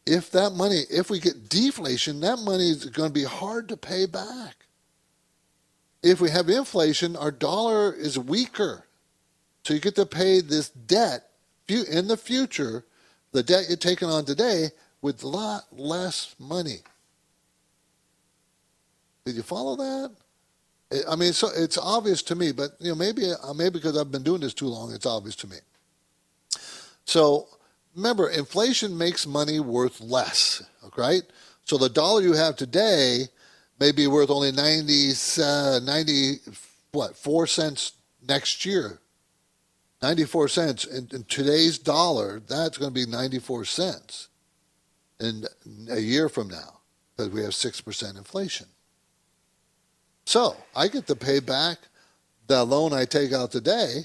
If 0.06 0.30
that 0.30 0.50
money, 0.50 0.82
if 0.88 1.10
we 1.10 1.20
get 1.20 1.48
deflation, 1.48 2.20
that 2.20 2.38
money 2.38 2.70
is 2.70 2.86
going 2.86 3.10
to 3.10 3.12
be 3.12 3.24
hard 3.24 3.68
to 3.68 3.76
pay 3.76 4.06
back. 4.06 4.56
If 6.02 6.20
we 6.20 6.30
have 6.30 6.48
inflation, 6.48 7.16
our 7.16 7.30
dollar 7.30 7.92
is 7.92 8.18
weaker. 8.18 8.84
So 9.64 9.74
you 9.74 9.80
get 9.80 9.96
to 9.96 10.06
pay 10.06 10.40
this 10.40 10.70
debt 10.70 11.26
in 11.68 12.08
the 12.08 12.16
future, 12.16 12.84
the 13.32 13.42
debt 13.42 13.66
you're 13.68 13.76
taking 13.76 14.08
on 14.08 14.24
today, 14.24 14.70
with 15.02 15.22
a 15.22 15.28
lot 15.28 15.64
less 15.72 16.34
money. 16.38 16.80
Did 19.30 19.36
you 19.36 19.42
follow 19.44 19.76
that? 19.76 20.10
I 21.08 21.14
mean, 21.14 21.32
so 21.32 21.50
it's 21.54 21.78
obvious 21.78 22.20
to 22.24 22.34
me, 22.34 22.50
but 22.50 22.72
you 22.80 22.88
know, 22.88 22.96
maybe 22.96 23.32
maybe 23.54 23.74
because 23.74 23.96
I've 23.96 24.10
been 24.10 24.24
doing 24.24 24.40
this 24.40 24.54
too 24.54 24.66
long, 24.66 24.92
it's 24.92 25.06
obvious 25.06 25.36
to 25.36 25.46
me. 25.46 25.58
So 27.04 27.46
remember, 27.94 28.28
inflation 28.28 28.98
makes 28.98 29.24
money 29.24 29.60
worth 29.60 30.00
less, 30.00 30.64
right? 30.96 31.22
So 31.62 31.78
the 31.78 31.88
dollar 31.88 32.22
you 32.22 32.32
have 32.32 32.56
today 32.56 33.26
may 33.78 33.92
be 33.92 34.08
worth 34.08 34.30
only 34.30 34.50
90, 34.50 35.12
uh, 35.40 35.78
90 35.84 36.40
what, 36.90 37.16
4 37.16 37.46
cents 37.46 37.92
next 38.26 38.66
year. 38.66 38.98
94 40.02 40.48
cents. 40.48 40.84
In, 40.86 41.08
in 41.12 41.22
today's 41.24 41.78
dollar, 41.78 42.40
that's 42.40 42.78
going 42.78 42.90
to 42.92 43.06
be 43.06 43.06
94 43.06 43.64
cents 43.64 44.28
in 45.20 45.44
a 45.88 46.00
year 46.00 46.28
from 46.28 46.48
now 46.48 46.80
because 47.16 47.32
we 47.32 47.42
have 47.42 47.52
6% 47.52 48.16
inflation. 48.16 48.66
So 50.30 50.56
I 50.76 50.86
get 50.86 51.08
to 51.08 51.16
pay 51.16 51.40
back 51.40 51.78
the 52.46 52.62
loan 52.62 52.92
I 52.92 53.04
take 53.04 53.32
out 53.32 53.50
today 53.50 54.04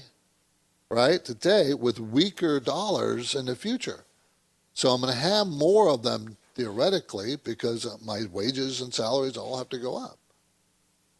right, 0.90 1.24
today 1.24 1.72
with 1.72 2.00
weaker 2.00 2.58
dollars 2.58 3.36
in 3.36 3.46
the 3.46 3.54
future. 3.54 4.02
So 4.74 4.88
I'm 4.88 5.02
going 5.02 5.12
to 5.12 5.18
have 5.20 5.46
more 5.46 5.88
of 5.88 6.02
them 6.02 6.36
theoretically 6.56 7.36
because 7.44 7.86
my 8.04 8.22
wages 8.32 8.80
and 8.80 8.92
salaries 8.92 9.36
all 9.36 9.56
have 9.56 9.68
to 9.68 9.78
go 9.78 9.96
up 9.96 10.18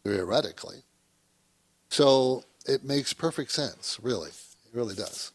theoretically. 0.02 0.78
So 1.88 2.42
it 2.66 2.82
makes 2.82 3.12
perfect 3.12 3.52
sense, 3.52 4.00
really. 4.02 4.30
It 4.30 4.74
really 4.74 4.96
does. 4.96 5.30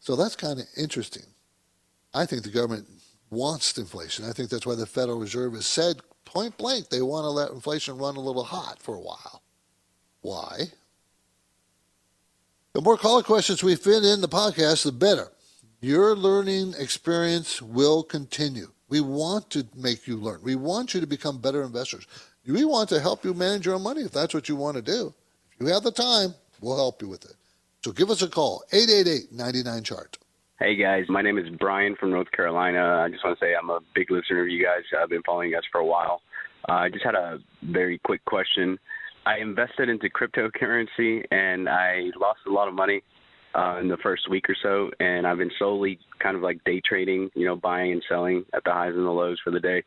So 0.00 0.16
that's 0.16 0.36
kind 0.36 0.60
of 0.60 0.66
interesting. 0.76 1.24
I 2.12 2.26
think 2.26 2.42
the 2.42 2.50
government 2.50 2.86
wants 3.30 3.78
inflation. 3.78 4.26
I 4.26 4.32
think 4.32 4.50
that's 4.50 4.66
why 4.66 4.74
the 4.74 4.84
Federal 4.84 5.18
Reserve 5.18 5.54
has 5.54 5.64
said 5.64 5.96
point 6.36 6.58
blank 6.58 6.90
they 6.90 7.00
want 7.00 7.24
to 7.24 7.30
let 7.30 7.50
inflation 7.50 7.96
run 7.96 8.16
a 8.16 8.20
little 8.20 8.44
hot 8.44 8.78
for 8.78 8.94
a 8.94 9.00
while. 9.00 9.40
Why? 10.20 10.64
The 12.74 12.82
more 12.82 12.98
caller 12.98 13.22
questions 13.22 13.62
we 13.62 13.74
fit 13.74 14.04
in 14.04 14.20
the 14.20 14.28
podcast, 14.28 14.84
the 14.84 14.92
better. 14.92 15.28
Your 15.80 16.14
learning 16.14 16.74
experience 16.78 17.62
will 17.62 18.02
continue. 18.02 18.70
We 18.90 19.00
want 19.00 19.48
to 19.50 19.66
make 19.74 20.06
you 20.06 20.18
learn. 20.18 20.40
We 20.42 20.56
want 20.56 20.92
you 20.92 21.00
to 21.00 21.06
become 21.06 21.38
better 21.38 21.62
investors. 21.62 22.06
We 22.46 22.66
want 22.66 22.90
to 22.90 23.00
help 23.00 23.24
you 23.24 23.32
manage 23.32 23.64
your 23.64 23.78
money 23.78 24.02
if 24.02 24.12
that's 24.12 24.34
what 24.34 24.46
you 24.46 24.56
want 24.56 24.76
to 24.76 24.82
do. 24.82 25.14
If 25.58 25.66
you 25.66 25.72
have 25.72 25.84
the 25.84 25.90
time, 25.90 26.34
we'll 26.60 26.76
help 26.76 27.00
you 27.00 27.08
with 27.08 27.24
it. 27.24 27.34
So 27.82 27.92
give 27.92 28.10
us 28.10 28.20
a 28.20 28.28
call, 28.28 28.62
888-99-CHART. 28.72 30.18
Hey 30.58 30.74
guys, 30.74 31.04
my 31.10 31.20
name 31.20 31.36
is 31.36 31.44
Brian 31.60 31.96
from 32.00 32.12
North 32.12 32.30
Carolina. 32.30 33.02
I 33.04 33.10
just 33.10 33.22
want 33.22 33.38
to 33.38 33.44
say 33.44 33.52
I'm 33.54 33.68
a 33.68 33.80
big 33.94 34.10
listener 34.10 34.40
of 34.40 34.48
you 34.48 34.64
guys. 34.64 34.84
I've 34.98 35.10
been 35.10 35.22
following 35.22 35.50
you 35.50 35.54
guys 35.54 35.64
for 35.70 35.82
a 35.82 35.84
while. 35.84 36.22
Uh, 36.66 36.72
I 36.72 36.88
just 36.88 37.04
had 37.04 37.14
a 37.14 37.40
very 37.62 38.00
quick 38.06 38.24
question. 38.24 38.78
I 39.26 39.36
invested 39.36 39.90
into 39.90 40.08
cryptocurrency 40.08 41.22
and 41.30 41.68
I 41.68 42.04
lost 42.18 42.38
a 42.48 42.50
lot 42.50 42.68
of 42.68 42.74
money 42.74 43.02
uh, 43.54 43.80
in 43.82 43.88
the 43.88 43.98
first 44.02 44.30
week 44.30 44.48
or 44.48 44.56
so, 44.62 44.88
and 44.98 45.26
I've 45.26 45.36
been 45.36 45.50
solely 45.58 45.98
kind 46.22 46.36
of 46.36 46.42
like 46.42 46.64
day 46.64 46.80
trading, 46.88 47.28
you 47.34 47.44
know, 47.44 47.56
buying 47.56 47.92
and 47.92 48.02
selling 48.08 48.46
at 48.54 48.64
the 48.64 48.72
highs 48.72 48.94
and 48.94 49.04
the 49.04 49.10
lows 49.10 49.38
for 49.44 49.50
the 49.50 49.60
day. 49.60 49.82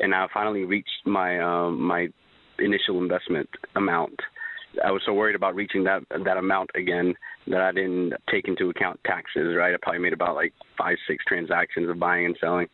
And 0.00 0.12
I 0.12 0.26
finally 0.34 0.64
reached 0.64 1.06
my 1.06 1.38
um, 1.38 1.80
my 1.80 2.08
initial 2.58 3.00
investment 3.00 3.48
amount. 3.76 4.18
I 4.84 4.90
was 4.90 5.02
so 5.04 5.12
worried 5.12 5.36
about 5.36 5.54
reaching 5.54 5.84
that 5.84 6.02
that 6.10 6.36
amount 6.36 6.70
again 6.74 7.14
that 7.46 7.60
I 7.60 7.72
didn't 7.72 8.14
take 8.30 8.48
into 8.48 8.70
account 8.70 9.00
taxes. 9.04 9.54
Right, 9.56 9.74
I 9.74 9.76
probably 9.80 10.00
made 10.00 10.12
about 10.12 10.34
like 10.34 10.52
five, 10.76 10.96
six 11.06 11.24
transactions 11.26 11.88
of 11.88 11.98
buying 11.98 12.26
and 12.26 12.36
selling, 12.40 12.68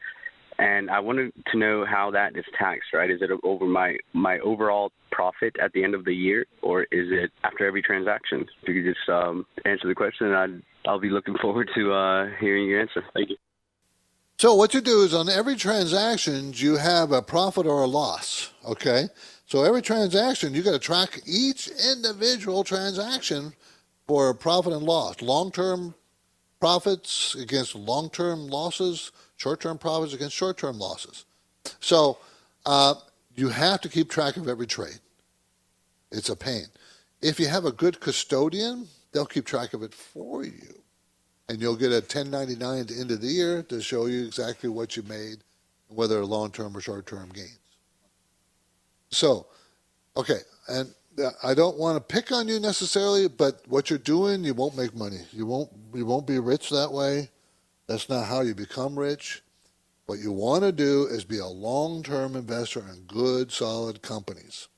and 0.59 0.91
I 0.91 1.01
wanted 1.01 1.33
to 1.53 1.59
know 1.59 1.85
how 1.85 2.11
that 2.13 2.37
is 2.37 2.45
taxed. 2.59 2.89
Right, 2.93 3.11
is 3.11 3.21
it 3.23 3.31
over 3.43 3.67
my 3.67 3.97
my 4.13 4.39
overall 4.41 4.93
profit 5.11 5.55
at 5.63 5.73
the 5.73 5.85
end 5.85 5.95
of 5.95 6.05
the 6.05 6.15
year, 6.15 6.45
or 6.63 6.83
is 6.83 7.09
it 7.11 7.31
after 7.45 7.67
every 7.67 7.83
transaction? 7.83 8.47
If 8.63 8.69
you 8.69 8.83
could 8.83 8.95
just 8.95 9.09
um, 9.09 9.47
answer 9.65 9.87
the 9.87 9.95
question, 9.95 10.33
I'd, 10.33 10.63
I'll 10.87 11.01
be 11.01 11.11
looking 11.11 11.37
forward 11.41 11.71
to 11.77 11.93
uh, 11.93 12.27
hearing 12.41 12.69
your 12.69 12.81
answer. 12.81 13.05
Thank 13.15 13.31
you. 13.31 13.37
So 14.37 14.55
what 14.55 14.75
you 14.75 14.81
do 14.81 15.03
is 15.03 15.15
on 15.15 15.29
every 15.29 15.55
transaction 15.55 16.53
you 16.55 16.77
have 16.77 17.13
a 17.13 17.23
profit 17.23 17.67
or 17.67 17.83
a 17.83 17.87
loss. 17.87 18.53
Okay, 18.67 19.05
So 19.47 19.63
every 19.63 19.83
transaction, 19.83 20.55
you 20.55 20.63
got 20.63 20.73
to 20.73 20.79
track 20.79 21.21
each 21.27 21.69
individual 21.69 22.65
transaction 22.65 23.53
for 24.07 24.33
profit 24.35 24.73
and 24.73 24.83
loss. 24.83 25.21
Long-term 25.21 25.95
profits 26.61 27.35
against 27.35 27.75
long-term 27.75 28.49
losses, 28.49 29.13
short-term 29.37 29.79
profits 29.79 30.15
against 30.15 30.35
short-term 30.35 30.79
losses. 30.79 31.27
So 31.81 32.19
uh, 32.65 32.95
you 33.35 33.51
have 33.51 33.81
to 33.83 33.89
keep 33.89 34.09
track 34.09 34.37
of 34.37 34.49
every 34.49 34.67
trade. 34.67 35.01
It's 36.11 36.31
a 36.31 36.37
pain. 36.37 36.67
If 37.21 37.39
you 37.39 37.49
have 37.49 37.65
a 37.65 37.73
good 37.73 38.01
custodian, 38.01 38.89
they'll 39.13 39.27
keep 39.27 39.45
track 39.45 39.75
of 39.75 39.83
it 39.83 39.93
for 39.93 40.45
you. 40.45 40.83
And 41.49 41.61
you'll 41.61 41.77
get 41.77 41.93
a 41.93 41.97
1099 41.97 42.81
at 42.81 42.89
the 42.89 42.99
end 42.99 43.11
of 43.11 43.21
the 43.21 43.27
year 43.27 43.63
to 43.65 43.83
show 43.83 44.07
you 44.07 44.25
exactly 44.25 44.71
what 44.71 44.97
you 44.97 45.03
made, 45.03 45.39
whether 45.89 46.21
a 46.21 46.27
long 46.27 46.51
term 46.51 46.75
or 46.75 46.81
short 46.81 47.07
term 47.07 47.29
gains. 47.31 47.59
So, 49.15 49.47
okay, 50.17 50.41
and 50.69 50.93
uh, 51.23 51.31
I 51.43 51.55
don't 51.55 51.79
want 51.79 51.97
to 51.97 52.15
pick 52.15 52.33
on 52.33 52.49
you 52.49 52.59
necessarily, 52.59 53.29
but 53.29 53.63
what 53.69 53.89
you're 53.89 53.99
doing, 53.99 54.45
you 54.45 54.55
won't 54.55 54.77
make 54.77 54.95
money. 54.95 55.21
You 55.33 55.47
won't 55.47 55.71
you 55.95 56.05
won't 56.05 56.27
be 56.27 56.39
rich 56.39 56.71
that 56.71 56.93
way. 56.93 57.31
That's 57.87 58.09
not 58.09 58.27
how 58.27 58.41
you 58.41 58.55
become 58.55 58.99
rich. 58.99 59.43
What 60.07 60.19
you 60.19 60.33
want 60.33 60.65
to 60.65 60.73
do 60.73 61.07
is 61.07 61.25
be 61.25 61.39
a 61.39 61.47
long-term 61.47 62.37
investor 62.37 62.81
in 62.81 63.05
good, 63.07 63.51
solid 63.53 64.03
companies. 64.03 64.69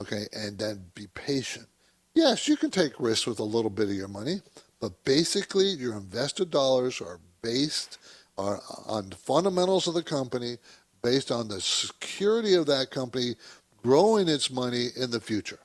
Okay, 0.00 0.26
and 0.32 0.58
then 0.58 0.84
be 0.94 1.06
patient. 1.14 1.66
Yes, 2.14 2.46
you 2.46 2.56
can 2.56 2.70
take 2.70 3.00
risks 3.00 3.26
with 3.26 3.40
a 3.40 3.44
little 3.44 3.70
bit 3.70 3.88
of 3.88 3.94
your 3.94 4.08
money, 4.08 4.40
but 4.80 5.04
basically 5.04 5.68
your 5.68 5.96
invested 5.96 6.50
dollars 6.50 7.00
are 7.00 7.20
based 7.42 7.98
are 8.38 8.60
on 8.86 9.08
the 9.10 9.16
fundamentals 9.16 9.86
of 9.86 9.94
the 9.94 10.02
company, 10.02 10.58
based 11.06 11.30
on 11.30 11.46
the 11.46 11.60
security 11.60 12.54
of 12.54 12.66
that 12.66 12.90
company 12.90 13.36
growing 13.80 14.26
its 14.26 14.50
money 14.50 14.88
in 14.96 15.08
the 15.08 15.20
future. 15.20 15.60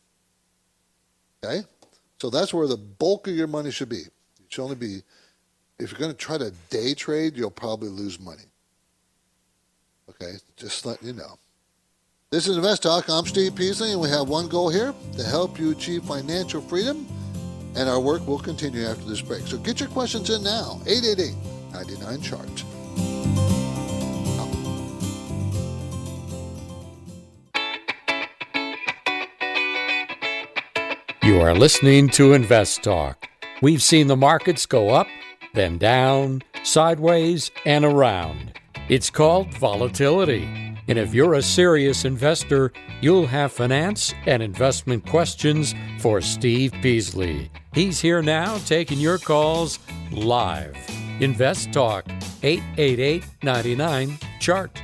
Okay? 1.43 1.65
So 2.19 2.29
that's 2.29 2.53
where 2.53 2.67
the 2.67 2.77
bulk 2.77 3.27
of 3.27 3.33
your 3.33 3.47
money 3.47 3.71
should 3.71 3.89
be. 3.89 4.01
It 4.01 4.11
should 4.49 4.61
only 4.61 4.75
be, 4.75 5.01
if 5.79 5.89
you're 5.89 5.99
going 5.99 6.11
to 6.11 6.17
try 6.17 6.37
to 6.37 6.51
day 6.69 6.93
trade, 6.93 7.35
you'll 7.35 7.49
probably 7.49 7.89
lose 7.89 8.19
money. 8.19 8.43
Okay? 10.11 10.33
Just 10.57 10.85
letting 10.85 11.07
you 11.07 11.13
know. 11.15 11.39
This 12.29 12.47
is 12.47 12.55
Invest 12.55 12.83
Talk. 12.83 13.09
I'm 13.09 13.25
Steve 13.25 13.55
Peasley, 13.55 13.93
and 13.93 13.99
we 13.99 14.09
have 14.09 14.29
one 14.29 14.47
goal 14.47 14.69
here 14.69 14.93
to 15.17 15.23
help 15.23 15.59
you 15.59 15.71
achieve 15.71 16.03
financial 16.03 16.61
freedom. 16.61 17.07
And 17.75 17.89
our 17.89 17.99
work 17.99 18.27
will 18.27 18.37
continue 18.37 18.85
after 18.85 19.05
this 19.05 19.21
break. 19.21 19.47
So 19.47 19.57
get 19.57 19.79
your 19.79 19.89
questions 19.89 20.29
in 20.29 20.43
now. 20.43 20.79
888 20.85 21.33
99 21.73 22.21
Chart. 22.21 22.63
You 31.41 31.47
are 31.47 31.55
listening 31.55 32.07
to 32.09 32.33
Invest 32.33 32.83
Talk. 32.83 33.27
We've 33.63 33.81
seen 33.81 34.05
the 34.05 34.15
markets 34.15 34.67
go 34.67 34.89
up, 34.89 35.07
then 35.55 35.79
down, 35.79 36.43
sideways, 36.61 37.49
and 37.65 37.83
around. 37.83 38.59
It's 38.89 39.09
called 39.09 39.51
volatility. 39.55 40.43
And 40.87 40.99
if 40.99 41.15
you're 41.15 41.33
a 41.33 41.41
serious 41.41 42.05
investor, 42.05 42.71
you'll 43.01 43.25
have 43.25 43.51
finance 43.51 44.13
and 44.27 44.43
investment 44.43 45.07
questions 45.07 45.73
for 45.97 46.21
Steve 46.21 46.73
Peasley. 46.83 47.49
He's 47.73 47.99
here 47.99 48.21
now 48.21 48.59
taking 48.59 48.99
your 48.99 49.17
calls 49.17 49.79
live. 50.11 50.77
Invest 51.21 51.73
Talk, 51.73 52.05
888 52.43 53.25
99 53.41 54.19
Chart. 54.39 54.79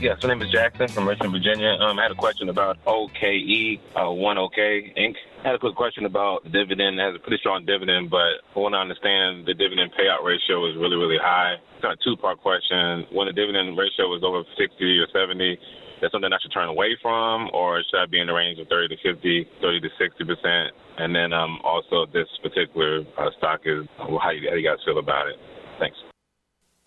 Yes, 0.00 0.22
my 0.22 0.28
name 0.30 0.40
is 0.40 0.50
Jackson 0.50 0.88
from 0.88 1.06
Richmond, 1.06 1.32
Virginia. 1.32 1.76
Um, 1.80 1.98
I 1.98 2.02
had 2.04 2.12
a 2.12 2.14
question 2.14 2.48
about 2.48 2.78
OKE, 2.86 3.80
uh, 3.94 4.04
ONEOK 4.04 4.96
Inc. 4.96 5.16
I 5.38 5.54
had 5.54 5.54
a 5.54 5.58
quick 5.62 5.76
question 5.78 6.04
about 6.04 6.42
dividend. 6.50 6.98
It 6.98 7.04
has 7.06 7.14
a 7.14 7.22
pretty 7.22 7.38
strong 7.38 7.62
dividend, 7.64 8.10
but 8.10 8.42
I 8.42 8.58
want 8.58 8.74
to 8.74 8.82
understand 8.82 9.46
the 9.46 9.54
dividend 9.54 9.94
payout 9.94 10.26
ratio 10.26 10.66
is 10.66 10.74
really, 10.74 10.98
really 10.98 11.18
high. 11.22 11.54
It's 11.54 11.82
kind 11.82 11.94
of 11.94 12.02
two 12.02 12.18
part 12.18 12.42
question. 12.42 13.06
When 13.14 13.30
the 13.30 13.32
dividend 13.32 13.78
ratio 13.78 14.10
is 14.18 14.26
over 14.26 14.42
60 14.42 14.66
or 14.98 15.06
70, 15.14 15.54
that's 16.02 16.10
something 16.10 16.26
I 16.26 16.42
should 16.42 16.50
turn 16.50 16.66
away 16.66 16.98
from, 17.00 17.54
or 17.54 17.78
should 17.86 18.02
I 18.02 18.06
be 18.10 18.18
in 18.18 18.26
the 18.26 18.34
range 18.34 18.58
of 18.58 18.66
30 18.66 18.90
to 18.90 19.14
50, 19.14 19.46
30 19.62 19.80
to 19.80 19.90
60 19.94 20.24
percent? 20.26 20.74
And 20.98 21.14
then 21.14 21.30
um, 21.32 21.62
also 21.62 22.06
this 22.10 22.26
particular 22.42 23.06
uh, 23.14 23.30
stock 23.38 23.62
is 23.62 23.86
how, 23.96 24.34
you, 24.34 24.50
how 24.50 24.58
do 24.58 24.58
you 24.58 24.66
guys 24.66 24.82
feel 24.84 24.98
about 24.98 25.30
it? 25.30 25.38
Thanks. 25.78 25.96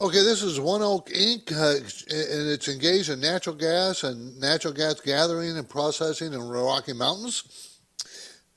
Okay, 0.01 0.27
this 0.27 0.43
is 0.43 0.59
ONEOK 0.59 1.07
Inc., 1.07 1.55
uh, 1.55 1.79
and 1.79 2.51
it's 2.51 2.67
engaged 2.67 3.07
in 3.07 3.21
natural 3.21 3.55
gas 3.55 4.03
and 4.03 4.35
natural 4.41 4.73
gas 4.73 4.99
gathering 4.99 5.55
and 5.55 5.69
processing 5.69 6.33
in 6.33 6.39
the 6.39 6.45
Rocky 6.45 6.91
Mountains. 6.91 7.70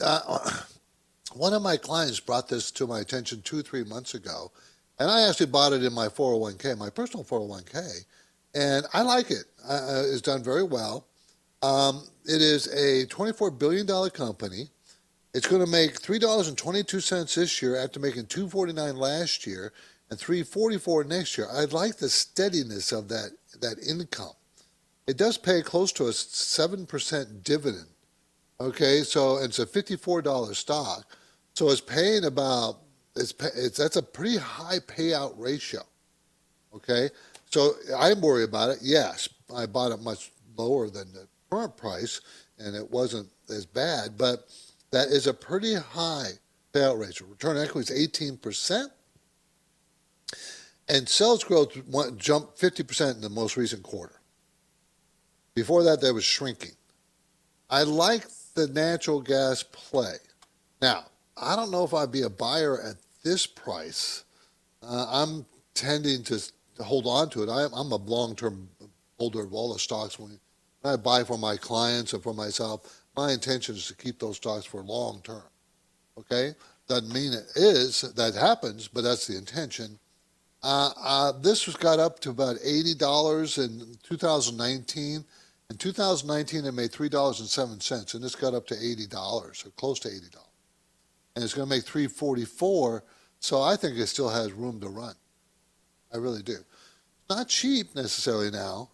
Uh, 0.00 0.60
one 1.34 1.52
of 1.52 1.62
my 1.62 1.76
clients 1.76 2.20
brought 2.20 2.48
this 2.48 2.70
to 2.72 2.86
my 2.86 3.00
attention 3.00 3.42
two, 3.42 3.62
three 3.62 3.84
months 3.84 4.14
ago, 4.14 4.52
and 4.98 5.10
I 5.10 5.28
actually 5.28 5.46
bought 5.46 5.72
it 5.72 5.82
in 5.82 5.92
my 5.92 6.08
401k, 6.08 6.78
my 6.78 6.90
personal 6.90 7.24
401k, 7.24 8.04
and 8.54 8.86
I 8.92 9.02
like 9.02 9.30
it. 9.30 9.44
Uh, 9.68 10.02
it's 10.06 10.20
done 10.20 10.42
very 10.42 10.62
well. 10.62 11.06
Um, 11.62 12.04
it 12.24 12.40
is 12.42 12.66
a 12.68 13.06
$24 13.06 13.58
billion 13.58 13.86
company. 14.10 14.68
It's 15.32 15.48
going 15.48 15.64
to 15.64 15.70
make 15.70 16.00
$3.22 16.00 17.34
this 17.34 17.62
year 17.62 17.76
after 17.76 17.98
making 17.98 18.26
249 18.26 18.96
last 18.96 19.46
year 19.46 19.72
and 20.10 20.18
344 20.18 21.04
next 21.04 21.36
year. 21.36 21.48
I 21.50 21.64
like 21.64 21.96
the 21.96 22.08
steadiness 22.08 22.92
of 22.92 23.08
that 23.08 23.30
that 23.60 23.78
income. 23.78 24.34
It 25.06 25.16
does 25.16 25.38
pay 25.38 25.62
close 25.62 25.92
to 25.92 26.06
a 26.06 26.12
seven 26.12 26.86
percent 26.86 27.42
dividend. 27.42 27.86
Okay, 28.64 29.02
so 29.02 29.36
it's 29.36 29.58
a 29.58 29.66
fifty-four 29.66 30.22
dollar 30.22 30.54
stock, 30.54 31.04
so 31.52 31.68
it's 31.68 31.82
paying 31.82 32.24
about 32.24 32.78
it's, 33.14 33.34
it's 33.54 33.76
that's 33.76 33.96
a 33.96 34.02
pretty 34.02 34.38
high 34.38 34.78
payout 34.78 35.34
ratio. 35.36 35.82
Okay, 36.74 37.10
so 37.50 37.74
I'm 37.94 38.22
worried 38.22 38.48
about 38.48 38.70
it. 38.70 38.78
Yes, 38.80 39.28
I 39.54 39.66
bought 39.66 39.92
it 39.92 40.00
much 40.00 40.32
lower 40.56 40.88
than 40.88 41.12
the 41.12 41.28
current 41.50 41.76
price, 41.76 42.22
and 42.58 42.74
it 42.74 42.90
wasn't 42.90 43.28
as 43.50 43.66
bad, 43.66 44.16
but 44.16 44.48
that 44.92 45.08
is 45.08 45.26
a 45.26 45.34
pretty 45.34 45.74
high 45.74 46.30
payout 46.72 46.98
ratio. 46.98 47.26
Return 47.28 47.58
on 47.58 47.64
equity 47.64 47.92
is 47.92 48.02
eighteen 48.02 48.38
percent 48.38 48.90
and 50.88 51.06
sales 51.06 51.44
growth 51.44 51.72
jumped 52.18 52.60
50% 52.60 53.14
in 53.14 53.20
the 53.20 53.30
most 53.30 53.56
recent 53.56 53.82
quarter. 53.82 54.20
Before 55.54 55.82
that, 55.82 56.00
there 56.00 56.12
was 56.12 56.24
shrinking. 56.24 56.72
I 57.70 57.84
like 57.84 58.26
the 58.54 58.68
natural 58.68 59.20
gas 59.20 59.62
play. 59.62 60.14
Now, 60.80 61.06
I 61.36 61.56
don't 61.56 61.70
know 61.70 61.84
if 61.84 61.92
I'd 61.92 62.12
be 62.12 62.22
a 62.22 62.30
buyer 62.30 62.80
at 62.80 62.96
this 63.22 63.46
price. 63.46 64.24
Uh, 64.82 65.06
I'm 65.10 65.46
tending 65.74 66.22
to 66.24 66.40
hold 66.80 67.06
on 67.06 67.30
to 67.30 67.42
it. 67.42 67.48
I, 67.48 67.64
am 67.64 67.92
a 67.92 67.96
long 67.96 68.36
term 68.36 68.68
holder 69.18 69.42
of 69.42 69.52
all 69.52 69.72
the 69.72 69.78
stocks. 69.78 70.18
When 70.18 70.38
I 70.84 70.96
buy 70.96 71.24
for 71.24 71.38
my 71.38 71.56
clients 71.56 72.12
and 72.12 72.22
for 72.22 72.34
myself, 72.34 73.02
my 73.16 73.32
intention 73.32 73.74
is 73.74 73.86
to 73.88 73.96
keep 73.96 74.18
those 74.18 74.36
stocks 74.36 74.64
for 74.64 74.82
long 74.82 75.20
term. 75.22 75.42
Okay? 76.18 76.52
Doesn't 76.88 77.12
mean 77.12 77.32
it 77.32 77.46
is, 77.56 78.02
that 78.02 78.34
happens, 78.34 78.88
but 78.88 79.02
that's 79.02 79.26
the 79.26 79.36
intention. 79.36 79.98
Uh, 80.62 80.90
uh, 81.02 81.32
this 81.32 81.66
was 81.66 81.76
got 81.76 81.98
up 81.98 82.20
to 82.20 82.30
about 82.30 82.56
eighty 82.64 82.94
dollars 82.94 83.58
in 83.58 83.98
2019. 84.02 85.24
In 85.70 85.76
2019, 85.76 86.66
it 86.66 86.72
made 86.72 86.92
three 86.92 87.08
dollars 87.08 87.40
and 87.58 88.22
this 88.22 88.34
got 88.34 88.54
up 88.54 88.66
to 88.68 88.74
eighty 88.74 89.06
dollars, 89.06 89.64
or 89.66 89.70
close 89.70 89.98
to 90.00 90.08
eighty 90.08 90.28
dollars, 90.30 90.48
and 91.34 91.44
it's 91.44 91.54
going 91.54 91.68
to 91.68 91.74
make 91.74 91.84
344. 91.84 93.02
So 93.40 93.60
I 93.62 93.76
think 93.76 93.98
it 93.98 94.06
still 94.06 94.28
has 94.28 94.52
room 94.52 94.80
to 94.80 94.88
run. 94.88 95.14
I 96.12 96.18
really 96.18 96.42
do. 96.42 96.58
Not 97.28 97.48
cheap 97.48 97.94
necessarily 97.94 98.50
now, 98.50 98.90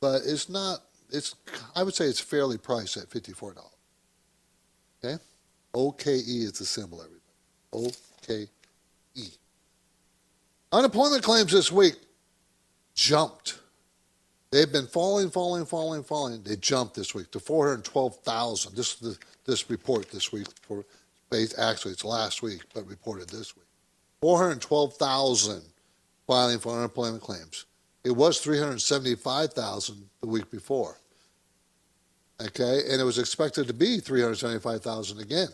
but 0.00 0.22
it's 0.24 0.48
not. 0.48 0.80
It's 1.10 1.34
I 1.74 1.82
would 1.82 1.94
say 1.94 2.06
it's 2.06 2.20
fairly 2.20 2.58
priced 2.58 2.96
at 2.96 3.08
fifty-four 3.08 3.54
dollars. 3.54 3.70
Okay, 5.04 5.22
OKE 5.74 6.06
is 6.06 6.52
the 6.52 6.64
symbol, 6.64 7.00
everybody. 7.00 7.20
OKE. 7.72 8.48
Unemployment 10.72 11.22
claims 11.22 11.52
this 11.52 11.70
week 11.70 11.94
jumped. 12.94 13.60
They've 14.54 14.70
been 14.70 14.86
falling, 14.86 15.30
falling, 15.30 15.66
falling, 15.66 16.04
falling. 16.04 16.44
They 16.44 16.54
jumped 16.54 16.94
this 16.94 17.12
week 17.12 17.28
to 17.32 17.40
412,000. 17.40 18.76
This 18.76 19.02
is 19.02 19.18
this 19.44 19.68
report 19.68 20.12
this 20.12 20.30
week 20.30 20.46
for 20.62 20.84
actually 21.58 21.90
it's 21.90 22.04
last 22.04 22.40
week, 22.40 22.60
but 22.72 22.86
reported 22.88 23.28
this 23.30 23.56
week. 23.56 23.66
412,000 24.20 25.60
filing 26.28 26.60
for 26.60 26.72
unemployment 26.76 27.20
claims. 27.20 27.64
It 28.04 28.12
was 28.12 28.38
375,000 28.38 30.08
the 30.20 30.28
week 30.28 30.48
before. 30.52 30.98
Okay, 32.40 32.82
and 32.88 33.00
it 33.00 33.04
was 33.04 33.18
expected 33.18 33.66
to 33.66 33.74
be 33.74 33.98
375,000 33.98 35.18
again, 35.18 35.48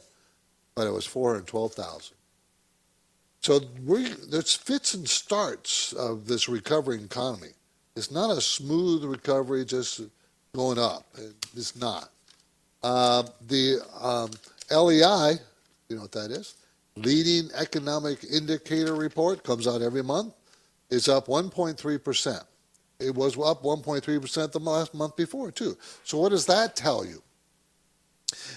but 0.74 0.86
it 0.86 0.92
was 0.92 1.06
412,000. 1.06 2.14
So 3.40 3.60
we, 3.82 4.08
there's 4.30 4.54
fits 4.54 4.92
and 4.92 5.08
starts 5.08 5.94
of 5.94 6.26
this 6.26 6.50
recovering 6.50 7.02
economy. 7.02 7.52
It's 7.96 8.10
not 8.10 8.30
a 8.36 8.40
smooth 8.40 9.04
recovery, 9.04 9.64
just 9.64 10.02
going 10.54 10.78
up. 10.78 11.06
It's 11.56 11.76
not. 11.76 12.10
Uh, 12.82 13.24
the 13.48 13.78
um, 14.00 14.30
LEI, 14.70 15.38
you 15.88 15.96
know 15.96 16.02
what 16.02 16.12
that 16.12 16.30
is? 16.30 16.54
Leading 16.96 17.50
Economic 17.54 18.24
Indicator 18.24 18.94
Report 18.94 19.42
comes 19.42 19.66
out 19.66 19.82
every 19.82 20.02
month. 20.02 20.34
It's 20.90 21.08
up 21.08 21.26
1.3%. 21.26 22.44
It 22.98 23.14
was 23.14 23.34
up 23.38 23.62
1.3% 23.62 24.52
the 24.52 24.58
last 24.58 24.94
month 24.94 25.16
before, 25.16 25.50
too. 25.50 25.76
So, 26.04 26.18
what 26.18 26.30
does 26.30 26.46
that 26.46 26.76
tell 26.76 27.04
you? 27.04 27.22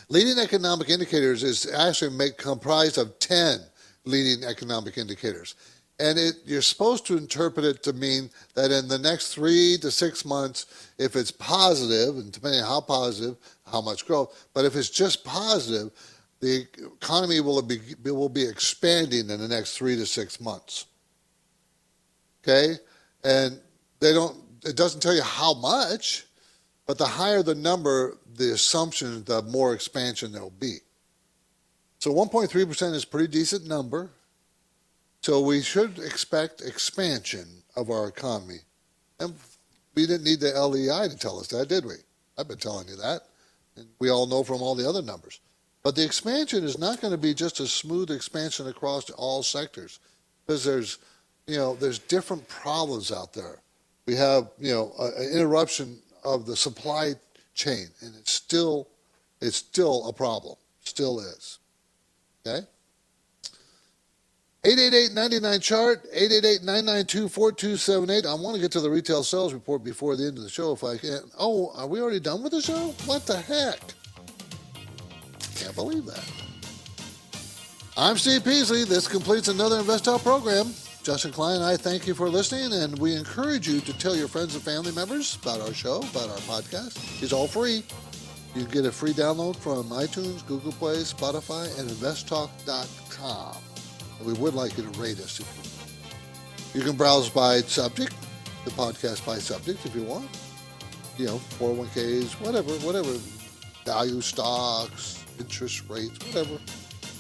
Leading 0.10 0.40
economic 0.40 0.90
indicators 0.90 1.44
is 1.44 1.72
actually 1.72 2.16
make, 2.16 2.38
comprised 2.38 2.98
of 2.98 3.18
10 3.20 3.60
leading 4.06 4.44
economic 4.44 4.98
indicators. 4.98 5.56
And 6.00 6.18
it, 6.18 6.36
you're 6.46 6.62
supposed 6.62 7.06
to 7.08 7.18
interpret 7.18 7.66
it 7.66 7.84
to 7.84 7.94
mean 7.94 8.30
that 8.56 8.72
in 8.72 8.88
the 8.88 8.98
next 8.98 9.34
three 9.34 9.78
to 9.82 9.92
six 9.92 10.26
months, 10.26 10.92
if 10.98 11.16
it's 11.16 11.32
positive, 11.32 12.18
and 12.18 12.32
depending 12.32 12.62
on 12.62 12.68
how 12.68 12.82
positive, 12.82 13.38
how 13.72 13.82
much 13.82 14.06
growth, 14.06 14.48
but 14.54 14.66
if 14.66 14.76
it's 14.76 14.90
just 14.90 15.24
positive, 15.24 15.92
the 16.40 16.68
economy 16.98 17.40
will 17.40 17.62
be, 17.62 17.80
will 18.04 18.28
be 18.28 18.44
expanding 18.44 19.30
in 19.30 19.40
the 19.40 19.48
next 19.48 19.78
three 19.78 19.96
to 19.96 20.06
six 20.06 20.42
months. 20.42 20.88
Okay? 22.44 22.76
And 23.24 23.60
they 24.00 24.14
don't, 24.14 24.38
it 24.66 24.76
doesn't 24.76 25.00
tell 25.00 25.16
you 25.16 25.24
how 25.24 25.54
much, 25.54 26.26
but 26.86 26.98
the 26.98 27.06
higher 27.06 27.44
the 27.44 27.56
number, 27.56 28.18
the 28.36 28.52
assumption, 28.52 29.24
the 29.24 29.42
more 29.44 29.74
expansion 29.74 30.32
there'll 30.32 30.50
be. 30.50 30.80
So 32.00 32.14
1.3% 32.14 32.94
is 32.94 33.04
a 33.04 33.08
pretty 33.08 33.30
decent 33.30 33.66
number. 33.66 34.12
So 35.24 35.40
we 35.40 35.62
should 35.62 36.00
expect 36.00 36.62
expansion 36.62 37.48
of 37.78 37.90
our 37.90 38.10
economy. 38.10 38.60
And 39.22 39.34
we 39.96 40.06
didn't 40.06 40.26
need 40.26 40.42
the 40.42 40.52
LEI 40.52 41.08
to 41.08 41.18
tell 41.18 41.40
us 41.40 41.48
that, 41.48 41.70
did 41.70 41.86
we? 41.86 41.96
I've 42.38 42.50
been 42.50 42.58
telling 42.58 42.90
you 42.90 42.98
that. 42.98 43.22
And 43.78 43.88
we 44.00 44.10
all 44.10 44.28
know 44.28 44.44
from 44.44 44.62
all 44.62 44.76
the 44.76 44.88
other 44.88 45.02
numbers. 45.02 45.40
But 45.82 45.96
the 45.96 46.04
expansion 46.04 46.66
is 46.66 46.78
not 46.78 47.00
going 47.00 47.12
to 47.12 47.18
be 47.18 47.34
just 47.34 47.62
a 47.62 47.68
smooth 47.68 48.12
expansion 48.12 48.68
across 48.68 49.10
all 49.12 49.44
sectors 49.44 50.00
because 50.46 50.66
there's, 50.66 50.98
you 51.48 51.56
know, 51.56 51.76
there's 51.76 52.00
different 52.00 52.46
problems 52.50 53.10
out 53.10 53.34
there. 53.34 53.62
We 54.06 54.16
have, 54.16 54.50
you 54.60 54.74
know, 54.74 54.92
an 55.00 55.32
interruption 55.32 56.00
of 56.26 56.46
the 56.46 56.56
supply 56.56 57.14
chain, 57.54 57.88
and 58.02 58.14
it's 58.20 58.34
still, 58.34 58.90
it's 59.40 59.56
still 59.56 60.08
a 60.10 60.14
problem. 60.14 60.58
Still 60.84 61.22
is. 61.22 61.60
Okay. 62.46 62.68
888-99 64.66 65.62
chart 65.62 66.10
888-992-4278 66.14 68.26
i 68.26 68.34
want 68.34 68.56
to 68.56 68.62
get 68.62 68.72
to 68.72 68.80
the 68.80 68.90
retail 68.90 69.22
sales 69.22 69.54
report 69.54 69.84
before 69.84 70.16
the 70.16 70.26
end 70.26 70.38
of 70.38 70.44
the 70.46 70.50
show 70.50 70.72
if 70.72 70.86
i 70.86 70.96
can. 70.96 71.20
Oh 71.38 71.74
are 71.76 71.86
we 71.86 72.00
already 72.00 72.22
done 72.22 72.42
with 72.42 72.54
the 72.54 72.62
show? 72.62 72.96
What 73.06 73.26
the 73.26 73.42
heck? 73.42 73.82
Can't 75.56 75.76
believe 75.76 76.06
that. 76.06 76.24
I'm 77.98 78.18
steve 78.18 78.46
peasley. 78.46 78.86
This 78.86 79.06
completes 79.06 79.50
another 79.50 79.82
InvestTalk 79.82 80.24
program. 80.24 80.74
Justin 81.04 81.34
klein 81.34 81.58
and 81.58 81.66
i 81.66 81.76
thank 81.76 82.08
you 82.08 82.14
for 82.14 82.30
listening 82.30 82.72
and 82.72 82.98
we 83.00 83.18
encourage 83.18 83.68
you 83.68 83.82
to 83.82 83.92
tell 83.98 84.16
your 84.16 84.30
friends 84.30 84.56
and 84.56 84.64
family 84.64 84.94
members 84.94 85.38
about 85.42 85.60
our 85.60 85.74
show 85.74 85.98
about 85.98 86.30
our 86.30 86.38
podcast. 86.48 87.22
It's 87.22 87.34
all 87.34 87.48
free. 87.48 87.84
You 88.56 88.64
can 88.64 88.72
get 88.72 88.86
a 88.86 88.94
free 88.94 89.12
download 89.12 89.58
from 89.58 89.90
itunes 89.90 90.48
google 90.48 90.72
play 90.72 91.00
spotify 91.00 91.68
and 91.78 91.90
investtalk.com 91.90 93.58
we 94.24 94.34
would 94.34 94.54
like 94.54 94.78
you 94.78 94.84
to 94.84 95.00
rate 95.00 95.20
us. 95.20 95.42
You 96.74 96.82
can 96.82 96.96
browse 96.96 97.30
by 97.30 97.62
subject, 97.62 98.14
the 98.66 98.72
podcast 98.72 99.26
by 99.26 99.38
subject 99.38 99.86
if 99.86 99.96
you 99.96 100.04
want. 100.04 100.30
You 101.18 101.28
know, 101.28 101.38
401ks, 101.60 102.32
whatever, 102.42 102.72
whatever, 102.86 103.14
value 103.86 104.22
stocks, 104.22 105.24
interest 105.40 105.88
rates, 105.90 106.18
whatever, 106.28 106.60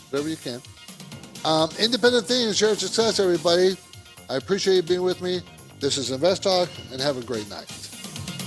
whatever 0.09 0.29
you 0.29 0.37
can. 0.37 0.61
Um, 1.45 1.69
independent 1.79 2.25
things, 2.25 2.57
share 2.57 2.75
success, 2.75 3.19
everybody. 3.19 3.77
I 4.29 4.37
appreciate 4.37 4.75
you 4.75 4.81
being 4.83 5.03
with 5.03 5.21
me. 5.21 5.41
This 5.79 5.97
is 5.97 6.11
Invest 6.11 6.43
Talk, 6.43 6.69
and 6.91 7.01
have 7.01 7.17
a 7.17 7.23
great 7.23 7.49
night. 7.49 7.92